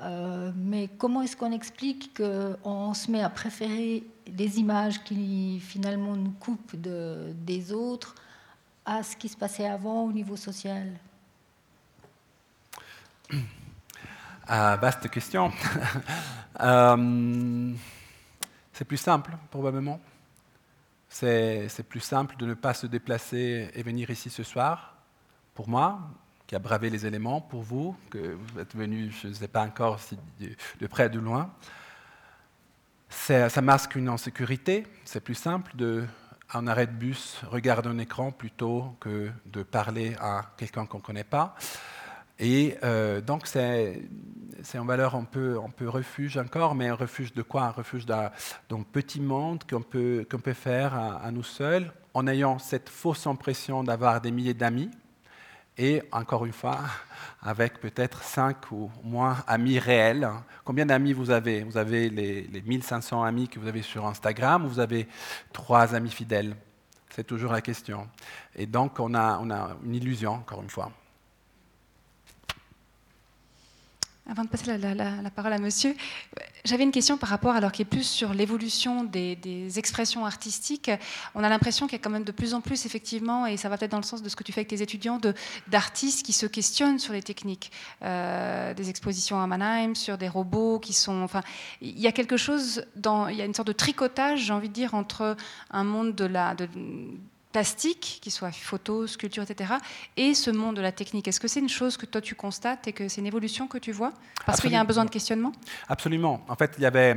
[0.00, 6.16] Euh, mais comment est-ce qu'on explique qu'on se met à préférer des images qui finalement
[6.16, 8.14] nous coupent de- des autres
[8.86, 10.88] à ce qui se passait avant au niveau social?
[14.46, 15.52] Ah, vaste question.
[16.60, 17.72] Euh,
[18.74, 19.98] c'est plus simple, probablement.
[21.08, 24.94] C'est plus simple de ne pas se déplacer et venir ici ce soir,
[25.54, 25.98] pour moi,
[26.52, 29.62] qui a bravé les éléments, pour vous, que vous êtes venu, je ne sais pas
[29.62, 31.50] encore si de, près ou de loin.
[33.08, 34.86] Ça masque une insécurité.
[35.06, 36.04] C'est plus simple de,
[36.52, 41.02] en arrêt de bus, regarder un écran plutôt que de parler à quelqu'un qu'on ne
[41.02, 41.54] connaît pas.
[42.38, 44.02] Et euh, donc, c'est
[44.78, 47.62] en valeur un peu, un peu refuge encore, mais un refuge de quoi?
[47.62, 48.30] Un refuge d'un
[48.92, 53.26] petit monde qu'on peut, qu'on peut faire à, à nous seuls, en ayant cette fausse
[53.26, 54.90] impression d'avoir des milliers d'amis,
[55.78, 56.80] et encore une fois,
[57.40, 60.28] avec peut-être cinq ou moins amis réels.
[60.64, 61.62] Combien d'amis vous avez?
[61.64, 65.08] Vous avez les, les 1500 amis que vous avez sur Instagram, ou vous avez
[65.52, 66.54] trois amis fidèles?
[67.10, 68.08] C'est toujours la question.
[68.54, 70.90] Et donc, on a, on a une illusion, encore une fois.
[74.30, 75.96] Avant de passer la, parole à monsieur,
[76.64, 80.92] j'avais une question par rapport, alors qui est plus sur l'évolution des, expressions artistiques.
[81.34, 83.68] On a l'impression qu'il y a quand même de plus en plus, effectivement, et ça
[83.68, 85.20] va peut-être dans le sens de ce que tu fais avec tes étudiants,
[85.66, 87.72] d'artistes qui se questionnent sur les techniques.
[88.02, 91.22] Euh, des expositions à Mannheim, sur des robots qui sont.
[91.22, 91.42] Enfin,
[91.80, 94.68] il y a quelque chose, dans, il y a une sorte de tricotage, j'ai envie
[94.68, 95.36] de dire, entre
[95.72, 96.54] un monde de la.
[97.52, 99.74] Plastique, qui soit photo, sculpture, etc.,
[100.16, 101.28] et ce monde de la technique.
[101.28, 103.78] Est-ce que c'est une chose que toi tu constates et que c'est une évolution que
[103.78, 104.12] tu vois
[104.46, 105.52] Parce qu'il y a un besoin de questionnement?
[105.88, 106.44] Absolument.
[106.48, 107.16] En fait, il y avait,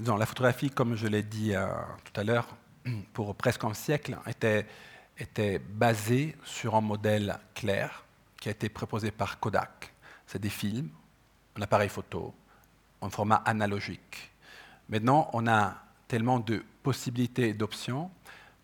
[0.00, 1.66] dans la photographie, comme je l'ai dit euh,
[2.04, 2.48] tout à l'heure,
[3.12, 4.66] pour presque un siècle, était,
[5.18, 8.04] était basée sur un modèle clair
[8.40, 9.92] qui a été proposé par Kodak.
[10.26, 10.90] C'est des films,
[11.56, 12.34] un appareil photo,
[13.00, 14.30] en format analogique.
[14.88, 15.74] Maintenant, on a
[16.08, 18.10] tellement de possibilités et d'options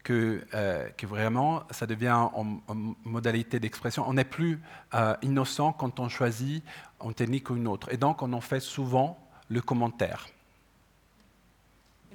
[0.03, 4.05] que, euh, que vraiment, ça devient en, en modalité d'expression.
[4.09, 4.61] On n'est plus
[4.95, 6.65] euh, innocent quand on choisit
[7.05, 7.93] une technique ou une autre.
[7.93, 9.19] Et donc, on en fait souvent
[9.49, 10.27] le commentaire.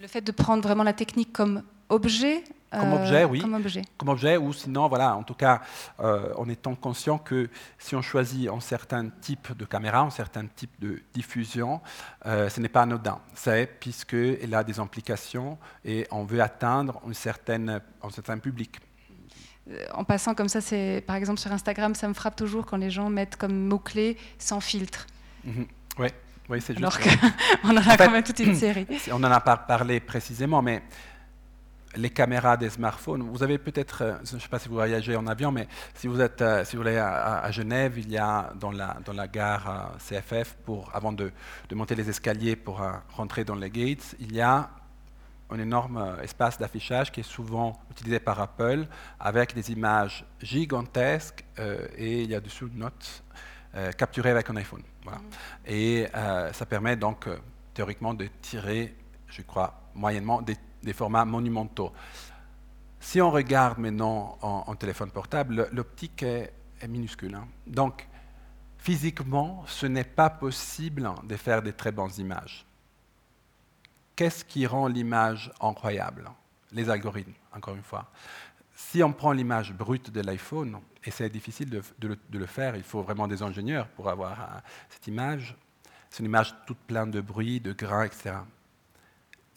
[0.02, 3.40] Le fait de prendre vraiment la technique comme objet Comme euh, objet, oui.
[3.40, 3.82] Comme objet.
[3.98, 5.62] Comme objet, ou sinon, voilà, en tout cas,
[6.00, 10.46] euh, en étant conscient que si on choisit un certain type de caméra, un certain
[10.48, 11.80] type de diffusion,
[12.26, 13.20] euh, ce n'est pas anodin.
[13.34, 18.80] C'est puisqu'elle a des implications et on veut atteindre une certaine, un certain public.
[19.70, 22.78] Euh, En passant comme ça, c'est par exemple sur Instagram, ça me frappe toujours quand
[22.78, 25.08] les gens mettent comme mot-clé sans filtre.
[25.98, 26.14] Ouais.
[26.50, 26.80] Oui, c'est juste.
[26.80, 26.98] Alors
[27.62, 28.88] qu'on en a quand même toute une série.
[29.12, 30.82] On n'en a pas parlé précisément, mais
[31.98, 35.16] les caméras des smartphones, vous avez peut-être, euh, je ne sais pas si vous voyagez
[35.16, 38.18] en avion, mais si vous êtes, euh, si vous allez à, à Genève, il y
[38.18, 41.32] a dans la, dans la gare euh, CFF, pour, avant de,
[41.70, 42.82] de monter les escaliers pour
[43.14, 44.70] rentrer dans les gates, il y a
[45.50, 48.86] un énorme espace d'affichage qui est souvent utilisé par Apple
[49.20, 53.24] avec des images gigantesques euh, et il y a dessus une note
[53.76, 54.84] euh, capturée avec un iPhone.
[55.04, 55.20] Voilà.
[55.66, 57.28] Et euh, ça permet donc
[57.74, 58.96] théoriquement de tirer,
[59.28, 60.58] je crois, moyennement des,
[60.88, 61.92] des formats monumentaux.
[63.00, 66.52] Si on regarde maintenant en, en téléphone portable, le- l'optique est,
[66.88, 67.36] minuscule.
[67.36, 67.48] hein.
[67.68, 68.08] Donc,
[68.78, 72.66] physiquement, ce n'est pas possible de faire des très bonnes images.
[74.16, 76.30] Qu'est-ce qui rend l'image incroyable?
[76.72, 78.06] Les algorithmes, encore une fois.
[78.76, 82.46] Si on prend l'image brute de l'iPhone, et c'est difficile de, de le, de le
[82.46, 84.60] faire, il faut vraiment des ingénieurs pour avoir euh,
[84.90, 85.56] cette image,
[86.10, 88.36] c'est une image toute pleine de bruit, de grains, etc.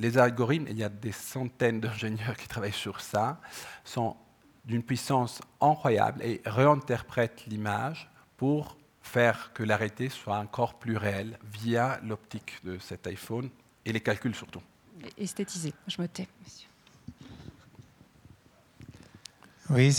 [0.00, 3.40] Les algorithmes, il y a des centaines d'ingénieurs qui travaillent sur ça,
[3.84, 4.16] sont
[4.64, 11.38] d'une puissance incroyable et réinterprètent l'image pour faire que la réalité soit encore plus réelle
[11.52, 13.50] via l'optique de cet iPhone
[13.84, 14.62] et les calculs surtout.
[15.18, 16.68] Esthétisé, je me tais, monsieur.
[19.70, 19.94] Oui,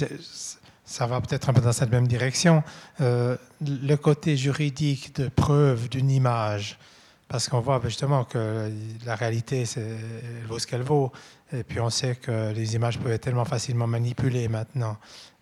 [0.83, 2.63] ça va peut-être un peu dans cette même direction.
[2.99, 6.77] Euh, le côté juridique de preuve d'une image,
[7.31, 8.69] parce qu'on voit justement que
[9.05, 11.13] la réalité, elle vaut ce qu'elle vaut.
[11.53, 14.97] Et puis on sait que les images peuvent être tellement facilement manipulées maintenant.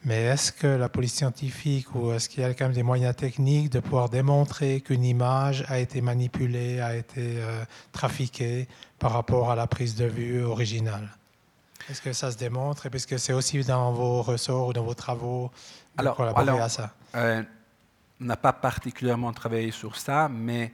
[0.06, 3.16] Mais est-ce que la police scientifique ou est-ce qu'il y a quand même des moyens
[3.16, 8.68] techniques de pouvoir démontrer qu'une image a été manipulée, a été euh, trafiquée
[9.00, 11.10] par rapport à la prise de vue originale?
[11.90, 12.86] Est-ce que ça se démontre?
[12.86, 15.50] Et puisque c'est aussi dans vos ressorts ou dans vos travaux
[15.98, 16.94] Alors, collaborer alors, à ça?
[17.16, 17.42] euh,
[18.22, 20.72] on n'a pas particulièrement travaillé sur ça, mais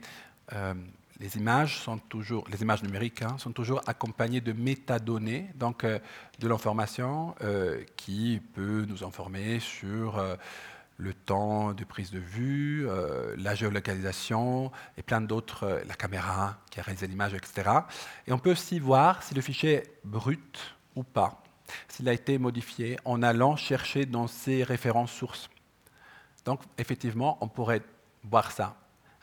[0.52, 0.74] euh,
[1.20, 5.98] les images sont toujours, les images numériques hein, sont toujours accompagnées de métadonnées, donc euh,
[6.38, 10.36] de l'information euh, qui peut nous informer sur euh,
[10.98, 12.88] le temps de prise de vue,
[13.36, 17.68] la géolocalisation et plein d'autres, la caméra qui a réalisé l'image, etc.
[18.26, 21.42] Et on peut aussi voir si le fichier est brut ou pas,
[21.88, 25.50] s'il a été modifié en allant chercher dans ses références sources.
[26.46, 27.82] Donc effectivement, on pourrait
[28.24, 28.74] voir ça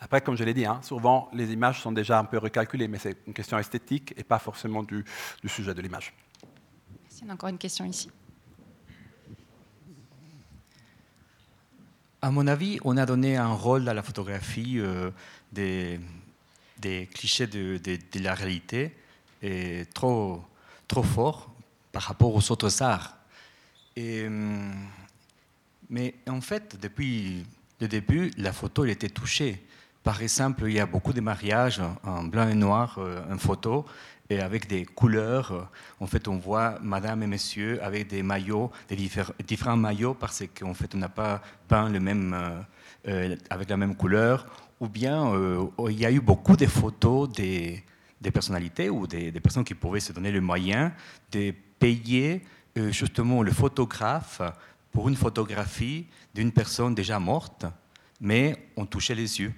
[0.04, 3.00] après, comme je l'ai dit, hein, souvent les images sont déjà un peu recalculées, mais
[3.00, 5.06] c'est une question esthétique et pas forcément du,
[5.48, 6.14] sujet de l'image.
[7.22, 8.12] Il y a encore une question ici.
[12.22, 15.10] À mon avis, on a donné un rôle à la photographie euh,
[15.54, 16.02] des,
[16.80, 17.80] des, clichés de,
[18.20, 18.98] la réalité
[19.42, 20.44] et trop,
[20.90, 21.50] trop fort
[21.94, 23.18] par rapport aux autres arts.
[23.96, 24.74] Et, hum,
[25.90, 27.46] mais en fait, depuis
[27.80, 29.66] le début, la photo elle était touchée.
[30.04, 33.86] Par exemple, il y a beaucoup de mariages en blanc et noir, euh, en photo,
[34.30, 35.72] et avec des couleurs.
[36.02, 38.98] En fait, on voit madame et monsieur avec des maillots, des
[39.46, 42.60] différents maillots, parce qu'en fait, on n'a pas peint le même, euh,
[43.08, 44.46] euh, avec la même couleur.
[44.82, 45.32] Ou bien,
[45.88, 47.82] il y a eu beaucoup de photos des,
[48.34, 50.92] personnalités ou des, personnes qui pouvaient se donner le moyen
[51.32, 52.44] de payer
[52.76, 54.42] justement le photographe
[54.92, 57.66] pour une photographie d'une personne déjà morte,
[58.20, 59.54] mais on touchait les yeux.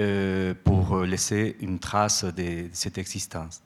[0.00, 3.60] Euh, pour laisser une trace de cette existence.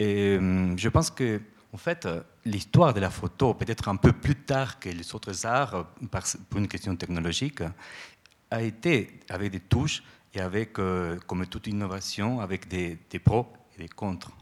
[0.00, 1.40] Et euh, je pense que,
[1.72, 2.08] en fait,
[2.44, 5.86] l'histoire de la photo, peut-être un peu plus tard que les autres arts,
[6.50, 7.62] pour une question technologique,
[8.50, 10.02] a été avec des touches
[10.34, 13.46] et avec, euh, comme toute innovation, avec des, pros
[13.76, 14.32] et des contre.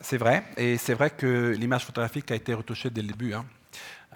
[0.00, 3.34] C'est vrai, et c'est vrai que l'image photographique a été retouchée dès le début.
[3.34, 3.44] Hein.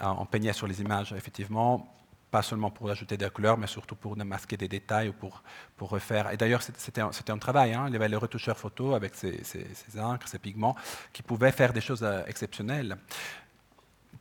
[0.01, 1.89] On peignait sur les images, effectivement
[2.31, 5.43] pas seulement pour ajouter des couleurs, mais surtout pour masquer des détails ou pour,
[5.77, 6.31] pour refaire.
[6.31, 7.73] Et d'ailleurs, c'était un, travail.
[7.73, 7.85] Hein.
[7.87, 10.75] Il y avait le retoucheur photo avec ses, ses, ses, encres, pigments,
[11.11, 12.97] qui pouvaient faire des choses euh, exceptionnelles.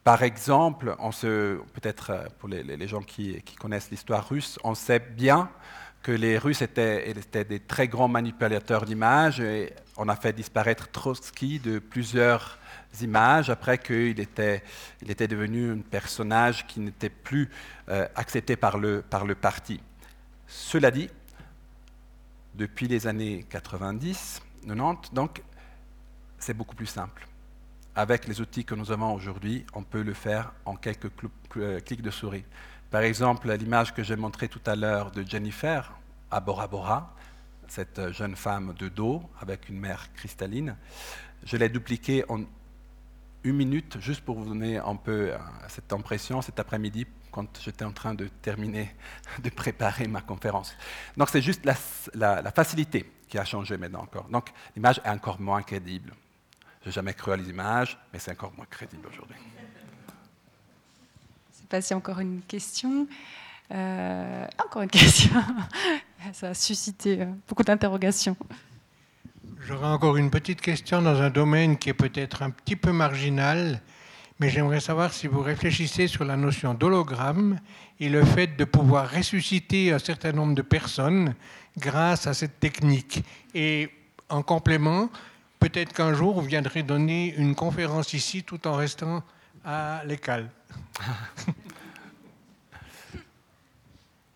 [0.05, 4.59] Par exemple, on se, peut-être euh, pour les, les gens qui, qui connaissent l'histoire russe,
[4.65, 5.51] on sait bien
[6.03, 9.43] que les Russes étaient, étaient des très grands manipulateurs d'images
[9.99, 12.59] on a fait disparaître Trotsky de plusieurs
[13.01, 14.63] images après qu'il était,
[15.03, 17.51] il était devenu un personnage qui n'était plus
[17.89, 19.81] euh, accepté par le, par le parti.
[20.47, 21.11] Cela dit,
[22.55, 25.43] depuis les années 90, 90, donc
[26.39, 27.27] c'est beaucoup plus simple.
[27.95, 31.11] Avec les outils que nous avons aujourd'hui, on peut le faire en quelques
[31.57, 32.45] euh, clics de souris.
[32.91, 35.93] Par exemple, l'image que j'ai montrée tout à l'heure de Jennifer
[36.31, 37.15] à Bora Bora,
[37.67, 40.77] cette jeune femme de dos avec une mer cristalline,
[41.45, 42.41] je l'ai dupliquée en
[43.45, 45.39] une minute juste pour vous donner un peu euh,
[45.69, 48.95] cette impression cet après-midi quand j'étais en train de terminer
[49.43, 50.75] de préparer ma conférence.
[51.17, 54.29] Donc c'est juste la, facilité qui a changé maintenant encore.
[54.29, 56.13] Donc l'image est encore moins crédible.
[56.83, 59.37] Je n'ai jamais cru à les images, mais c'est encore moins crédible aujourd'hui.
[59.39, 63.07] Je ne sais pas si encore une question.
[63.71, 65.43] Euh, encore une question.
[66.33, 68.37] Ça a suscité euh, beaucoup d'interrogations.
[69.61, 73.83] J'aurais encore une petite question dans un domaine qui est peut-être un petit peu marginal,
[74.39, 77.59] mais j'aimerais savoir si vous réfléchissez sur la notion d'hologramme
[77.99, 81.35] et le fait de pouvoir ressusciter un certain nombre de personnes
[81.77, 83.25] grâce à cette technique.
[83.53, 83.91] Et
[84.29, 85.11] en complément,
[85.59, 89.25] peut-être qu'un jour, vous viendrez donner une conférence ici tout en restant
[89.65, 90.49] à l'école.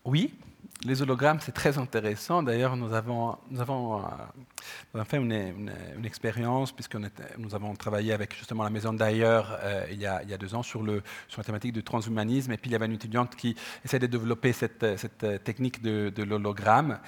[0.05, 0.33] Oui,
[0.85, 2.43] les hologrammes, c'est très intéressant.
[2.43, 3.37] D'ailleurs, nous avons,
[4.95, 5.71] euh, fait une,
[6.03, 6.95] expérience, puisque
[7.37, 10.83] nous avons travaillé avec justement la maison d'ailleurs euh, il, y a deux ans sur,
[10.83, 12.51] la thématique du transhumanisme.
[12.51, 16.23] Et puis, il y avait une étudiante qui essayait de développer cette, cette technique de,
[16.23, 16.99] l'hologramme.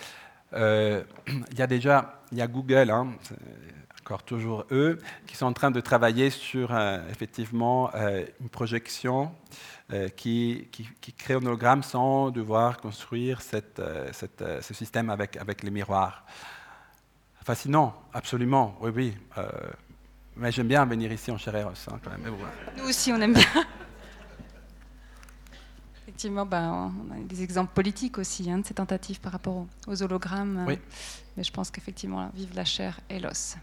[0.54, 1.04] Euh,
[1.52, 3.14] il y a déjà il y a Google, hein,
[4.06, 6.78] encore toujours eux, qui sont en train de travailler sur
[7.10, 7.92] effectivement
[8.40, 9.32] une projection
[9.94, 14.10] euh, qui, qui, crée un hologramme sans devoir construire cette, euh,
[14.42, 16.26] euh, ce système avec, avec les miroirs.
[17.44, 19.14] Fascinant, absolument, oui, oui.
[20.36, 22.34] mais j'aime bien venir ici en chair et os, hein, quand même.
[22.76, 23.46] Nous aussi, on aime bien.
[26.02, 30.02] Effectivement, ben, on a des exemples politiques aussi hein, de ces tentatives par rapport aux
[30.02, 30.66] hologrammes.
[30.68, 30.80] Oui.
[31.38, 33.56] Mais je pense qu'effectivement, vive la chair et l'os.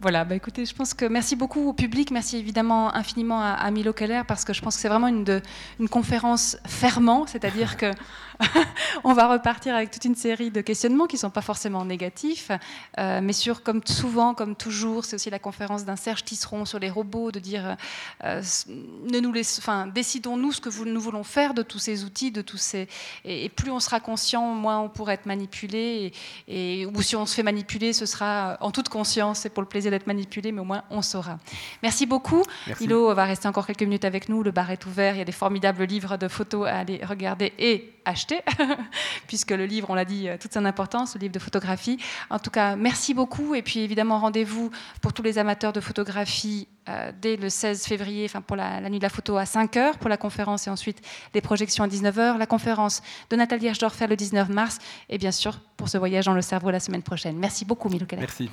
[0.00, 3.94] Voilà, bah écoutez, je pense que merci beaucoup au public, merci évidemment infiniment à, Milo
[3.94, 5.40] Keller parce que je pense que c'est vraiment une,
[5.80, 7.90] une conférence fermant, c'est-à-dire que
[9.04, 12.50] on va repartir avec toute une série de questionnements qui ne sont pas forcément négatifs,
[12.98, 16.78] euh, mais sur, comme souvent, comme toujours, c'est aussi la conférence d'un Serge Tisseron sur
[16.78, 17.76] les robots, de dire,
[18.24, 22.30] euh, ne nous laisse, enfin, décidons-nous ce que nous voulons faire de tous ces outils,
[22.30, 22.88] de tous ces,
[23.24, 26.12] et, plus on sera conscient, moins on pourra être manipulé,
[26.48, 29.68] et, ou si on se fait manipuler, ce sera en toute conscience, c'est pour le
[29.68, 31.38] plaisir d'être manipulé, mais au moins on saura.
[31.82, 32.42] Merci beaucoup.
[32.66, 32.84] Merci.
[32.84, 35.24] Ilo va rester encore quelques minutes avec nous, le bar est ouvert, il y a
[35.24, 38.25] des formidables livres de photos à aller regarder et acheter,
[39.26, 41.98] puisque le livre, on l'a dit, toute son importance, le livre de photographie.
[42.30, 43.54] En tout cas, merci beaucoup.
[43.54, 44.70] Et puis évidemment, rendez-vous
[45.00, 48.98] pour tous les amateurs de photographie euh, dès le 16 février, enfin pour la, nuit
[48.98, 51.00] de la photo à 5h pour la conférence et ensuite
[51.34, 52.38] les projections à 19h.
[52.38, 54.78] La conférence de Nathalie Herschdorfer le 19 mars
[55.08, 57.36] et bien sûr pour ce voyage dans le cerveau la semaine prochaine.
[57.38, 58.20] Merci beaucoup, Milo Keller.
[58.20, 58.48] Merci.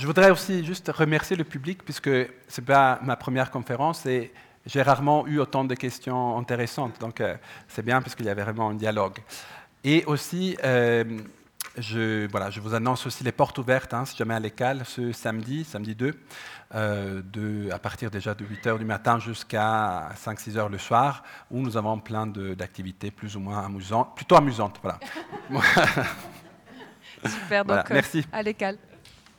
[0.00, 4.32] Je voudrais aussi juste remercier le public, puisque ce n'est pas ma première conférence et
[4.64, 6.98] j'ai rarement eu autant de questions intéressantes.
[7.00, 7.36] Donc euh,
[7.68, 9.18] c'est bien, puisqu'il y avait vraiment un dialogue.
[9.84, 11.04] Et aussi, euh,
[11.76, 15.12] je, voilà, je vous annonce aussi les portes ouvertes, hein, si jamais à l'école, ce
[15.12, 16.18] samedi, samedi 2,
[16.76, 21.60] euh, de, à partir déjà de 8h du matin jusqu'à 5-6 h le soir, où
[21.60, 24.80] nous avons plein d'activités plus ou moins amusantes, plutôt amusantes.
[24.82, 24.98] Voilà.
[27.26, 28.24] Super, donc Voilà, merci.
[28.32, 28.78] à l'école.